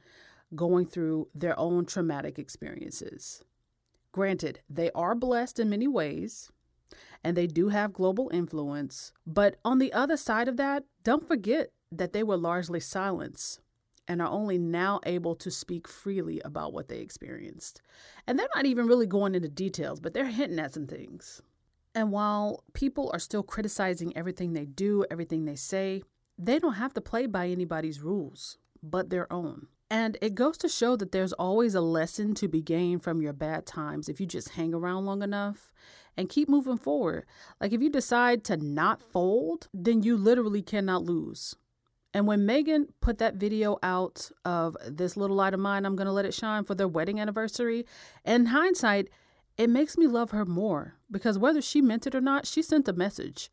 going 0.55 0.85
through 0.85 1.27
their 1.35 1.57
own 1.59 1.85
traumatic 1.85 2.39
experiences. 2.39 3.43
Granted, 4.11 4.61
they 4.69 4.89
are 4.91 5.15
blessed 5.15 5.59
in 5.59 5.69
many 5.69 5.87
ways 5.87 6.51
and 7.23 7.35
they 7.35 7.47
do 7.47 7.69
have 7.69 7.93
global 7.93 8.29
influence, 8.33 9.11
but 9.25 9.57
on 9.65 9.79
the 9.79 9.91
other 9.91 10.17
side 10.17 10.47
of 10.47 10.57
that, 10.57 10.83
don't 11.03 11.27
forget 11.27 11.71
that 11.91 12.13
they 12.13 12.23
were 12.23 12.37
largely 12.37 12.79
silenced 12.79 13.59
and 14.07 14.21
are 14.21 14.29
only 14.29 14.57
now 14.57 15.01
able 15.05 15.35
to 15.35 15.51
speak 15.51 15.87
freely 15.87 16.41
about 16.45 16.71
what 16.71 16.87
they 16.87 16.99
experienced. 16.99 17.81
And 18.25 18.39
they're 18.39 18.47
not 18.55 18.65
even 18.65 18.87
really 18.87 19.07
going 19.07 19.35
into 19.35 19.49
details, 19.49 19.99
but 19.99 20.13
they're 20.13 20.25
hinting 20.25 20.59
at 20.59 20.73
some 20.73 20.87
things. 20.87 21.41
And 21.93 22.11
while 22.11 22.63
people 22.73 23.09
are 23.13 23.19
still 23.19 23.43
criticizing 23.43 24.15
everything 24.15 24.53
they 24.53 24.65
do, 24.65 25.05
everything 25.11 25.45
they 25.45 25.55
say, 25.55 26.03
they 26.37 26.59
don't 26.59 26.73
have 26.73 26.93
to 26.93 27.01
play 27.01 27.25
by 27.25 27.47
anybody's 27.47 28.01
rules 28.01 28.57
but 28.83 29.09
their 29.09 29.31
own. 29.31 29.67
And 29.89 30.17
it 30.21 30.35
goes 30.35 30.57
to 30.59 30.69
show 30.69 30.95
that 30.97 31.11
there's 31.11 31.33
always 31.33 31.73
a 31.73 31.81
lesson 31.81 32.35
to 32.35 32.47
be 32.47 32.61
gained 32.61 33.03
from 33.03 33.21
your 33.21 33.33
bad 33.33 33.65
times 33.65 34.09
if 34.09 34.19
you 34.19 34.25
just 34.25 34.49
hang 34.49 34.73
around 34.73 35.05
long 35.05 35.23
enough 35.23 35.71
and 36.17 36.29
keep 36.29 36.49
moving 36.49 36.77
forward. 36.77 37.25
Like 37.61 37.71
if 37.71 37.81
you 37.81 37.89
decide 37.89 38.43
to 38.45 38.57
not 38.57 39.01
fold, 39.01 39.69
then 39.73 40.03
you 40.03 40.17
literally 40.17 40.61
cannot 40.61 41.03
lose. 41.03 41.55
And 42.13 42.27
when 42.27 42.47
Meghan 42.47 42.87
put 42.99 43.19
that 43.19 43.35
video 43.35 43.77
out 43.83 44.31
of 44.43 44.75
this 44.85 45.15
little 45.15 45.35
light 45.35 45.53
of 45.53 45.59
mine, 45.59 45.85
I'm 45.85 45.95
going 45.95 46.07
to 46.07 46.11
let 46.11 46.25
it 46.25 46.33
shine 46.33 46.63
for 46.63 46.75
their 46.75 46.87
wedding 46.87 47.19
anniversary, 47.19 47.85
in 48.25 48.47
hindsight, 48.47 49.09
it 49.57 49.69
makes 49.69 49.97
me 49.97 50.07
love 50.07 50.31
her 50.31 50.45
more 50.45 50.95
because 51.09 51.37
whether 51.37 51.61
she 51.61 51.81
meant 51.81 52.07
it 52.07 52.15
or 52.15 52.21
not, 52.21 52.45
she 52.45 52.61
sent 52.61 52.87
a 52.87 52.93
message. 52.93 53.49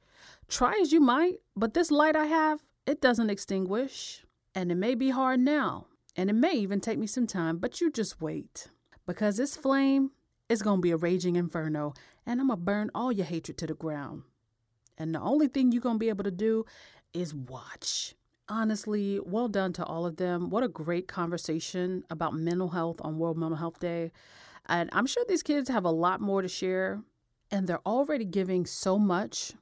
Try 0.49 0.79
as 0.81 0.93
you 0.93 1.01
might, 1.01 1.37
but 1.57 1.75
this 1.75 1.91
light 1.91 2.17
I 2.17 2.27
have, 2.27 2.63
it 2.87 3.01
doesn't 3.01 3.31
extinguish, 3.31 4.25
and 4.55 4.71
it 4.71 4.77
may 4.77 4.95
be 4.95 5.11
hard 5.11 5.41
now, 5.41 5.87
and 6.17 6.31
it 6.31 6.35
may 6.35 6.53
even 6.53 6.81
take 6.81 6.99
me 6.99 7.07
some 7.07 7.27
time, 7.27 7.59
but 7.59 7.81
you 7.81 7.91
just 7.91 8.21
wait. 8.21 8.69
Because 9.07 9.37
this 9.37 9.57
flame 9.57 10.11
is 10.49 10.63
going 10.63 10.79
to 10.79 10.83
be 10.83 10.91
a 10.91 10.97
raging 10.97 11.37
inferno, 11.37 11.95
and 12.27 12.41
I'm 12.41 12.49
going 12.49 12.59
to 12.59 12.65
burn 12.65 12.91
all 12.95 13.13
your 13.13 13.27
hatred 13.27 13.59
to 13.59 13.67
the 13.67 13.75
ground. 13.75 14.23
And 14.97 15.15
the 15.15 15.21
only 15.21 15.49
thing 15.49 15.73
you're 15.73 15.81
going 15.81 15.97
to 15.97 16.01
be 16.01 16.09
able 16.09 16.25
to 16.25 16.31
do 16.31 16.65
is 17.13 17.35
watch. 17.35 18.15
Honestly, 18.49 19.19
well 19.25 19.49
done 19.49 19.73
to 19.75 19.85
all 19.85 20.05
of 20.05 20.17
them. 20.17 20.51
What 20.51 20.63
a 20.63 20.69
great 20.69 21.09
conversation 21.09 22.05
about 22.11 22.35
mental 22.35 22.69
health 22.69 22.97
on 23.01 23.19
World 23.19 23.39
Mental 23.39 23.57
Health 23.57 23.81
Day. 23.81 24.13
And 24.67 24.91
I'm 24.93 25.07
sure 25.07 25.25
these 25.27 25.43
kids 25.43 25.69
have 25.71 25.85
a 25.85 25.91
lot 25.91 26.21
more 26.21 26.43
to 26.43 26.49
share, 26.49 27.03
and 27.51 27.67
they're 27.67 27.87
already 27.87 28.25
giving 28.25 28.67
so 28.67 28.99
much 28.99 29.53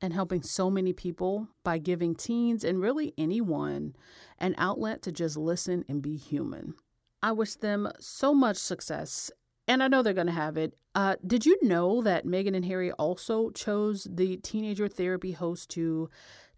and 0.00 0.12
helping 0.12 0.42
so 0.42 0.70
many 0.70 0.92
people 0.92 1.48
by 1.64 1.78
giving 1.78 2.14
teens 2.14 2.64
and 2.64 2.80
really 2.80 3.12
anyone 3.18 3.94
an 4.38 4.54
outlet 4.58 5.02
to 5.02 5.12
just 5.12 5.36
listen 5.36 5.84
and 5.88 6.02
be 6.02 6.16
human. 6.16 6.74
I 7.22 7.32
wish 7.32 7.56
them 7.56 7.90
so 7.98 8.32
much 8.32 8.56
success, 8.56 9.30
and 9.66 9.82
I 9.82 9.88
know 9.88 10.02
they're 10.02 10.12
going 10.12 10.28
to 10.28 10.32
have 10.32 10.56
it. 10.56 10.74
Uh, 10.94 11.16
did 11.26 11.44
you 11.44 11.58
know 11.62 12.00
that 12.02 12.26
Meghan 12.26 12.54
and 12.54 12.64
Harry 12.64 12.92
also 12.92 13.50
chose 13.50 14.06
the 14.08 14.36
teenager 14.38 14.88
therapy 14.88 15.32
host 15.32 15.70
to 15.70 16.08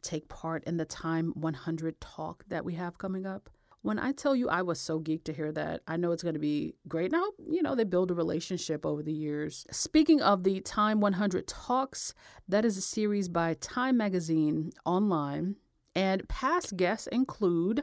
take 0.02 0.28
part 0.28 0.64
in 0.64 0.76
the 0.76 0.84
Time 0.84 1.32
100 1.34 2.00
talk 2.00 2.44
that 2.48 2.64
we 2.64 2.74
have 2.74 2.98
coming 2.98 3.26
up. 3.26 3.50
When 3.82 3.98
I 3.98 4.12
tell 4.12 4.36
you 4.36 4.48
I 4.48 4.60
was 4.60 4.78
so 4.78 5.00
geeked 5.00 5.24
to 5.24 5.32
hear 5.32 5.52
that, 5.52 5.80
I 5.88 5.96
know 5.96 6.12
it's 6.12 6.22
going 6.22 6.34
to 6.34 6.40
be 6.40 6.74
great. 6.86 7.12
Now, 7.12 7.24
you 7.48 7.62
know, 7.62 7.74
they 7.74 7.84
build 7.84 8.10
a 8.10 8.14
relationship 8.14 8.84
over 8.84 9.02
the 9.02 9.12
years. 9.12 9.66
Speaking 9.70 10.20
of 10.20 10.44
the 10.44 10.60
Time 10.60 11.00
100 11.00 11.46
Talks, 11.46 12.12
that 12.46 12.66
is 12.66 12.76
a 12.76 12.82
series 12.82 13.30
by 13.30 13.54
Time 13.54 13.96
Magazine 13.96 14.72
online. 14.84 15.56
And 15.94 16.28
past 16.28 16.76
guests 16.76 17.06
include 17.06 17.82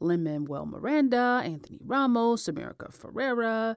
Lin 0.00 0.24
Manuel 0.24 0.66
Miranda, 0.66 1.42
Anthony 1.44 1.78
Ramos, 1.84 2.48
America 2.48 2.88
Ferrera, 2.90 3.76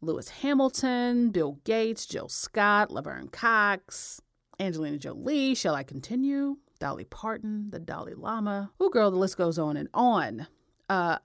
Lewis 0.00 0.28
Hamilton, 0.28 1.30
Bill 1.30 1.58
Gates, 1.64 2.06
Jill 2.06 2.28
Scott, 2.28 2.92
Laverne 2.92 3.28
Cox, 3.28 4.22
Angelina 4.60 4.98
Jolie. 4.98 5.56
Shall 5.56 5.74
I 5.74 5.82
continue? 5.82 6.58
Dolly 6.78 7.04
Parton, 7.04 7.70
the 7.70 7.80
Dalai 7.80 8.14
Lama. 8.14 8.70
Oh, 8.78 8.88
girl, 8.88 9.10
the 9.10 9.16
list 9.16 9.36
goes 9.36 9.58
on 9.58 9.76
and 9.76 9.88
on. 9.92 10.46
Uh, 10.88 11.18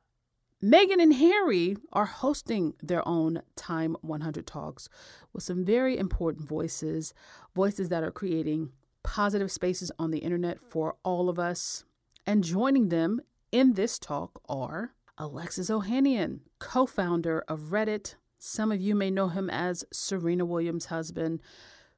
Meghan 0.64 1.01
and 1.01 1.16
Harry 1.16 1.76
are 1.91 2.05
hosting 2.05 2.74
their 2.82 3.05
own 3.05 3.41
Time 3.57 3.97
100 4.01 4.47
talks 4.47 4.88
with 5.34 5.43
some 5.43 5.66
very 5.66 5.97
important 5.97 6.47
voices, 6.47 7.14
voices 7.53 7.89
that 7.89 8.03
are 8.03 8.11
creating 8.11 8.72
positive 9.03 9.51
spaces 9.51 9.91
on 9.99 10.11
the 10.11 10.20
internet 10.20 10.59
for 10.61 10.95
all 11.03 11.28
of 11.28 11.38
us. 11.38 11.84
And 12.26 12.45
joining 12.45 12.88
them 12.88 13.20
in 13.51 13.74
this 13.74 13.99
talk 13.99 14.41
are 14.47 14.93
Alexis 15.18 15.70
Ohanian, 15.70 16.39
co 16.59 16.86
founder 16.86 17.43
of 17.47 17.72
Reddit. 17.72 18.16
Some 18.39 18.72
of 18.72 18.80
you 18.80 18.95
may 18.95 19.11
know 19.11 19.28
him 19.28 19.49
as 19.49 19.84
Serena 19.91 20.45
Williams' 20.45 20.86
husband. 20.86 21.41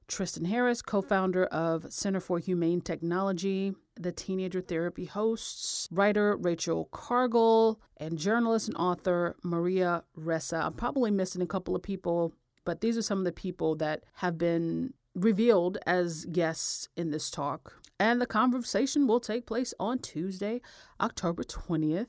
Tristan 0.07 0.45
Harris, 0.45 0.81
co 0.81 1.01
founder 1.01 1.45
of 1.45 1.91
Center 1.93 2.19
for 2.19 2.39
Humane 2.39 2.81
Technology, 2.81 3.73
the 3.99 4.11
Teenager 4.11 4.61
Therapy 4.61 5.05
hosts, 5.05 5.87
writer 5.91 6.35
Rachel 6.35 6.89
Cargle, 6.91 7.79
and 7.97 8.17
journalist 8.17 8.67
and 8.67 8.77
author 8.77 9.35
Maria 9.43 10.03
Ressa. 10.17 10.65
I'm 10.65 10.73
probably 10.73 11.11
missing 11.11 11.41
a 11.41 11.47
couple 11.47 11.75
of 11.75 11.81
people, 11.81 12.33
but 12.65 12.81
these 12.81 12.97
are 12.97 13.01
some 13.01 13.19
of 13.19 13.25
the 13.25 13.31
people 13.31 13.75
that 13.75 14.03
have 14.15 14.37
been 14.37 14.93
revealed 15.13 15.77
as 15.85 16.25
guests 16.25 16.89
in 16.95 17.11
this 17.11 17.31
talk. 17.31 17.81
And 17.99 18.19
the 18.19 18.25
conversation 18.25 19.07
will 19.07 19.21
take 19.21 19.45
place 19.45 19.73
on 19.79 19.99
Tuesday, 19.99 20.61
October 20.99 21.43
20th, 21.43 22.07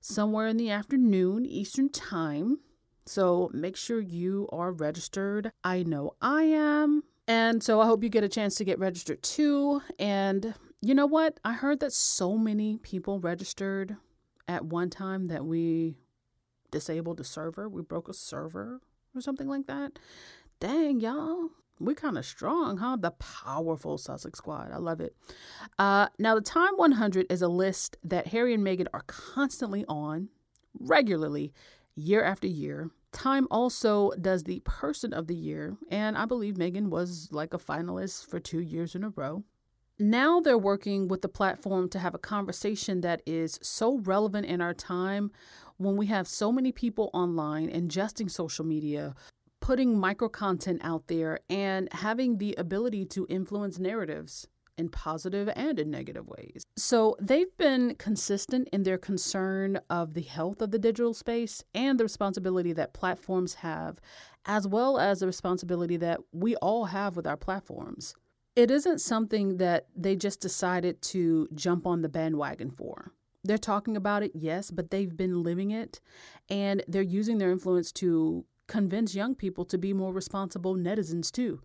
somewhere 0.00 0.48
in 0.48 0.56
the 0.56 0.70
afternoon, 0.70 1.46
Eastern 1.46 1.88
Time. 1.88 2.58
So 3.06 3.50
make 3.52 3.76
sure 3.76 4.00
you 4.00 4.48
are 4.50 4.72
registered. 4.72 5.52
I 5.62 5.84
know 5.84 6.14
I 6.20 6.42
am. 6.42 7.04
And 7.28 7.62
so 7.62 7.80
I 7.80 7.86
hope 7.86 8.02
you 8.02 8.08
get 8.08 8.24
a 8.24 8.28
chance 8.28 8.56
to 8.56 8.64
get 8.64 8.80
registered 8.80 9.22
too. 9.22 9.82
And 10.00 10.54
you 10.82 10.94
know 10.94 11.06
what? 11.06 11.38
I 11.44 11.52
heard 11.52 11.80
that 11.80 11.92
so 11.92 12.36
many 12.36 12.76
people 12.78 13.20
registered 13.20 13.96
at 14.48 14.64
one 14.64 14.90
time 14.90 15.26
that 15.26 15.44
we 15.44 15.96
disabled 16.70 17.18
the 17.18 17.24
server. 17.24 17.68
We 17.68 17.82
broke 17.82 18.08
a 18.08 18.14
server 18.14 18.80
or 19.14 19.20
something 19.20 19.48
like 19.48 19.66
that. 19.66 19.98
Dang, 20.58 21.00
y'all. 21.00 21.50
We 21.78 21.94
kind 21.94 22.18
of 22.18 22.26
strong, 22.26 22.76
huh? 22.76 22.96
The 23.00 23.12
powerful 23.12 23.96
Sussex 23.96 24.38
squad. 24.38 24.70
I 24.70 24.76
love 24.76 25.00
it. 25.00 25.16
Uh, 25.78 26.08
now, 26.18 26.34
the 26.34 26.42
Time 26.42 26.74
100 26.76 27.26
is 27.30 27.40
a 27.40 27.48
list 27.48 27.96
that 28.04 28.28
Harry 28.28 28.52
and 28.52 28.64
Meghan 28.64 28.86
are 28.92 29.04
constantly 29.06 29.86
on 29.88 30.28
regularly, 30.78 31.52
year 31.94 32.22
after 32.22 32.46
year. 32.46 32.90
Time 33.12 33.48
also 33.50 34.10
does 34.12 34.44
the 34.44 34.60
Person 34.64 35.12
of 35.12 35.26
the 35.26 35.34
Year, 35.34 35.76
and 35.90 36.16
I 36.16 36.26
believe 36.26 36.54
Meghan 36.54 36.88
was 36.88 37.28
like 37.32 37.52
a 37.54 37.58
finalist 37.58 38.28
for 38.28 38.38
two 38.38 38.60
years 38.60 38.94
in 38.94 39.02
a 39.02 39.08
row. 39.08 39.42
Now 40.02 40.40
they're 40.40 40.56
working 40.56 41.08
with 41.08 41.20
the 41.20 41.28
platform 41.28 41.90
to 41.90 41.98
have 41.98 42.14
a 42.14 42.18
conversation 42.18 43.02
that 43.02 43.20
is 43.26 43.58
so 43.60 43.98
relevant 43.98 44.46
in 44.46 44.62
our 44.62 44.72
time 44.72 45.30
when 45.76 45.94
we 45.94 46.06
have 46.06 46.26
so 46.26 46.50
many 46.50 46.72
people 46.72 47.10
online 47.12 47.68
ingesting 47.68 48.30
social 48.30 48.64
media, 48.64 49.14
putting 49.60 49.98
micro 49.98 50.30
content 50.30 50.80
out 50.82 51.08
there, 51.08 51.40
and 51.50 51.92
having 51.92 52.38
the 52.38 52.54
ability 52.56 53.04
to 53.04 53.26
influence 53.28 53.78
narratives 53.78 54.48
in 54.78 54.88
positive 54.88 55.50
and 55.54 55.78
in 55.78 55.90
negative 55.90 56.26
ways. 56.26 56.64
So 56.78 57.14
they've 57.20 57.54
been 57.58 57.94
consistent 57.96 58.70
in 58.72 58.84
their 58.84 58.96
concern 58.96 59.80
of 59.90 60.14
the 60.14 60.22
health 60.22 60.62
of 60.62 60.70
the 60.70 60.78
digital 60.78 61.12
space 61.12 61.62
and 61.74 62.00
the 62.00 62.04
responsibility 62.04 62.72
that 62.72 62.94
platforms 62.94 63.56
have, 63.56 64.00
as 64.46 64.66
well 64.66 64.98
as 64.98 65.20
the 65.20 65.26
responsibility 65.26 65.98
that 65.98 66.20
we 66.32 66.56
all 66.56 66.86
have 66.86 67.16
with 67.16 67.26
our 67.26 67.36
platforms. 67.36 68.14
It 68.56 68.70
isn't 68.70 69.00
something 69.00 69.58
that 69.58 69.86
they 69.96 70.16
just 70.16 70.40
decided 70.40 71.00
to 71.02 71.48
jump 71.54 71.86
on 71.86 72.02
the 72.02 72.08
bandwagon 72.08 72.70
for. 72.70 73.12
They're 73.42 73.58
talking 73.58 73.96
about 73.96 74.22
it, 74.22 74.32
yes, 74.34 74.70
but 74.70 74.90
they've 74.90 75.16
been 75.16 75.42
living 75.42 75.70
it 75.70 76.00
and 76.50 76.82
they're 76.86 77.00
using 77.00 77.38
their 77.38 77.50
influence 77.50 77.90
to 77.92 78.44
convince 78.66 79.14
young 79.14 79.34
people 79.34 79.64
to 79.64 79.78
be 79.78 79.92
more 79.92 80.12
responsible 80.12 80.74
netizens 80.74 81.30
too. 81.30 81.62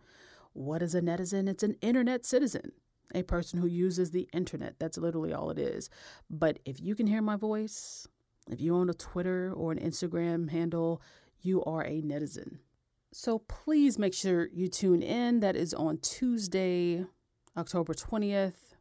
What 0.54 0.82
is 0.82 0.96
a 0.96 1.02
netizen? 1.02 1.50
It's 1.50 1.64
an 1.64 1.76
internet 1.82 2.26
citizen 2.26 2.72
a 3.14 3.24
person 3.24 3.60
who 3.60 3.68
uses 3.68 4.12
the 4.12 4.28
internet. 4.34 4.76
That's 4.80 4.98
literally 4.98 5.34
all 5.34 5.50
it 5.50 5.60
is. 5.60 5.90
But 6.30 6.60
if 6.66 6.82
you 6.82 6.96
can 6.96 7.08
hear 7.08 7.22
my 7.22 7.36
voice, 7.36 8.08
if 8.50 8.62
you 8.62 8.76
own 8.76 8.90
a 8.90 8.94
Twitter 8.94 9.52
or 9.54 9.72
an 9.72 9.80
Instagram 9.80 10.50
handle, 10.50 11.02
you 11.42 11.64
are 11.64 11.84
a 11.84 12.02
netizen. 12.02 12.60
So 13.12 13.40
please 13.40 13.98
make 13.98 14.14
sure 14.14 14.50
you 14.54 14.68
tune 14.68 15.02
in. 15.02 15.40
That 15.40 15.56
is 15.56 15.74
on 15.74 16.00
Tuesday, 16.00 17.06
October 17.58 17.94
20th. 17.94 18.76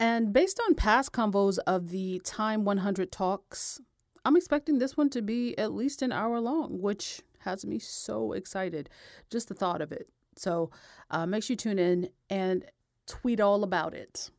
And 0.00 0.32
based 0.32 0.60
on 0.66 0.74
past 0.74 1.12
convos 1.12 1.58
of 1.66 1.88
the 1.88 2.20
Time 2.24 2.64
100 2.64 3.10
talks, 3.10 3.80
I'm 4.24 4.36
expecting 4.36 4.78
this 4.78 4.96
one 4.96 5.10
to 5.10 5.22
be 5.22 5.58
at 5.58 5.72
least 5.72 6.02
an 6.02 6.12
hour 6.12 6.40
long, 6.40 6.80
which 6.80 7.22
has 7.40 7.64
me 7.64 7.78
so 7.78 8.32
excited. 8.32 8.90
Just 9.30 9.48
the 9.48 9.54
thought 9.54 9.80
of 9.80 9.90
it. 9.90 10.08
So 10.36 10.70
uh, 11.10 11.26
make 11.26 11.42
sure 11.42 11.54
you 11.54 11.56
tune 11.56 11.78
in. 11.78 12.10
And 12.30 12.64
tweet 13.08 13.40
all 13.40 13.64
about 13.64 13.94
it. 13.94 14.30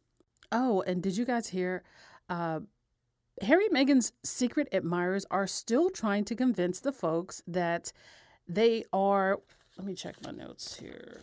Oh, 0.51 0.81
and 0.87 1.03
did 1.03 1.17
you 1.17 1.25
guys 1.25 1.49
hear? 1.49 1.83
Uh, 2.29 2.61
Harry 3.41 3.67
Meghan's 3.69 4.13
secret 4.23 4.67
admirers 4.71 5.25
are 5.31 5.47
still 5.47 5.89
trying 5.89 6.25
to 6.25 6.35
convince 6.35 6.79
the 6.79 6.91
folks 6.91 7.41
that 7.47 7.91
they 8.49 8.83
are. 8.91 9.39
Let 9.77 9.87
me 9.87 9.93
check 9.93 10.15
my 10.23 10.31
notes 10.31 10.79
here. 10.79 11.21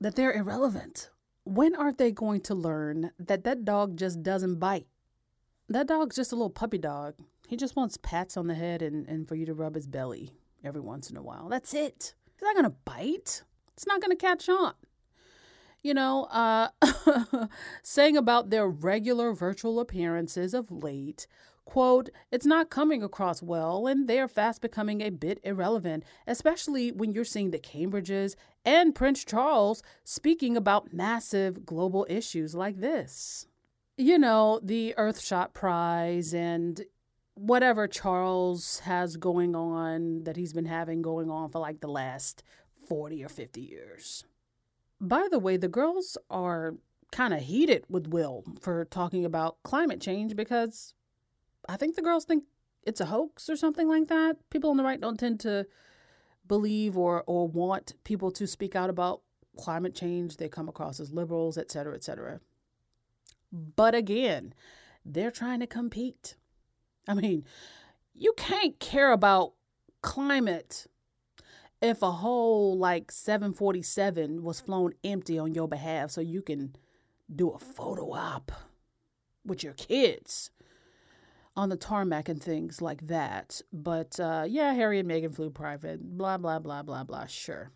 That 0.00 0.14
they're 0.14 0.32
irrelevant. 0.32 1.10
When 1.44 1.74
are 1.74 1.92
they 1.92 2.10
going 2.10 2.40
to 2.42 2.54
learn 2.54 3.10
that 3.18 3.44
that 3.44 3.64
dog 3.64 3.98
just 3.98 4.22
doesn't 4.22 4.58
bite? 4.58 4.86
That 5.68 5.88
dog's 5.88 6.16
just 6.16 6.32
a 6.32 6.36
little 6.36 6.50
puppy 6.50 6.78
dog. 6.78 7.16
He 7.46 7.56
just 7.56 7.76
wants 7.76 7.98
pats 7.98 8.36
on 8.36 8.46
the 8.46 8.54
head 8.54 8.80
and, 8.80 9.06
and 9.06 9.28
for 9.28 9.34
you 9.34 9.44
to 9.44 9.54
rub 9.54 9.74
his 9.74 9.86
belly 9.86 10.32
every 10.62 10.80
once 10.80 11.10
in 11.10 11.16
a 11.16 11.22
while. 11.22 11.48
That's 11.48 11.74
it. 11.74 12.14
He's 12.34 12.42
not 12.42 12.54
going 12.54 12.64
to 12.64 12.76
bite. 12.84 13.42
It's 13.74 13.86
not 13.86 14.00
going 14.00 14.16
to 14.16 14.20
catch 14.20 14.48
on 14.48 14.74
you 15.84 15.92
know, 15.92 16.24
uh, 16.24 16.68
saying 17.82 18.16
about 18.16 18.48
their 18.48 18.66
regular 18.66 19.32
virtual 19.34 19.78
appearances 19.78 20.54
of 20.54 20.70
late, 20.72 21.26
quote, 21.64 22.10
it's 22.30 22.46
not 22.46 22.70
coming 22.70 23.02
across 23.02 23.42
well 23.42 23.86
and 23.86 24.08
they're 24.08 24.28
fast 24.28 24.60
becoming 24.60 25.00
a 25.00 25.10
bit 25.10 25.40
irrelevant, 25.44 26.04
especially 26.26 26.92
when 26.92 27.12
you're 27.12 27.24
seeing 27.24 27.50
the 27.50 27.58
Cambridges 27.58 28.36
and 28.64 28.94
Prince 28.94 29.24
Charles 29.24 29.82
speaking 30.04 30.56
about 30.56 30.92
massive 30.92 31.66
global 31.66 32.06
issues 32.08 32.54
like 32.54 32.80
this. 32.80 33.46
You 33.96 34.18
know, 34.18 34.60
the 34.62 34.94
Earthshot 34.98 35.52
Prize 35.52 36.34
and 36.34 36.82
whatever 37.34 37.86
Charles 37.86 38.80
has 38.80 39.16
going 39.16 39.54
on 39.54 40.24
that 40.24 40.36
he's 40.36 40.52
been 40.52 40.66
having 40.66 41.02
going 41.02 41.30
on 41.30 41.50
for 41.50 41.58
like 41.58 41.80
the 41.80 41.88
last 41.88 42.42
40 42.88 43.24
or 43.24 43.28
50 43.28 43.60
years. 43.60 44.24
By 45.00 45.28
the 45.30 45.38
way, 45.38 45.56
the 45.56 45.68
girls 45.68 46.16
are 46.30 46.74
kind 47.12 47.34
of 47.34 47.40
heated 47.40 47.84
with 47.88 48.08
Will 48.08 48.44
for 48.60 48.84
talking 48.84 49.24
about 49.24 49.62
climate 49.62 50.00
change 50.00 50.34
because 50.34 50.94
I 51.68 51.76
think 51.76 51.96
the 51.96 52.02
girls 52.02 52.24
think 52.24 52.44
it's 52.86 53.00
a 53.00 53.06
hoax 53.06 53.48
or 53.48 53.56
something 53.56 53.88
like 53.88 54.08
that. 54.08 54.36
People 54.50 54.70
on 54.70 54.76
the 54.76 54.84
right 54.84 55.00
don't 55.00 55.18
tend 55.18 55.40
to 55.40 55.66
believe 56.46 56.96
or, 56.96 57.24
or 57.26 57.48
want 57.48 57.94
people 58.04 58.30
to 58.32 58.46
speak 58.46 58.76
out 58.76 58.90
about 58.90 59.22
climate 59.56 59.94
change, 59.94 60.36
they 60.36 60.48
come 60.48 60.68
across 60.68 61.00
as 61.00 61.12
liberals, 61.12 61.56
et 61.56 61.70
cetera, 61.70 61.94
et 61.94 62.04
cetera. 62.04 62.40
But 63.52 63.94
again, 63.94 64.52
they're 65.04 65.30
trying 65.30 65.60
to 65.60 65.66
compete. 65.66 66.36
I 67.06 67.14
mean, 67.14 67.44
you 68.14 68.34
can't 68.36 68.78
care 68.78 69.12
about 69.12 69.52
climate 70.02 70.86
if 71.80 72.02
a 72.02 72.10
whole 72.10 72.76
like 72.78 73.10
747 73.10 74.42
was 74.42 74.60
flown 74.60 74.92
empty 75.02 75.38
on 75.38 75.54
your 75.54 75.68
behalf 75.68 76.10
so 76.10 76.20
you 76.20 76.42
can 76.42 76.74
do 77.34 77.50
a 77.50 77.58
photo 77.58 78.12
op 78.12 78.52
with 79.44 79.62
your 79.62 79.74
kids 79.74 80.50
on 81.56 81.68
the 81.68 81.76
tarmac 81.76 82.28
and 82.28 82.42
things 82.42 82.82
like 82.82 83.06
that. 83.06 83.60
But 83.72 84.18
uh, 84.18 84.44
yeah, 84.48 84.72
Harry 84.74 84.98
and 84.98 85.08
Meghan 85.08 85.34
flew 85.34 85.50
private, 85.50 86.16
blah, 86.16 86.38
blah, 86.38 86.58
blah, 86.58 86.82
blah, 86.82 87.04
blah, 87.04 87.26
sure. 87.26 87.70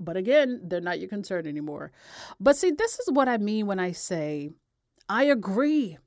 But 0.00 0.16
again, 0.16 0.60
they're 0.64 0.80
not 0.80 1.00
your 1.00 1.08
concern 1.08 1.46
anymore. 1.46 1.90
But 2.38 2.56
see, 2.56 2.70
this 2.70 2.98
is 3.00 3.10
what 3.10 3.28
I 3.28 3.38
mean 3.38 3.66
when 3.66 3.80
I 3.80 3.92
say 3.92 4.50
I 5.08 5.24
agree. 5.24 5.98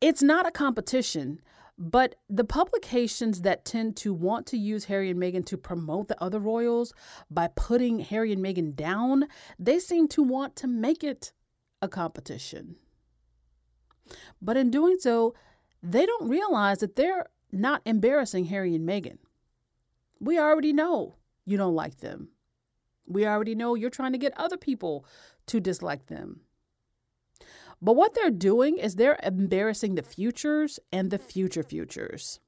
It's 0.00 0.22
not 0.22 0.46
a 0.46 0.52
competition, 0.52 1.40
but 1.78 2.16
the 2.28 2.44
publications 2.44 3.42
that 3.42 3.64
tend 3.64 3.96
to 3.98 4.12
want 4.12 4.46
to 4.48 4.58
use 4.58 4.84
Harry 4.84 5.10
and 5.10 5.18
Meghan 5.18 5.44
to 5.46 5.56
promote 5.56 6.08
the 6.08 6.22
other 6.22 6.38
royals 6.38 6.92
by 7.30 7.48
putting 7.56 8.00
Harry 8.00 8.32
and 8.32 8.44
Meghan 8.44 8.76
down, 8.76 9.26
they 9.58 9.78
seem 9.78 10.06
to 10.08 10.22
want 10.22 10.54
to 10.56 10.66
make 10.66 11.02
it 11.02 11.32
a 11.80 11.88
competition. 11.88 12.76
But 14.40 14.56
in 14.56 14.70
doing 14.70 14.98
so, 14.98 15.34
they 15.82 16.06
don't 16.06 16.28
realize 16.28 16.78
that 16.78 16.96
they're 16.96 17.26
not 17.52 17.82
embarrassing 17.84 18.46
Harry 18.46 18.74
and 18.74 18.88
Meghan. 18.88 19.18
We 20.20 20.38
already 20.38 20.72
know 20.72 21.16
you 21.44 21.56
don't 21.56 21.74
like 21.74 21.98
them. 21.98 22.28
We 23.06 23.26
already 23.26 23.54
know 23.54 23.74
you're 23.74 23.90
trying 23.90 24.12
to 24.12 24.18
get 24.18 24.36
other 24.36 24.56
people 24.56 25.06
to 25.46 25.60
dislike 25.60 26.06
them. 26.06 26.40
But 27.80 27.94
what 27.94 28.14
they're 28.14 28.30
doing 28.30 28.78
is 28.78 28.96
they're 28.96 29.18
embarrassing 29.22 29.94
the 29.94 30.02
futures 30.02 30.80
and 30.92 31.10
the 31.10 31.18
future 31.18 31.62
futures. 31.62 32.40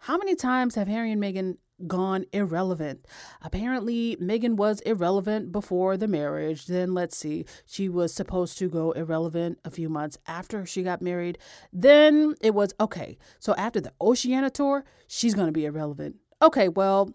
How 0.00 0.18
many 0.18 0.34
times 0.34 0.74
have 0.74 0.88
Harry 0.88 1.12
and 1.12 1.22
Meghan 1.22 1.56
gone 1.86 2.24
irrelevant? 2.32 3.06
Apparently, 3.42 4.16
Meghan 4.16 4.56
was 4.56 4.80
irrelevant 4.80 5.52
before 5.52 5.96
the 5.96 6.08
marriage. 6.08 6.66
Then, 6.66 6.94
let's 6.94 7.16
see, 7.16 7.44
she 7.66 7.88
was 7.88 8.14
supposed 8.14 8.58
to 8.58 8.68
go 8.68 8.92
irrelevant 8.92 9.58
a 9.64 9.70
few 9.70 9.88
months 9.88 10.18
after 10.26 10.64
she 10.66 10.82
got 10.82 11.02
married. 11.02 11.38
Then 11.72 12.34
it 12.40 12.54
was 12.54 12.74
okay, 12.80 13.18
so 13.38 13.54
after 13.56 13.80
the 13.80 13.92
Oceania 14.00 14.50
tour, 14.50 14.84
she's 15.06 15.34
going 15.34 15.48
to 15.48 15.52
be 15.52 15.64
irrelevant. 15.64 16.16
Okay, 16.42 16.68
well, 16.68 17.10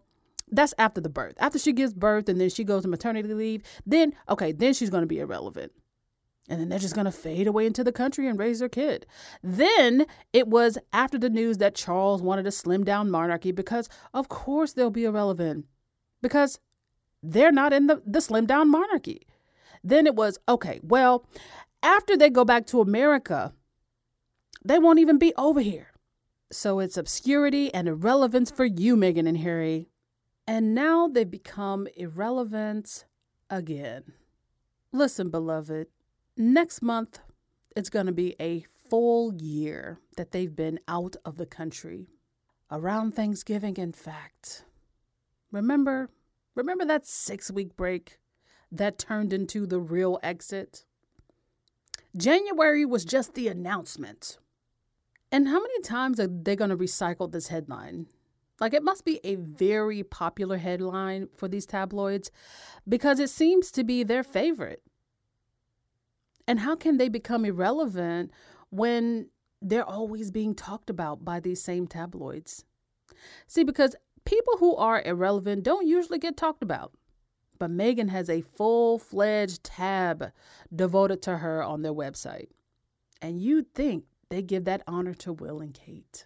that's 0.52 0.74
after 0.78 1.00
the 1.00 1.10
birth. 1.10 1.36
After 1.40 1.58
she 1.58 1.72
gives 1.72 1.94
birth 1.94 2.28
and 2.28 2.40
then 2.40 2.50
she 2.50 2.64
goes 2.64 2.84
to 2.84 2.90
maternity 2.90 3.34
leave, 3.34 3.64
then, 3.86 4.14
okay, 4.30 4.52
then 4.52 4.74
she's 4.74 4.90
going 4.90 5.04
to 5.04 5.08
be 5.08 5.20
irrelevant 5.20 5.72
and 6.50 6.60
then 6.60 6.70
they're 6.70 6.80
just 6.80 6.96
going 6.96 7.06
to 7.06 7.12
fade 7.12 7.48
away 7.48 7.66
into 7.66 7.84
the 7.84 7.92
country 7.92 8.28
and 8.28 8.38
raise 8.38 8.60
their 8.60 8.70
kid. 8.70 9.06
Then 9.44 10.06
it 10.34 10.48
was 10.48 10.78
after 10.92 11.18
the 11.18 11.30
news 11.30 11.58
that 11.60 11.76
Charles 11.76 12.22
wanted 12.22 12.44
to 12.44 12.52
slim 12.52 12.84
down 12.84 13.12
monarchy 13.12 13.52
because, 13.52 13.88
of 14.14 14.28
course, 14.28 14.74
they'll 14.74 14.90
be 14.90 15.06
irrelevant 15.06 15.66
because 16.22 16.60
they're 17.24 17.52
not 17.52 17.74
in 17.74 17.88
the, 17.88 18.02
the 18.06 18.22
slim 18.22 18.46
down 18.46 18.70
monarchy. 18.70 19.28
Then 19.84 20.06
it 20.08 20.16
was, 20.16 20.40
okay, 20.50 20.80
well, 20.84 21.26
after 21.84 22.18
they 22.18 22.30
go 22.30 22.46
back 22.46 22.66
to 22.68 22.82
America, 22.82 23.54
they 24.64 24.80
won't 24.80 25.00
even 25.00 25.18
be 25.18 25.34
over 25.38 25.62
here. 25.62 25.92
So 26.52 26.80
it's 26.80 26.98
obscurity 26.98 27.74
and 27.74 27.88
irrelevance 27.88 28.52
for 28.52 28.66
you, 28.66 28.98
Meghan 28.98 29.28
and 29.28 29.38
Harry. 29.38 29.88
And 30.46 30.76
now 30.76 31.08
they've 31.08 31.30
become 31.30 31.88
irrelevant 31.96 33.06
again. 33.50 34.04
Listen, 34.92 35.30
beloved, 35.30 35.88
Next 36.38 36.82
month, 36.82 37.20
it's 37.76 37.90
going 37.90 38.06
to 38.06 38.12
be 38.12 38.36
a 38.40 38.66
full 38.90 39.34
year 39.34 40.00
that 40.18 40.32
they've 40.32 40.56
been 40.56 40.80
out 40.88 41.16
of 41.26 41.38
the 41.38 41.46
country. 41.46 42.08
Around 42.70 43.16
Thanksgiving, 43.16 43.76
in 43.78 43.92
fact. 43.92 44.64
Remember, 45.52 46.10
remember 46.56 46.86
that 46.86 47.06
six 47.06 47.52
week 47.52 47.76
break 47.76 48.18
that 48.72 48.98
turned 48.98 49.34
into 49.34 49.66
the 49.66 49.80
real 49.80 50.20
exit? 50.24 50.86
January 52.16 52.86
was 52.86 53.04
just 53.06 53.34
the 53.34 53.48
announcement. 53.48 54.38
And 55.32 55.48
how 55.48 55.62
many 55.62 55.82
times 55.82 56.20
are 56.20 56.28
they 56.28 56.56
going 56.56 56.70
to 56.70 56.78
recycle 56.78 57.32
this 57.32 57.48
headline? 57.48 58.08
Like, 58.60 58.74
it 58.74 58.84
must 58.84 59.06
be 59.06 59.20
a 59.24 59.36
very 59.36 60.04
popular 60.04 60.58
headline 60.58 61.28
for 61.36 61.48
these 61.48 61.66
tabloids 61.66 62.32
because 62.88 63.20
it 63.20 63.30
seems 63.30 63.72
to 63.72 63.84
be 63.84 64.04
their 64.04 64.24
favorite. 64.24 64.84
And 66.48 66.60
how 66.60 66.76
can 66.76 66.98
they 66.98 67.10
become 67.10 67.46
irrelevant 67.46 68.32
when 68.70 69.30
they're 69.62 69.86
always 69.86 70.32
being 70.32 70.56
talked 70.56 70.90
about 70.90 71.24
by 71.24 71.40
these 71.40 71.62
same 71.62 71.88
tabloids? 71.88 72.66
See, 73.48 73.64
because 73.64 73.96
people 74.26 74.58
who 74.58 74.76
are 74.76 75.02
irrelevant 75.02 75.64
don't 75.64 75.88
usually 75.88 76.20
get 76.20 76.38
talked 76.38 76.64
about. 76.64 76.94
But 77.60 77.72
Meghan 77.72 78.10
has 78.10 78.30
a 78.30 78.42
full 78.42 78.98
fledged 78.98 79.64
tab 79.64 80.32
devoted 80.76 81.22
to 81.24 81.38
her 81.38 81.62
on 81.64 81.84
their 81.84 81.94
website. 81.94 82.48
And 83.22 83.40
you'd 83.40 83.74
think 83.76 84.06
they 84.30 84.42
give 84.42 84.64
that 84.66 84.82
honor 84.88 85.14
to 85.16 85.34
Will 85.34 85.60
and 85.60 85.74
Kate. 85.74 86.26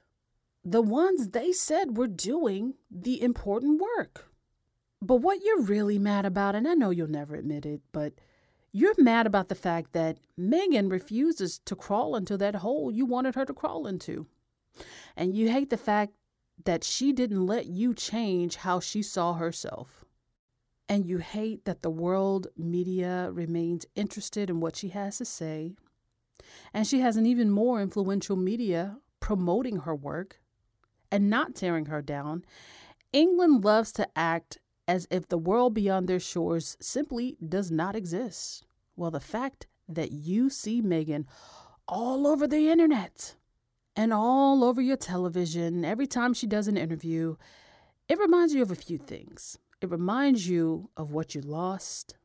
The 0.63 0.81
ones 0.81 1.29
they 1.29 1.51
said 1.51 1.97
were 1.97 2.07
doing 2.07 2.75
the 2.89 3.21
important 3.21 3.81
work. 3.81 4.31
But 5.01 5.17
what 5.17 5.43
you're 5.43 5.61
really 5.61 5.99
mad 5.99 6.25
about, 6.25 6.55
and 6.55 6.67
I 6.67 6.73
know 6.73 6.89
you'll 6.89 7.07
never 7.07 7.35
admit 7.35 7.65
it, 7.65 7.81
but 7.91 8.13
you're 8.75 8.93
mad 8.97 9.25
about 9.25 9.47
the 9.47 9.55
fact 9.55 9.93
that 9.93 10.17
Meghan 10.37 10.91
refuses 10.91 11.59
to 11.59 11.77
crawl 11.77 12.13
into 12.13 12.35
that 12.35 12.55
hole 12.55 12.91
you 12.91 13.05
wanted 13.05 13.35
her 13.35 13.45
to 13.45 13.53
crawl 13.53 13.87
into. 13.87 14.27
And 15.15 15.33
you 15.33 15.49
hate 15.49 15.69
the 15.69 15.77
fact 15.77 16.11
that 16.65 16.83
she 16.83 17.13
didn't 17.13 17.45
let 17.45 17.67
you 17.67 17.93
change 17.93 18.57
how 18.57 18.81
she 18.81 19.01
saw 19.01 19.35
herself. 19.35 20.03
And 20.89 21.07
you 21.07 21.19
hate 21.19 21.63
that 21.63 21.83
the 21.83 21.89
world 21.89 22.47
media 22.57 23.29
remains 23.31 23.85
interested 23.95 24.49
in 24.49 24.59
what 24.59 24.75
she 24.75 24.89
has 24.89 25.19
to 25.19 25.25
say. 25.25 25.71
And 26.73 26.85
she 26.85 26.99
has 26.99 27.15
an 27.15 27.25
even 27.25 27.51
more 27.51 27.81
influential 27.81 28.35
media 28.35 28.97
promoting 29.21 29.77
her 29.77 29.95
work 29.95 30.41
and 31.09 31.29
not 31.29 31.55
tearing 31.55 31.85
her 31.85 32.01
down. 32.01 32.43
England 33.13 33.63
loves 33.63 33.93
to 33.93 34.09
act 34.17 34.57
as 34.87 35.07
if 35.09 35.27
the 35.27 35.37
world 35.37 35.73
beyond 35.73 36.07
their 36.07 36.19
shores 36.19 36.77
simply 36.79 37.37
does 37.47 37.71
not 37.71 37.95
exist. 37.95 38.65
Well, 38.95 39.11
the 39.11 39.19
fact 39.19 39.67
that 39.87 40.11
you 40.11 40.49
see 40.49 40.81
Meghan 40.81 41.25
all 41.87 42.27
over 42.27 42.47
the 42.47 42.69
internet 42.69 43.35
and 43.95 44.13
all 44.13 44.63
over 44.63 44.81
your 44.81 44.97
television 44.97 45.85
every 45.85 46.07
time 46.07 46.33
she 46.33 46.47
does 46.47 46.67
an 46.67 46.77
interview, 46.77 47.35
it 48.07 48.19
reminds 48.19 48.53
you 48.53 48.61
of 48.61 48.71
a 48.71 48.75
few 48.75 48.97
things. 48.97 49.57
It 49.81 49.89
reminds 49.89 50.47
you 50.47 50.89
of 50.95 51.11
what 51.11 51.35
you 51.35 51.41
lost. 51.41 52.15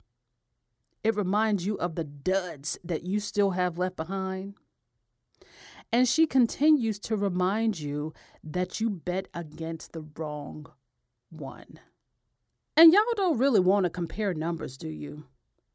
It 1.02 1.16
reminds 1.16 1.66
you 1.66 1.76
of 1.76 1.94
the 1.94 2.04
duds 2.04 2.78
that 2.84 3.04
you 3.04 3.20
still 3.20 3.52
have 3.52 3.78
left 3.78 3.96
behind. 3.96 4.54
And 5.92 6.06
she 6.06 6.26
continues 6.26 6.98
to 7.00 7.16
remind 7.16 7.80
you 7.80 8.14
that 8.44 8.80
you 8.80 8.90
bet 8.90 9.28
against 9.34 9.92
the 9.92 10.06
wrong 10.16 10.66
one. 11.30 11.80
And 12.76 12.92
y'all 12.92 13.02
don't 13.16 13.38
really 13.38 13.60
want 13.60 13.84
to 13.84 13.90
compare 13.90 14.32
numbers, 14.32 14.76
do 14.76 14.88
you? 14.88 15.24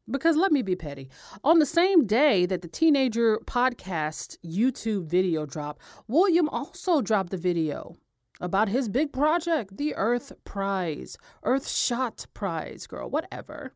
Because 0.10 0.36
let 0.36 0.52
me 0.52 0.62
be 0.62 0.76
petty. 0.76 1.10
On 1.44 1.60
the 1.60 1.66
same 1.66 2.06
day 2.06 2.46
that 2.46 2.62
the 2.62 2.68
teenager 2.68 3.40
podcast 3.46 4.38
YouTube 4.46 5.08
video 5.08 5.46
dropped, 5.46 5.82
William 6.08 6.48
also 6.50 7.02
dropped 7.02 7.32
the 7.32 7.38
video 7.38 7.96
about 8.40 8.70
his 8.70 8.90
big 8.90 9.12
project, 9.12 9.78
the 9.78 9.96
Earth 9.96 10.32
Prize, 10.44 11.18
Earth 11.44 11.68
Shot 11.68 12.28
Prize, 12.34 12.86
girl, 12.86 13.10
whatever. 13.10 13.74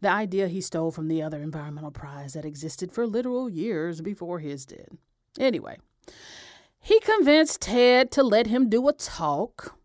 The 0.00 0.08
idea 0.08 0.48
he 0.48 0.60
stole 0.60 0.90
from 0.90 1.08
the 1.08 1.22
other 1.22 1.42
environmental 1.42 1.90
prize 1.90 2.34
that 2.34 2.44
existed 2.44 2.92
for 2.92 3.06
literal 3.06 3.50
years 3.50 4.00
before 4.00 4.38
his 4.38 4.64
did. 4.64 4.96
Anyway, 5.38 5.78
he 6.80 7.00
convinced 7.00 7.62
TED 7.62 8.10
to 8.12 8.22
let 8.22 8.46
him 8.46 8.68
do 8.68 8.86
a 8.88 8.92
talk 8.92 9.76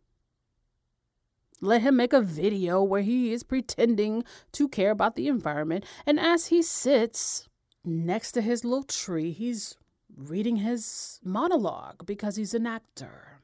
let 1.62 1.82
him 1.82 1.95
make 1.95 2.14
a 2.14 2.22
video 2.22 2.82
where 2.82 3.01
he 3.01 3.34
is 3.34 3.43
pretending 3.43 4.24
to 4.53 4.68
care 4.68 4.91
about 4.91 5.16
the 5.16 5.28
environment. 5.28 5.86
And 6.05 6.20
as 6.20 6.47
he 6.47 6.62
sits 6.62 7.49
next 7.84 8.34
to 8.34 8.41
his 8.41 8.64
little 8.64 8.84
tree, 8.84 9.32
he's 9.32 9.76
reading 10.16 10.57
his 10.57 11.20
monologue 11.24 12.05
because 12.05 12.36
he's 12.36 12.53
an 12.53 12.66
actor. 12.66 13.41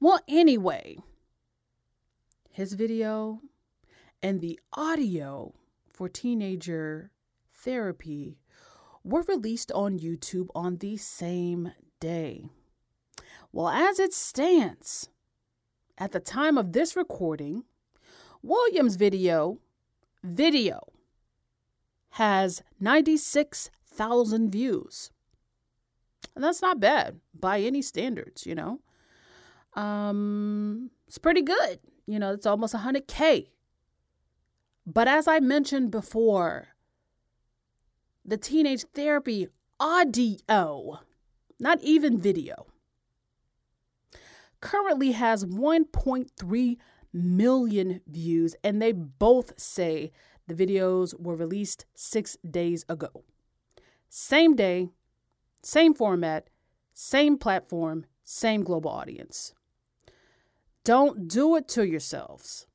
Well, 0.00 0.20
anyway, 0.28 0.98
his 2.50 2.74
video 2.74 3.40
and 4.22 4.40
the 4.40 4.58
audio 4.72 5.54
for 5.88 6.08
teenager 6.08 7.10
therapy 7.54 8.38
were 9.04 9.24
released 9.28 9.72
on 9.72 9.98
YouTube 9.98 10.48
on 10.54 10.78
the 10.78 10.96
same 10.96 11.72
day. 12.00 12.44
Well, 13.52 13.68
as 13.68 13.98
it 13.98 14.12
stands, 14.12 15.08
at 15.98 16.12
the 16.12 16.20
time 16.20 16.58
of 16.58 16.72
this 16.72 16.96
recording, 16.96 17.64
Williams' 18.42 18.96
video, 18.96 19.58
video, 20.22 20.80
has 22.10 22.62
96,000 22.80 24.50
views. 24.50 25.10
And 26.34 26.44
that's 26.44 26.62
not 26.62 26.80
bad 26.80 27.20
by 27.38 27.60
any 27.60 27.82
standards, 27.82 28.46
you 28.46 28.54
know. 28.54 28.80
Um, 29.74 30.90
it's 31.06 31.18
pretty 31.18 31.42
good. 31.42 31.80
You 32.06 32.18
know, 32.18 32.32
it's 32.32 32.46
almost 32.46 32.74
100K. 32.74 33.48
But 34.86 35.08
as 35.08 35.26
I 35.26 35.40
mentioned 35.40 35.90
before, 35.90 36.68
the 38.24 38.36
teenage 38.36 38.84
therapy 38.94 39.48
audio, 39.80 41.00
not 41.58 41.80
even 41.82 42.20
video, 42.20 42.66
currently 44.66 45.12
has 45.12 45.44
1.3 45.44 46.76
million 47.12 48.00
views, 48.08 48.56
and 48.64 48.82
they 48.82 48.90
both 48.90 49.58
say 49.60 50.10
the 50.48 50.54
videos 50.54 51.18
were 51.20 51.36
released 51.36 51.86
six 51.94 52.36
days 52.48 52.84
ago. 52.88 53.22
Same 54.08 54.56
day, 54.56 54.88
same 55.62 55.94
format, 55.94 56.50
same 56.94 57.38
platform, 57.38 58.06
same 58.24 58.64
global 58.64 58.90
audience. 58.90 59.54
Don't 60.82 61.28
do 61.28 61.54
it 61.54 61.68
to 61.68 61.86
yourselves. 61.86 62.66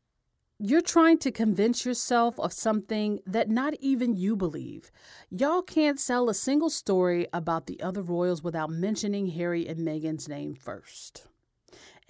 You're 0.59 0.81
trying 0.81 1.17
to 1.19 1.31
convince 1.31 1.85
yourself 1.85 2.39
of 2.39 2.53
something 2.53 3.19
that 3.25 3.49
not 3.49 3.73
even 3.81 4.15
you 4.15 4.37
believe. 4.37 4.91
Y'all 5.29 5.61
can't 5.61 5.99
sell 5.99 6.29
a 6.29 6.33
single 6.33 6.69
story 6.69 7.27
about 7.33 7.65
the 7.65 7.81
other 7.81 8.01
royals 8.01 8.41
without 8.41 8.69
mentioning 8.69 9.27
Harry 9.27 9.67
and 9.67 9.79
Meghan's 9.79 10.29
name 10.29 10.55
first. 10.55 11.27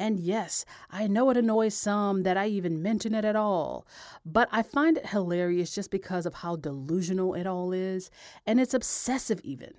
And 0.02 0.20
yes, 0.20 0.66
I 0.89 1.06
know 1.06 1.30
it 1.30 1.38
annoys 1.38 1.76
some 1.76 2.24
that 2.24 2.36
I 2.36 2.47
even 2.47 2.82
mention 2.82 3.14
it 3.14 3.24
at 3.24 3.36
all, 3.36 3.86
but 4.26 4.49
I 4.52 4.64
find 4.64 4.97
it 4.97 5.06
hilarious 5.06 5.76
just 5.76 5.91
because 5.91 6.26
of 6.26 6.34
how 6.34 6.56
delusional 6.56 7.36
it 7.36 7.45
all 7.45 7.72
is, 7.72 8.10
and 8.47 8.60
it's 8.60 8.74
obsessive 8.74 9.39
even. 9.43 9.74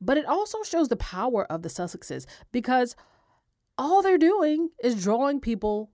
But 0.00 0.16
it 0.16 0.24
also 0.24 0.62
shows 0.62 0.88
the 0.88 0.96
power 0.96 1.44
of 1.52 1.60
the 1.60 1.68
Sussexes 1.68 2.24
because 2.52 2.96
all 3.76 4.00
they're 4.00 4.16
doing 4.16 4.70
is 4.82 5.02
drawing 5.04 5.40
people 5.40 5.90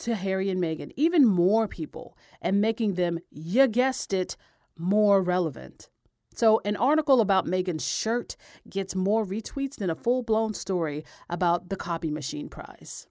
to 0.00 0.16
Harry 0.16 0.50
and 0.50 0.60
Meghan, 0.60 0.90
even 0.96 1.24
more 1.24 1.68
people, 1.68 2.18
and 2.40 2.60
making 2.60 2.94
them, 2.94 3.20
you 3.30 3.68
guessed 3.68 4.12
it, 4.12 4.36
more 4.76 5.22
relevant. 5.22 5.90
So, 6.34 6.60
an 6.64 6.74
article 6.74 7.20
about 7.20 7.46
Meghan's 7.46 7.86
shirt 7.86 8.34
gets 8.68 8.96
more 8.96 9.24
retweets 9.24 9.76
than 9.76 9.90
a 9.90 9.94
full 9.94 10.24
blown 10.24 10.54
story 10.54 11.04
about 11.30 11.68
the 11.68 11.76
Copy 11.76 12.10
Machine 12.10 12.48
Prize. 12.48 13.06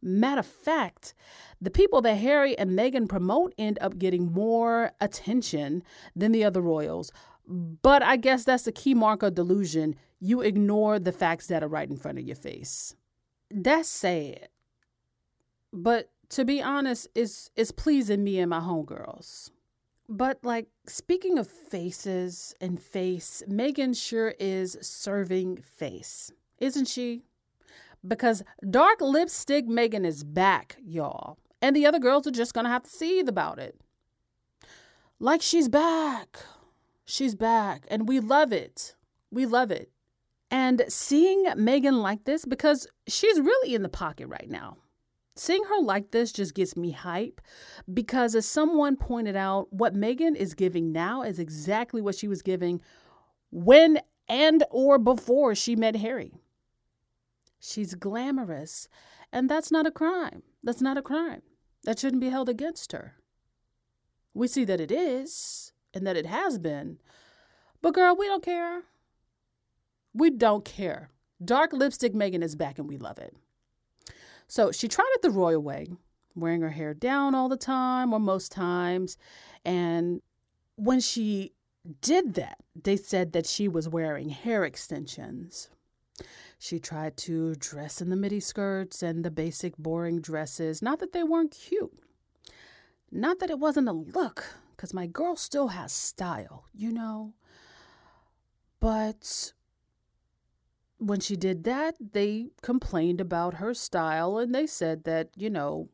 Matter 0.00 0.40
of 0.40 0.46
fact, 0.46 1.14
the 1.60 1.70
people 1.70 2.00
that 2.02 2.14
Harry 2.14 2.56
and 2.56 2.70
Meghan 2.70 3.08
promote 3.08 3.52
end 3.58 3.78
up 3.80 3.98
getting 3.98 4.32
more 4.32 4.92
attention 5.00 5.82
than 6.14 6.32
the 6.32 6.44
other 6.44 6.60
royals. 6.60 7.12
But 7.46 8.02
I 8.02 8.16
guess 8.16 8.44
that's 8.44 8.64
the 8.64 8.72
key 8.72 8.94
mark 8.94 9.22
of 9.22 9.34
delusion. 9.34 9.96
You 10.20 10.40
ignore 10.40 10.98
the 10.98 11.12
facts 11.12 11.46
that 11.48 11.62
are 11.62 11.68
right 11.68 11.88
in 11.88 11.96
front 11.96 12.18
of 12.18 12.24
your 12.24 12.36
face. 12.36 12.94
That's 13.50 13.88
sad. 13.88 14.48
But 15.72 16.10
to 16.30 16.44
be 16.44 16.62
honest, 16.62 17.08
it's 17.14 17.50
it's 17.56 17.70
pleasing 17.70 18.22
me 18.22 18.38
and 18.38 18.50
my 18.50 18.60
homegirls. 18.60 19.50
But 20.08 20.38
like 20.42 20.68
speaking 20.86 21.38
of 21.38 21.48
faces 21.48 22.54
and 22.60 22.80
face, 22.80 23.42
Meghan 23.48 23.96
sure 23.96 24.34
is 24.38 24.78
serving 24.80 25.58
face, 25.58 26.32
isn't 26.58 26.86
she? 26.86 27.24
Because 28.08 28.42
dark 28.68 29.00
lipstick 29.00 29.68
Meghan 29.68 30.06
is 30.06 30.24
back, 30.24 30.78
y'all. 30.82 31.38
And 31.60 31.76
the 31.76 31.86
other 31.86 31.98
girls 31.98 32.26
are 32.26 32.32
just 32.32 32.54
gonna 32.54 32.68
have 32.68 32.84
to 32.84 32.90
seethe 32.90 33.28
about 33.28 33.58
it. 33.58 33.78
Like 35.20 35.42
she's 35.42 35.68
back. 35.68 36.38
She's 37.04 37.34
back. 37.34 37.84
And 37.88 38.08
we 38.08 38.20
love 38.20 38.52
it. 38.52 38.96
We 39.30 39.46
love 39.46 39.70
it. 39.70 39.90
And 40.50 40.84
seeing 40.88 41.44
Meghan 41.46 42.00
like 42.00 42.24
this, 42.24 42.44
because 42.44 42.86
she's 43.06 43.38
really 43.38 43.74
in 43.74 43.82
the 43.82 43.88
pocket 43.88 44.28
right 44.28 44.48
now. 44.48 44.78
Seeing 45.36 45.62
her 45.64 45.80
like 45.80 46.10
this 46.10 46.32
just 46.32 46.54
gets 46.54 46.76
me 46.76 46.90
hype 46.90 47.40
because, 47.92 48.34
as 48.34 48.44
someone 48.46 48.96
pointed 48.96 49.36
out, 49.36 49.72
what 49.72 49.94
Meghan 49.94 50.34
is 50.34 50.54
giving 50.54 50.90
now 50.90 51.22
is 51.22 51.38
exactly 51.38 52.00
what 52.00 52.16
she 52.16 52.26
was 52.26 52.42
giving 52.42 52.80
when 53.50 54.00
and 54.28 54.64
or 54.70 54.98
before 54.98 55.54
she 55.54 55.76
met 55.76 55.96
Harry. 55.96 56.32
She's 57.60 57.94
glamorous, 57.94 58.88
and 59.32 59.48
that's 59.48 59.70
not 59.70 59.86
a 59.86 59.90
crime. 59.90 60.42
That's 60.62 60.80
not 60.80 60.98
a 60.98 61.02
crime. 61.02 61.42
That 61.84 61.98
shouldn't 61.98 62.20
be 62.20 62.30
held 62.30 62.48
against 62.48 62.92
her. 62.92 63.14
We 64.34 64.46
see 64.48 64.64
that 64.64 64.80
it 64.80 64.92
is 64.92 65.72
and 65.94 66.06
that 66.06 66.16
it 66.16 66.26
has 66.26 66.58
been. 66.58 66.98
But, 67.80 67.94
girl, 67.94 68.16
we 68.16 68.26
don't 68.26 68.44
care. 68.44 68.82
We 70.12 70.30
don't 70.30 70.64
care. 70.64 71.10
Dark 71.44 71.72
lipstick 71.72 72.14
Meghan 72.14 72.42
is 72.42 72.56
back 72.56 72.78
and 72.78 72.88
we 72.88 72.98
love 72.98 73.18
it. 73.18 73.36
So 74.48 74.72
she 74.72 74.88
tried 74.88 75.10
it 75.14 75.22
the 75.22 75.30
royal 75.30 75.62
way, 75.62 75.86
wearing 76.34 76.62
her 76.62 76.70
hair 76.70 76.94
down 76.94 77.34
all 77.34 77.48
the 77.48 77.56
time 77.56 78.12
or 78.12 78.18
most 78.18 78.50
times. 78.50 79.16
And 79.64 80.22
when 80.76 81.00
she 81.00 81.52
did 82.00 82.34
that, 82.34 82.58
they 82.74 82.96
said 82.96 83.32
that 83.32 83.46
she 83.46 83.68
was 83.68 83.88
wearing 83.88 84.30
hair 84.30 84.64
extensions. 84.64 85.68
She 86.58 86.80
tried 86.80 87.16
to 87.18 87.54
dress 87.54 88.00
in 88.00 88.10
the 88.10 88.16
midi 88.16 88.40
skirts 88.40 89.02
and 89.02 89.24
the 89.24 89.30
basic 89.30 89.76
boring 89.76 90.20
dresses. 90.20 90.82
Not 90.82 90.98
that 90.98 91.12
they 91.12 91.22
weren't 91.22 91.52
cute. 91.52 91.96
Not 93.12 93.38
that 93.38 93.50
it 93.50 93.60
wasn't 93.60 93.88
a 93.88 93.92
look, 93.92 94.44
because 94.76 94.92
my 94.92 95.06
girl 95.06 95.36
still 95.36 95.68
has 95.68 95.92
style, 95.92 96.66
you 96.74 96.92
know. 96.92 97.34
But 98.80 99.52
when 100.98 101.20
she 101.20 101.36
did 101.36 101.64
that, 101.64 101.94
they 102.12 102.48
complained 102.60 103.20
about 103.20 103.54
her 103.54 103.72
style 103.72 104.36
and 104.38 104.54
they 104.54 104.66
said 104.66 105.04
that, 105.04 105.30
you 105.36 105.48
know, 105.48 105.88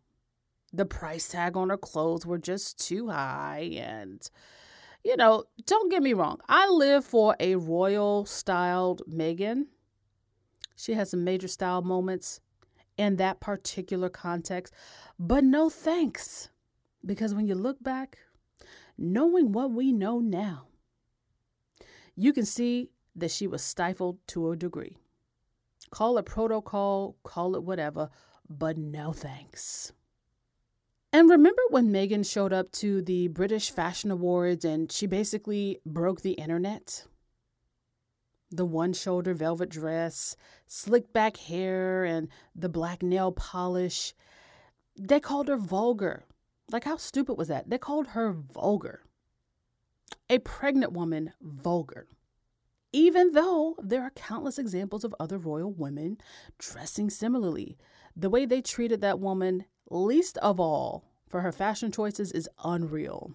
the 0.73 0.87
price 0.87 1.29
tag 1.29 1.57
on 1.57 1.71
her 1.71 1.77
clothes 1.77 2.27
were 2.27 2.39
just 2.39 2.85
too 2.85 3.11
high. 3.11 3.71
And, 3.77 4.29
you 5.05 5.17
know, 5.17 5.45
don't 5.67 5.91
get 5.91 6.03
me 6.03 6.15
wrong, 6.15 6.41
I 6.49 6.69
live 6.69 7.05
for 7.05 7.37
a 7.39 7.55
royal 7.57 8.25
styled 8.25 9.03
Meghan. 9.09 9.67
She 10.77 10.95
has 10.95 11.11
some 11.11 11.25
major 11.25 11.49
style 11.49 11.83
moments 11.83 12.41
in 12.97 13.17
that 13.17 13.41
particular 13.41 14.09
context, 14.09 14.73
but 15.19 15.45
no 15.45 15.71
thanks. 15.71 16.49
Because 17.05 17.35
when 17.35 17.47
you 17.47 17.55
look 17.55 17.83
back, 17.83 18.19
knowing 18.97 19.53
what 19.53 19.71
we 19.73 19.93
know 19.93 20.21
now, 20.21 20.69
you 22.17 22.33
can 22.33 22.45
see 22.45 22.91
that 23.17 23.31
she 23.31 23.47
was 23.47 23.63
stifled 23.63 24.19
to 24.29 24.51
a 24.51 24.57
degree. 24.57 24.97
Call 25.91 26.19
it 26.19 26.27
protocol, 26.27 27.17
call 27.23 27.55
it 27.57 27.63
whatever, 27.63 28.11
but 28.49 28.77
no 28.79 29.13
thanks. 29.13 29.93
And 31.13 31.31
remember 31.31 31.63
when 31.71 31.93
Meghan 31.93 32.29
showed 32.29 32.53
up 32.53 32.73
to 32.73 33.01
the 33.01 33.29
British 33.29 33.71
Fashion 33.71 34.11
Awards 34.11 34.65
and 34.65 34.91
she 34.91 35.07
basically 35.07 35.79
broke 35.87 36.23
the 36.23 36.33
internet? 36.33 37.05
The 38.55 38.65
one 38.65 38.93
shoulder 38.93 39.35
velvet 39.35 39.69
dress, 39.69 40.37
slick 40.67 41.13
back 41.13 41.37
hair, 41.37 42.05
and 42.05 42.29
the 42.55 42.69
black 42.69 43.03
nail 43.03 43.33
polish. 43.33 44.15
They 44.99 45.21
called 45.21 45.49
her 45.49 45.57
vulgar. 45.57 46.25
Like, 46.71 46.85
how 46.85 46.97
stupid 46.97 47.35
was 47.35 47.49
that? 47.49 47.69
They 47.69 47.79
called 47.79 48.09
her 48.09 48.33
vulgar. 48.33 49.03
A 50.31 50.39
pregnant 50.39 50.93
woman 50.93 51.33
vulgar 51.41 52.07
even 52.95 53.33
though 53.33 53.75
there 53.83 54.03
are 54.03 54.11
countless 54.11 54.57
examples 54.57 55.03
of 55.03 55.13
other 55.19 55.37
royal 55.37 55.73
women 55.73 56.17
dressing 56.59 57.11
similarly. 57.11 57.77
The 58.15 58.31
way 58.31 58.47
they 58.47 58.63
treated 58.63 59.01
that 59.01 59.19
woman, 59.19 59.65
least 59.91 60.39
of 60.39 60.61
all 60.61 61.05
for 61.29 61.41
her 61.41 61.51
fashion 61.51 61.91
choices, 61.91 62.31
is 62.31 62.49
unreal. 62.63 63.35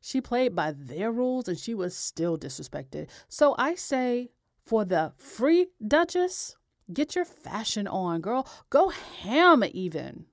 She 0.00 0.20
played 0.20 0.54
by 0.54 0.72
their 0.72 1.10
rules 1.10 1.48
and 1.48 1.58
she 1.58 1.74
was 1.74 1.96
still 1.96 2.38
disrespected. 2.38 3.08
So 3.28 3.54
I 3.58 3.74
say, 3.74 4.30
for 4.64 4.84
the 4.84 5.12
free 5.16 5.68
Duchess, 5.86 6.56
get 6.92 7.14
your 7.14 7.24
fashion 7.24 7.86
on, 7.86 8.20
girl. 8.20 8.48
Go 8.70 8.90
ham, 8.90 9.64
even. 9.72 10.26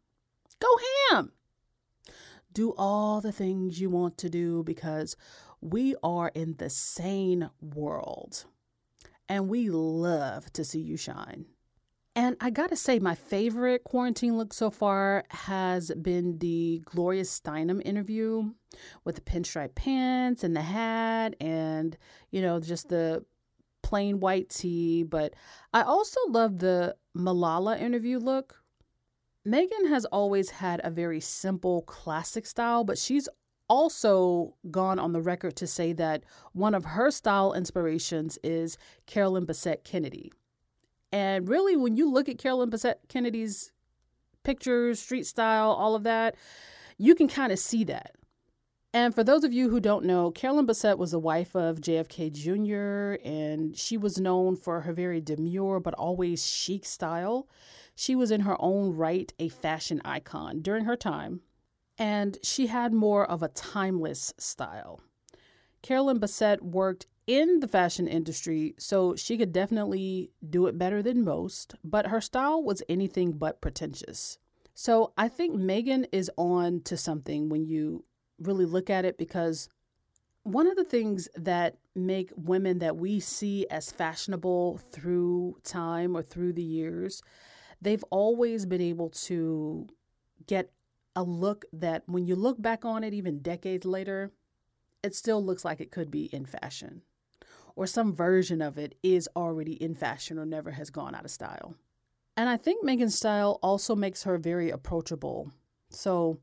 Go 0.59 0.67
ham. 1.09 1.31
Do 2.51 2.73
all 2.77 3.21
the 3.21 3.31
things 3.31 3.81
you 3.81 3.89
want 3.89 4.17
to 4.19 4.29
do 4.29 4.63
because 4.63 5.15
we 5.61 5.95
are 6.03 6.31
in 6.33 6.55
the 6.57 6.69
sane 6.69 7.49
world 7.61 8.45
and 9.27 9.49
we 9.49 9.69
love 9.69 10.53
to 10.53 10.63
see 10.63 10.79
you 10.79 10.95
shine. 10.95 11.45
And 12.17 12.37
I 12.39 12.49
gotta 12.49 12.77
say, 12.77 12.97
my 12.99 13.13
favorite 13.13 13.83
quarantine 13.83 14.37
look 14.37 14.53
so 14.53 14.69
far 14.71 15.25
has 15.31 15.91
been 16.01 16.37
the 16.37 16.81
Gloria 16.85 17.23
Steinem 17.23 17.81
interview 17.83 18.53
with 19.03 19.15
the 19.15 19.21
pinstripe 19.21 19.75
pants 19.75 20.41
and 20.41 20.55
the 20.55 20.61
hat 20.61 21.35
and, 21.41 21.97
you 22.31 22.41
know, 22.41 22.61
just 22.61 22.87
the 22.87 23.25
plain 23.83 24.21
white 24.21 24.49
tee. 24.49 25.03
But 25.03 25.33
I 25.73 25.81
also 25.81 26.21
love 26.29 26.59
the 26.59 26.95
Malala 27.17 27.79
interview 27.79 28.17
look. 28.17 28.61
Meghan 29.45 29.89
has 29.89 30.05
always 30.05 30.51
had 30.51 30.79
a 30.83 30.89
very 30.89 31.19
simple, 31.19 31.81
classic 31.81 32.45
style, 32.45 32.85
but 32.85 32.97
she's 32.97 33.27
also 33.67 34.55
gone 34.71 34.99
on 34.99 35.11
the 35.11 35.21
record 35.21 35.57
to 35.57 35.67
say 35.67 35.91
that 35.93 36.23
one 36.53 36.73
of 36.73 36.85
her 36.85 37.11
style 37.11 37.51
inspirations 37.51 38.39
is 38.41 38.77
Carolyn 39.05 39.45
Bessette 39.45 39.83
Kennedy. 39.83 40.31
And 41.15 41.47
really, 41.47 41.77
when 41.77 41.95
you 41.95 42.11
look 42.11 42.27
at 42.27 42.37
Carolyn 42.37 42.69
Bessette 42.69 43.07
Kennedy's 43.07 43.71
pictures, 44.43 44.99
street 44.99 45.25
style, 45.25 45.71
all 45.71 45.95
of 45.95 46.03
that, 46.03 46.35
you 46.97 47.15
can 47.15 47.29
kind 47.29 47.53
of 47.53 47.59
see 47.59 47.85
that. 47.85 48.15
And 48.93 49.15
for 49.15 49.23
those 49.23 49.45
of 49.45 49.53
you 49.53 49.69
who 49.69 49.79
don't 49.79 50.03
know, 50.03 50.29
Carolyn 50.29 50.67
Bessette 50.67 50.97
was 50.97 51.11
the 51.11 51.19
wife 51.19 51.55
of 51.55 51.79
JFK 51.79 52.33
Jr., 52.33 53.23
and 53.25 53.77
she 53.77 53.95
was 53.95 54.19
known 54.19 54.57
for 54.57 54.81
her 54.81 54.91
very 54.91 55.21
demure 55.21 55.79
but 55.79 55.93
always 55.93 56.45
chic 56.45 56.85
style. 56.85 57.47
She 57.95 58.13
was 58.13 58.29
in 58.29 58.41
her 58.41 58.57
own 58.59 58.93
right 58.93 59.31
a 59.39 59.47
fashion 59.47 60.01
icon 60.03 60.61
during 60.61 60.83
her 60.83 60.97
time, 60.97 61.39
and 61.97 62.37
she 62.43 62.67
had 62.67 62.93
more 62.93 63.25
of 63.25 63.41
a 63.41 63.47
timeless 63.47 64.33
style. 64.37 64.99
Carolyn 65.81 66.19
Bessette 66.19 66.61
worked 66.61 67.05
in 67.27 67.59
the 67.59 67.67
fashion 67.67 68.07
industry, 68.07 68.75
so 68.77 69.15
she 69.15 69.37
could 69.37 69.51
definitely 69.51 70.31
do 70.47 70.67
it 70.67 70.77
better 70.77 71.01
than 71.01 71.23
most, 71.23 71.75
but 71.83 72.07
her 72.07 72.21
style 72.21 72.61
was 72.63 72.83
anything 72.87 73.31
but 73.31 73.61
pretentious. 73.61 74.37
So 74.73 75.13
I 75.17 75.27
think 75.27 75.55
Meghan 75.55 76.05
is 76.11 76.29
on 76.37 76.81
to 76.81 76.97
something 76.97 77.49
when 77.49 77.65
you 77.65 78.03
really 78.39 78.65
look 78.65 78.89
at 78.89 79.05
it 79.05 79.17
because 79.17 79.69
one 80.43 80.67
of 80.67 80.75
the 80.75 80.83
things 80.83 81.27
that 81.35 81.77
make 81.95 82.31
women 82.35 82.79
that 82.79 82.97
we 82.97 83.19
see 83.19 83.65
as 83.71 83.91
fashionable 83.91 84.77
through 84.91 85.57
time 85.63 86.15
or 86.15 86.21
through 86.21 86.53
the 86.53 86.61
years, 86.61 87.23
they've 87.81 88.03
always 88.11 88.65
been 88.65 88.81
able 88.81 89.09
to 89.09 89.87
get 90.45 90.71
a 91.15 91.23
look 91.23 91.65
that 91.71 92.03
when 92.05 92.27
you 92.27 92.35
look 92.35 92.61
back 92.61 92.85
on 92.85 93.03
it, 93.03 93.13
even 93.13 93.39
decades 93.39 93.85
later, 93.85 94.31
it 95.01 95.15
still 95.15 95.43
looks 95.43 95.63
like 95.63 95.79
it 95.79 95.91
could 95.91 96.11
be 96.11 96.25
in 96.25 96.45
fashion. 96.45 97.01
Or 97.75 97.87
some 97.87 98.13
version 98.13 98.61
of 98.61 98.77
it 98.77 98.95
is 99.03 99.27
already 99.35 99.73
in 99.73 99.95
fashion 99.95 100.39
or 100.39 100.45
never 100.45 100.71
has 100.71 100.89
gone 100.89 101.13
out 101.13 101.25
of 101.25 101.31
style. 101.31 101.75
And 102.37 102.49
I 102.49 102.57
think 102.57 102.85
Meghan's 102.85 103.15
style 103.15 103.59
also 103.61 103.95
makes 103.95 104.23
her 104.23 104.37
very 104.37 104.69
approachable. 104.69 105.51
So 105.89 106.39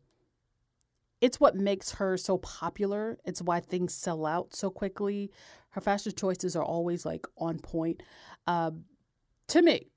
it's 1.20 1.38
what 1.38 1.54
makes 1.54 1.92
her 1.92 2.16
so 2.16 2.38
popular. 2.38 3.18
It's 3.24 3.40
why 3.40 3.60
things 3.60 3.94
sell 3.94 4.26
out 4.26 4.54
so 4.54 4.70
quickly. 4.70 5.30
Her 5.70 5.80
fashion 5.80 6.12
choices 6.16 6.56
are 6.56 6.64
always 6.64 7.06
like 7.06 7.26
on 7.38 7.58
point 7.58 8.02
uh, 8.46 8.72
to 9.48 9.62
me. 9.62 9.88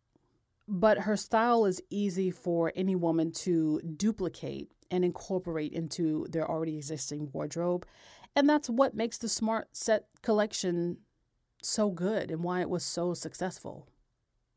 But 0.67 0.99
her 0.99 1.15
style 1.15 1.65
is 1.65 1.81
easy 1.89 2.31
for 2.31 2.71
any 2.75 2.95
woman 2.95 3.31
to 3.33 3.79
duplicate 3.81 4.71
and 4.91 5.05
incorporate 5.05 5.73
into 5.73 6.27
their 6.29 6.49
already 6.49 6.77
existing 6.77 7.29
wardrobe. 7.33 7.85
And 8.35 8.49
that's 8.49 8.69
what 8.69 8.95
makes 8.95 9.17
the 9.17 9.29
Smart 9.29 9.69
Set 9.73 10.05
collection 10.21 10.97
so 11.61 11.89
good 11.89 12.31
and 12.31 12.43
why 12.43 12.61
it 12.61 12.69
was 12.69 12.83
so 12.83 13.13
successful. 13.13 13.87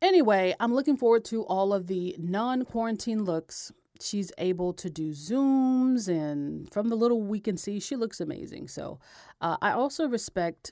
Anyway, 0.01 0.55
I'm 0.59 0.73
looking 0.73 0.95
forward 0.95 1.25
to 1.25 1.43
all 1.43 1.73
of 1.73 1.87
the 1.87 2.15
non 2.17 2.63
quarantine 2.63 3.23
looks. 3.23 3.71
She's 4.01 4.31
able 4.37 4.71
to 4.73 4.89
do 4.89 5.11
zooms 5.11 6.07
and 6.07 6.71
from 6.71 6.87
the 6.87 6.95
little 6.95 7.21
we 7.21 7.41
can 7.41 7.57
see 7.57 7.81
she 7.81 7.97
looks 7.97 8.21
amazing. 8.21 8.69
So 8.69 8.99
uh, 9.41 9.57
i 9.61 9.71
also 9.71 10.07
respect 10.07 10.71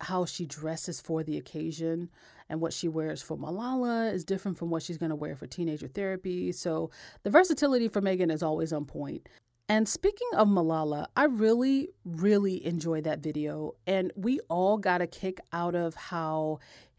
how 0.00 0.24
she 0.24 0.46
dresses 0.46 1.00
for 1.00 1.22
the 1.22 1.36
occasion 1.36 2.10
and 2.48 2.60
what 2.60 2.72
she 2.72 2.88
wears 2.88 3.22
for 3.22 3.36
malala 3.36 4.12
is 4.12 4.24
different 4.24 4.58
from 4.58 4.68
what 4.68 4.82
she's 4.82 4.98
going 4.98 5.10
to 5.10 5.16
wear 5.16 5.36
for 5.36 5.46
teenager 5.46 5.86
therapy. 5.86 6.50
So 6.50 6.90
the 7.24 7.30
versatility 7.30 7.88
for 7.88 8.00
meghan 8.00 8.32
is 8.32 8.42
always 8.42 8.72
on 8.72 8.86
point 8.86 9.28
and 9.72 9.88
speaking 9.88 10.28
of 10.34 10.48
Malala, 10.48 11.06
I 11.16 11.24
really, 11.24 11.88
really 12.04 12.62
enjoyed 12.66 13.04
that 13.04 13.20
video. 13.20 13.74
And 13.86 14.12
we 14.14 14.38
all 14.50 14.76
got 14.76 15.00
a 15.00 15.06
kick 15.06 15.40
out 15.50 15.74
of 15.74 15.94
how 15.94 16.58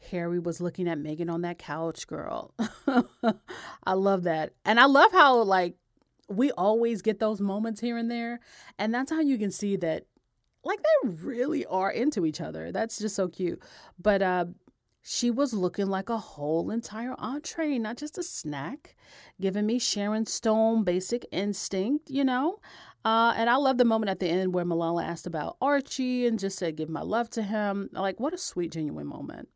Harry 0.10 0.40
was 0.40 0.60
looking 0.60 0.88
at 0.88 0.98
Meghan 0.98 1.32
on 1.32 1.42
that 1.42 1.60
couch, 1.60 2.08
girl. 2.08 2.52
I 3.84 3.94
love 3.94 4.24
that. 4.24 4.54
And 4.66 4.80
I 4.80 4.86
love 4.86 5.12
how, 5.12 5.44
like, 5.44 5.76
we 6.30 6.50
always 6.54 7.04
get 7.04 7.20
those 7.20 7.40
moments 7.40 7.80
here 7.80 7.96
and 7.96 8.10
there. 8.10 8.40
And 8.80 8.92
that's 8.92 9.12
how 9.12 9.22
you 9.22 9.38
can 9.38 9.52
see 9.52 9.76
that, 9.76 10.08
like, 10.64 10.80
they 10.82 11.10
really 11.10 11.68
are 11.68 11.92
into 11.92 12.26
each 12.26 12.42
other. 12.42 12.72
That's 12.72 12.98
just 12.98 13.16
so 13.16 13.28
cute. 13.28 13.62
But 14.02 14.24
uh, 14.24 14.46
she 15.06 15.30
was 15.30 15.54
looking 15.54 15.88
like 15.88 16.08
a 16.08 16.18
whole 16.18 16.72
entire 16.72 17.14
entree, 17.20 17.78
not 17.78 17.98
just 17.98 18.18
a 18.18 18.24
snack, 18.24 18.96
giving 19.40 19.66
me 19.66 19.78
Sharon 19.78 20.26
Stone 20.26 20.86
basic 20.86 21.26
instinct, 21.30 22.10
you 22.10 22.24
know? 22.24 22.60
Uh, 23.04 23.34
and 23.36 23.50
I 23.50 23.58
love 23.58 23.78
the 23.78 23.84
moment 23.84 24.10
at 24.10 24.22
the 24.22 24.30
end 24.30 24.54
where 24.54 24.64
Malala 24.64 25.04
asked 25.04 25.28
about 25.28 25.58
Archie 25.60 26.26
and 26.26 26.40
just 26.40 26.58
said, 26.58 26.78
give 26.78 26.88
my 26.88 27.02
love 27.02 27.30
to 27.32 27.44
him. 27.44 27.90
Like, 27.92 28.22
what 28.22 28.34
a 28.34 28.38
sweet, 28.38 28.72
genuine 28.72 29.08
moment. 29.08 29.50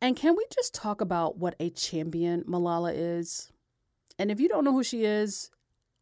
And 0.00 0.14
can 0.14 0.36
we 0.36 0.44
just 0.54 0.74
talk 0.74 1.00
about 1.00 1.38
what 1.38 1.56
a 1.58 1.70
champion 1.70 2.44
Malala 2.44 2.92
is? 2.94 3.50
And 4.16 4.30
if 4.30 4.38
you 4.38 4.48
don't 4.48 4.64
know 4.64 4.72
who 4.72 4.84
she 4.84 5.04
is, 5.04 5.50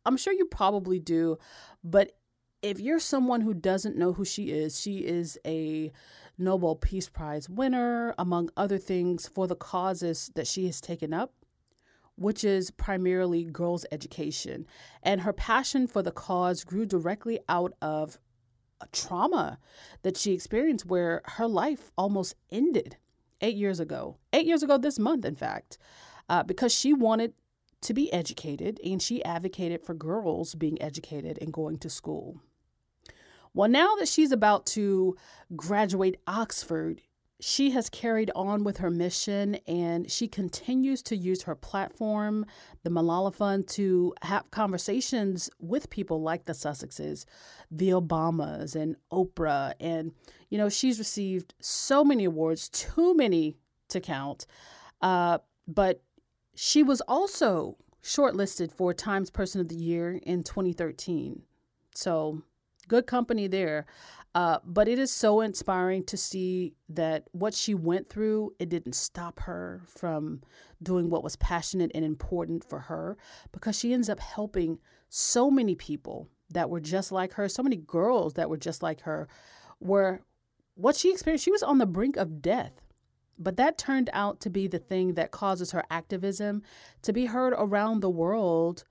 I'm 0.05 0.19
sure 0.19 0.35
you 0.35 0.45
probably 0.45 0.99
do. 0.99 1.39
But 1.83 2.13
if 2.61 2.79
you're 2.79 3.01
someone 3.01 3.41
who 3.41 3.55
doesn't 3.55 3.97
know 3.97 4.13
who 4.13 4.27
she 4.27 4.51
is, 4.51 4.79
she 4.79 4.99
is 4.99 5.39
a 5.47 5.93
Nobel 6.39 6.77
Peace 6.77 7.09
Prize 7.09 7.49
winner, 7.49 8.15
among 8.19 8.51
other 8.57 8.79
things, 8.79 9.27
for 9.27 9.47
the 9.47 9.57
causes 9.57 10.31
that 10.35 10.47
she 10.47 10.67
has 10.67 10.81
taken 10.81 11.15
up, 11.15 11.33
which 12.17 12.45
is 12.45 12.71
primarily 12.71 13.45
girls' 13.45 13.87
education. 13.91 14.67
And 15.03 15.23
her 15.23 15.33
passion 15.33 15.87
for 15.87 16.03
the 16.03 16.13
cause 16.13 16.65
grew 16.65 16.87
directly 16.87 17.39
out 17.49 17.73
of 17.81 18.19
a 18.81 18.87
trauma 18.89 19.59
that 20.03 20.17
she 20.17 20.33
experienced 20.33 20.87
where 20.87 21.23
her 21.25 21.47
life 21.47 21.91
almost 21.97 22.35
ended 22.51 22.97
eight 23.41 23.57
years 23.57 23.81
ago, 23.81 24.19
eight 24.33 24.47
years 24.47 24.63
ago 24.63 24.79
this 24.79 24.99
month, 24.99 25.25
in 25.25 25.35
fact, 25.35 25.79
uh, 26.29 26.43
because 26.43 26.75
she 26.75 26.93
wanted 26.93 27.33
to 27.83 27.95
be 27.95 28.13
educated 28.13 28.81
and 28.85 29.01
she 29.01 29.25
advocated 29.25 29.83
for 29.85 29.95
girls 29.95 30.55
being 30.55 30.81
educated 30.81 31.39
and 31.41 31.53
going 31.53 31.79
to 31.79 31.91
school. 31.91 32.41
Well, 33.57 33.71
now 33.71 33.95
that 33.95 34.07
she's 34.07 34.33
about 34.33 34.67
to 34.67 35.17
graduate 35.57 36.21
Oxford, 36.27 37.01
she 37.41 37.71
has 37.71 37.89
carried 37.89 38.31
on 38.37 38.65
with 38.65 38.77
her 38.77 38.91
mission 38.91 39.55
and 39.67 40.11
she 40.11 40.29
continues 40.29 41.03
to 41.05 41.17
use 41.17 41.45
her 41.45 41.55
platform, 41.55 42.45
the 42.83 42.91
Malala 42.91 43.35
Fund, 43.35 43.67
to 43.69 44.13
have 44.21 44.51
conversations 44.51 45.49
with 45.59 45.89
people 45.89 46.21
like 46.21 46.45
the 46.45 46.53
Sussexes, 46.53 47.25
the 47.71 47.89
Obamas, 47.89 48.77
and 48.77 48.97
Oprah. 49.11 49.73
And, 49.81 50.13
you 50.51 50.59
know, 50.59 50.69
she's 50.69 50.99
received 50.99 51.55
so 51.59 52.05
many 52.05 52.27
awards, 52.27 52.69
too 52.69 53.15
many 53.15 53.57
to 53.89 54.01
count. 54.01 54.45
Uh, 55.01 55.39
but 55.67 56.03
she 56.55 56.83
was 56.83 57.01
also 57.09 57.79
shortlisted 58.03 58.71
for 58.71 58.93
Times 58.93 59.31
Person 59.31 59.63
of 59.63 59.69
the 59.69 59.77
Year 59.77 60.21
in 60.25 60.43
2013. 60.43 61.41
So, 61.95 62.43
good 62.89 63.07
company 63.07 63.47
there. 63.47 63.87
Uh, 64.35 64.59
but 64.65 64.87
it 64.87 64.99
is 64.99 65.11
so 65.11 65.41
inspiring 65.41 66.05
to 66.05 66.17
see 66.17 66.75
that 66.91 67.25
what 67.33 67.55
she 67.55 67.75
went 67.75 68.07
through, 68.07 68.53
it 68.59 68.69
didn't 68.69 68.95
stop 68.95 69.41
her 69.41 69.81
from 69.87 70.43
doing 70.83 71.09
what 71.09 71.25
was 71.25 71.37
passionate 71.37 71.91
and 71.95 72.05
important 72.05 72.63
for 72.63 72.81
her 72.81 73.17
because 73.51 73.79
she 73.79 73.95
ends 73.95 74.11
up 74.11 74.21
helping 74.21 74.79
so 75.09 75.51
many 75.51 75.75
people 75.75 76.29
that 76.51 76.69
were 76.69 76.81
just 76.81 77.11
like 77.11 77.33
her, 77.33 77.49
so 77.49 77.63
many 77.63 77.77
girls 77.77 78.35
that 78.35 78.51
were 78.51 78.59
just 78.59 78.83
like 78.83 79.01
her, 79.03 79.27
were 79.81 80.21
what 80.75 80.97
she 80.97 81.11
experienced, 81.11 81.45
she 81.45 81.51
was 81.51 81.63
on 81.63 81.79
the 81.79 81.87
brink 81.87 82.17
of 82.17 82.43
death. 82.43 82.83
But 83.39 83.57
that 83.57 83.79
turned 83.79 84.11
out 84.13 84.41
to 84.41 84.51
be 84.51 84.67
the 84.67 84.79
thing 84.79 85.15
that 85.15 85.31
causes 85.31 85.71
her 85.73 85.85
activism 85.91 86.63
to 87.03 87.13
be 87.13 87.27
heard 87.27 87.55
around 87.57 88.01
the 88.01 88.11
world 88.11 88.85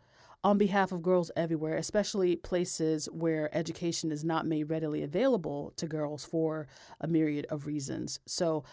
on 0.45 0.59
behalf 0.59 0.91
of 0.91 1.01
girls 1.01 1.31
everywhere, 1.35 1.75
especially 1.75 2.35
places 2.35 3.07
where 3.07 3.49
education 3.57 4.11
is 4.11 4.23
not 4.23 4.45
made 4.45 4.69
readily 4.69 5.01
available 5.01 5.73
to 5.75 5.87
girls 5.87 6.23
for 6.23 6.67
a 7.01 7.07
myriad 7.07 7.47
of 7.49 7.65
reasons. 7.65 8.19
So 8.27 8.63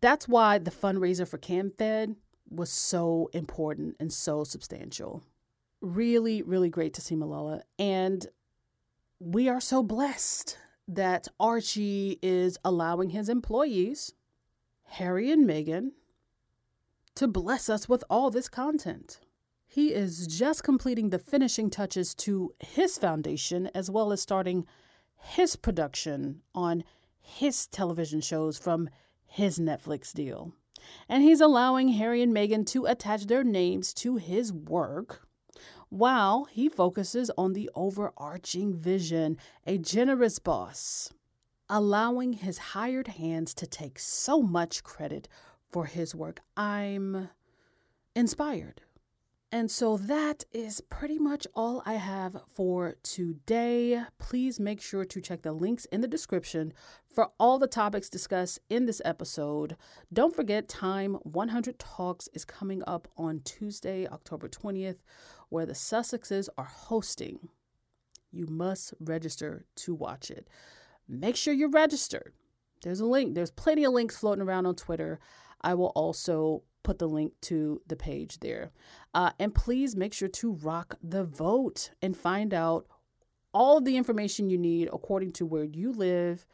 that's 0.00 0.26
why 0.26 0.56
the 0.56 0.70
fundraiser 0.70 1.28
for 1.28 1.36
CamFed 1.36 2.16
was 2.48 2.70
so 2.70 3.28
important 3.34 3.96
and 4.00 4.10
so 4.10 4.42
substantial. 4.42 5.22
Really, 5.82 6.40
really 6.40 6.70
great 6.70 6.94
to 6.94 7.02
see 7.02 7.14
Malala. 7.14 7.60
And 7.78 8.26
we 9.18 9.50
are 9.50 9.60
so 9.60 9.82
blessed 9.82 10.56
that 10.88 11.28
Archie 11.38 12.18
is 12.22 12.56
allowing 12.64 13.10
his 13.10 13.28
employees, 13.28 14.14
Harry 14.84 15.30
and 15.30 15.46
Meghan, 15.46 15.90
to 17.16 17.28
bless 17.28 17.68
us 17.68 17.86
with 17.86 18.02
all 18.08 18.30
this 18.30 18.48
content. 18.48 19.20
He 19.72 19.94
is 19.94 20.26
just 20.26 20.62
completing 20.62 21.08
the 21.08 21.18
finishing 21.18 21.70
touches 21.70 22.14
to 22.16 22.54
his 22.60 22.98
foundation 22.98 23.70
as 23.74 23.90
well 23.90 24.12
as 24.12 24.20
starting 24.20 24.66
his 25.16 25.56
production 25.56 26.42
on 26.54 26.84
his 27.18 27.68
television 27.68 28.20
shows 28.20 28.58
from 28.58 28.90
his 29.24 29.58
Netflix 29.58 30.12
deal. 30.12 30.52
And 31.08 31.22
he's 31.22 31.40
allowing 31.40 31.88
Harry 31.88 32.20
and 32.20 32.36
Meghan 32.36 32.66
to 32.66 32.84
attach 32.84 33.28
their 33.28 33.42
names 33.42 33.94
to 33.94 34.16
his 34.16 34.52
work 34.52 35.26
while 35.88 36.44
he 36.44 36.68
focuses 36.68 37.30
on 37.38 37.54
the 37.54 37.70
overarching 37.74 38.74
vision, 38.74 39.38
a 39.66 39.78
generous 39.78 40.38
boss, 40.38 41.14
allowing 41.70 42.34
his 42.34 42.58
hired 42.58 43.08
hands 43.08 43.54
to 43.54 43.66
take 43.66 43.98
so 43.98 44.42
much 44.42 44.82
credit 44.82 45.28
for 45.70 45.86
his 45.86 46.14
work. 46.14 46.40
I'm 46.58 47.30
inspired. 48.14 48.82
And 49.54 49.70
so 49.70 49.98
that 49.98 50.44
is 50.50 50.80
pretty 50.80 51.18
much 51.18 51.46
all 51.54 51.82
I 51.84 51.94
have 51.94 52.40
for 52.54 52.94
today. 53.02 54.02
Please 54.18 54.58
make 54.58 54.80
sure 54.80 55.04
to 55.04 55.20
check 55.20 55.42
the 55.42 55.52
links 55.52 55.84
in 55.92 56.00
the 56.00 56.08
description 56.08 56.72
for 57.14 57.32
all 57.38 57.58
the 57.58 57.66
topics 57.66 58.08
discussed 58.08 58.60
in 58.70 58.86
this 58.86 59.02
episode. 59.04 59.76
Don't 60.10 60.34
forget, 60.34 60.70
Time 60.70 61.16
100 61.24 61.78
Talks 61.78 62.30
is 62.32 62.46
coming 62.46 62.82
up 62.86 63.08
on 63.18 63.40
Tuesday, 63.44 64.06
October 64.06 64.48
20th, 64.48 65.00
where 65.50 65.66
the 65.66 65.74
Sussexes 65.74 66.48
are 66.56 66.64
hosting. 66.64 67.50
You 68.30 68.46
must 68.46 68.94
register 68.98 69.66
to 69.76 69.94
watch 69.94 70.30
it. 70.30 70.48
Make 71.06 71.36
sure 71.36 71.52
you're 71.52 71.68
registered. 71.68 72.32
There's 72.82 73.00
a 73.00 73.06
link, 73.06 73.34
there's 73.34 73.50
plenty 73.50 73.84
of 73.84 73.92
links 73.92 74.16
floating 74.16 74.42
around 74.42 74.64
on 74.64 74.76
Twitter. 74.76 75.20
I 75.60 75.74
will 75.74 75.92
also 75.94 76.62
put 76.82 76.98
the 76.98 77.08
link 77.08 77.32
to 77.42 77.80
the 77.86 77.96
page 77.96 78.40
there. 78.40 78.72
Uh, 79.14 79.30
and 79.38 79.54
please 79.54 79.96
make 79.96 80.12
sure 80.12 80.28
to 80.28 80.52
rock 80.52 80.96
the 81.02 81.24
vote 81.24 81.90
and 82.00 82.16
find 82.16 82.52
out 82.52 82.86
all 83.52 83.78
of 83.78 83.84
the 83.84 83.96
information 83.96 84.50
you 84.50 84.58
need 84.58 84.88
according 84.92 85.32
to 85.32 85.46
where 85.46 85.64
you 85.64 85.92
live. 85.92 86.46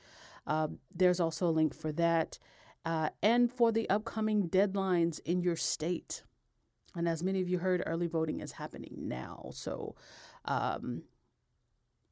Uh, 0.47 0.68
there's 0.95 1.20
also 1.20 1.49
a 1.49 1.51
link 1.51 1.74
for 1.74 1.93
that 1.93 2.39
uh, 2.85 3.11
and 3.22 3.53
for 3.53 3.70
the 3.70 3.89
upcoming 3.91 4.49
deadlines 4.49 5.20
in 5.24 5.43
your 5.43 5.57
state. 5.57 6.24
And 6.95 7.09
as 7.09 7.22
many 7.22 7.41
of 7.41 7.49
you 7.49 7.59
heard, 7.59 7.83
early 7.87 8.07
voting 8.07 8.41
is 8.41 8.53
happening 8.53 8.95
now. 8.97 9.51
So, 9.53 9.95
um, 10.47 11.03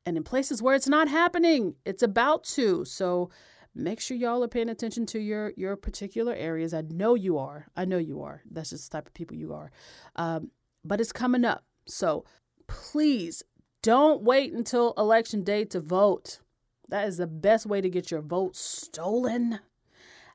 and 0.05 0.17
in 0.17 0.23
places 0.23 0.63
where 0.63 0.75
it's 0.75 0.87
not 0.87 1.09
happening, 1.09 1.75
it's 1.85 2.03
about 2.03 2.45
to. 2.45 2.85
So, 2.85 3.31
make 3.77 4.01
sure 4.01 4.17
y'all 4.17 4.43
are 4.43 4.49
paying 4.49 4.69
attention 4.69 5.07
to 5.07 5.19
your 5.19 5.53
your 5.57 5.77
particular 5.77 6.35
areas. 6.35 6.73
I 6.75 6.83
know 6.83 7.15
you 7.15 7.39
are. 7.39 7.69
I 7.77 7.85
know 7.85 7.99
you 7.99 8.23
are. 8.23 8.43
That's 8.51 8.71
just 8.71 8.91
the 8.91 8.99
type 8.99 9.07
of 9.07 9.15
people 9.15 9.37
you 9.37 9.53
are. 9.53 9.71
Um, 10.17 10.51
but 10.85 11.01
it's 11.01 11.13
coming 11.13 11.45
up, 11.45 11.65
so 11.87 12.25
please 12.67 13.43
don't 13.83 14.23
wait 14.23 14.53
until 14.53 14.95
election 14.97 15.45
day 15.45 15.65
to 15.67 15.81
vote. 15.81 16.41
That 16.89 17.07
is 17.09 17.19
the 17.19 17.27
best 17.27 17.67
way 17.67 17.81
to 17.81 17.91
get 17.91 18.11
your 18.11 18.23
vote 18.23 18.57
stolen. 18.57 19.61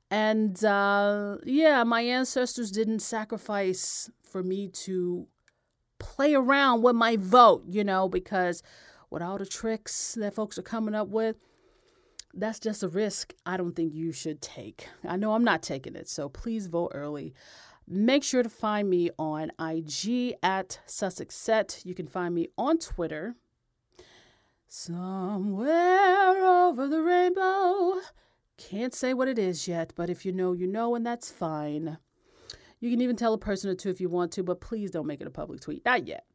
And 0.10 0.64
uh, 0.64 1.38
yeah, 1.46 1.84
my 1.86 2.02
ancestors 2.02 2.70
didn't 2.72 3.00
sacrifice 3.00 4.10
for 4.22 4.44
me 4.44 4.68
to 4.68 5.28
play 6.00 6.34
around 6.34 6.82
with 6.82 6.96
my 6.96 7.16
vote, 7.16 7.64
you 7.68 7.84
know, 7.84 8.10
because 8.10 8.62
with 9.10 9.22
all 9.22 9.38
the 9.38 9.46
tricks 9.46 10.16
that 10.20 10.36
folks 10.36 10.58
are 10.58 10.64
coming 10.64 10.96
up 10.96 11.08
with, 11.08 11.38
that's 12.34 12.60
just 12.60 12.84
a 12.84 12.88
risk 12.88 13.34
I 13.46 13.58
don't 13.58 13.76
think 13.76 13.94
you 13.94 14.12
should 14.12 14.42
take. 14.42 14.88
I 15.08 15.18
know 15.18 15.34
I'm 15.34 15.44
not 15.44 15.62
taking 15.62 15.96
it, 15.96 16.08
so 16.10 16.30
please 16.30 16.68
vote 16.68 16.92
early. 16.94 17.34
Make 17.88 18.24
sure 18.24 18.44
to 18.44 18.50
find 18.50 18.90
me 18.90 19.10
on 19.20 19.52
IG 19.60 20.36
at 20.42 20.80
Sussex 20.86 21.36
Set. 21.36 21.82
You 21.84 21.94
can 21.94 22.08
find 22.08 22.34
me 22.34 22.48
on 22.58 22.78
Twitter. 22.78 23.36
Somewhere 24.68 26.46
over 26.46 26.88
the 26.88 27.02
rainbow. 27.02 28.00
Can't 28.58 28.94
say 28.94 29.14
what 29.14 29.28
it 29.28 29.38
is 29.38 29.68
yet, 29.68 29.92
but 29.96 30.10
if 30.10 30.26
you 30.26 30.32
know, 30.32 30.54
you 30.54 30.68
know, 30.68 30.96
and 30.96 31.06
that's 31.06 31.30
fine. 31.30 31.98
You 32.80 32.90
can 32.90 33.02
even 33.02 33.16
tell 33.16 33.34
a 33.34 33.38
person 33.38 33.70
or 33.70 33.76
two 33.76 33.90
if 33.90 34.00
you 34.00 34.08
want 34.08 34.32
to, 34.34 34.44
but 34.44 34.62
please 34.62 34.92
don't 34.92 35.08
make 35.08 35.20
it 35.20 35.28
a 35.28 35.32
public 35.32 35.62
tweet. 35.62 35.84
Not 35.84 36.08
yet. 36.08 36.26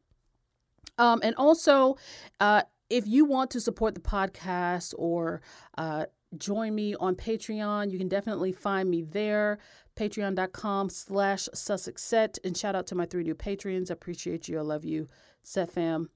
Um, 0.97 1.19
and 1.23 1.35
also, 1.35 1.97
uh, 2.39 2.63
if 2.89 3.07
you 3.07 3.25
want 3.25 3.51
to 3.51 3.61
support 3.61 3.95
the 3.95 4.01
podcast 4.01 4.93
or 4.97 5.41
uh, 5.77 6.05
join 6.37 6.75
me 6.75 6.95
on 6.95 7.15
Patreon, 7.15 7.91
you 7.91 7.97
can 7.97 8.07
definitely 8.07 8.51
find 8.51 8.89
me 8.89 9.01
there. 9.01 9.59
Patreon.com 9.95 10.89
slash 10.89 11.49
Sussex 11.53 12.03
Set. 12.03 12.37
And 12.43 12.55
shout 12.55 12.75
out 12.75 12.87
to 12.87 12.95
my 12.95 13.05
three 13.05 13.23
new 13.23 13.35
patrons. 13.35 13.89
I 13.89 13.93
appreciate 13.93 14.47
you. 14.47 14.59
I 14.59 14.61
love 14.61 14.85
you. 14.85 15.07
Set 15.43 15.71
fam. 15.71 16.09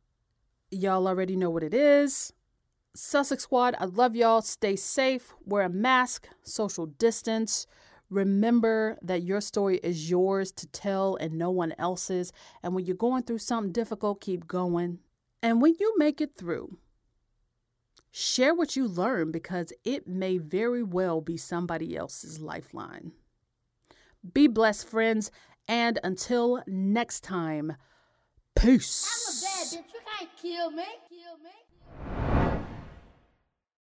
Y'all 0.69 1.07
already 1.07 1.35
know 1.35 1.49
what 1.49 1.63
it 1.63 1.73
is. 1.73 2.31
Sussex 2.93 3.43
Squad, 3.43 3.75
I 3.79 3.85
love 3.85 4.15
y'all. 4.15 4.41
Stay 4.41 4.75
safe. 4.75 5.33
Wear 5.45 5.63
a 5.63 5.69
mask. 5.69 6.27
Social 6.43 6.85
distance. 6.85 7.65
Remember 8.09 8.97
that 9.01 9.23
your 9.23 9.39
story 9.39 9.77
is 9.77 10.09
yours 10.09 10.51
to 10.51 10.67
tell 10.67 11.15
and 11.15 11.33
no 11.33 11.49
one 11.49 11.73
else's. 11.77 12.33
And 12.61 12.75
when 12.75 12.85
you're 12.85 12.97
going 12.97 13.23
through 13.23 13.37
something 13.37 13.71
difficult, 13.71 14.19
keep 14.19 14.47
going. 14.47 14.99
And 15.43 15.61
when 15.61 15.75
you 15.79 15.95
make 15.97 16.21
it 16.21 16.35
through, 16.37 16.77
share 18.11 18.53
what 18.53 18.75
you 18.75 18.87
learn 18.87 19.31
because 19.31 19.73
it 19.83 20.07
may 20.07 20.37
very 20.37 20.83
well 20.83 21.21
be 21.21 21.37
somebody 21.37 21.95
else's 21.97 22.39
lifeline. 22.39 23.13
Be 24.33 24.47
blessed, 24.47 24.87
friends, 24.87 25.31
and 25.67 25.99
until 26.03 26.61
next 26.67 27.23
time, 27.23 27.75
peace. 28.55 29.07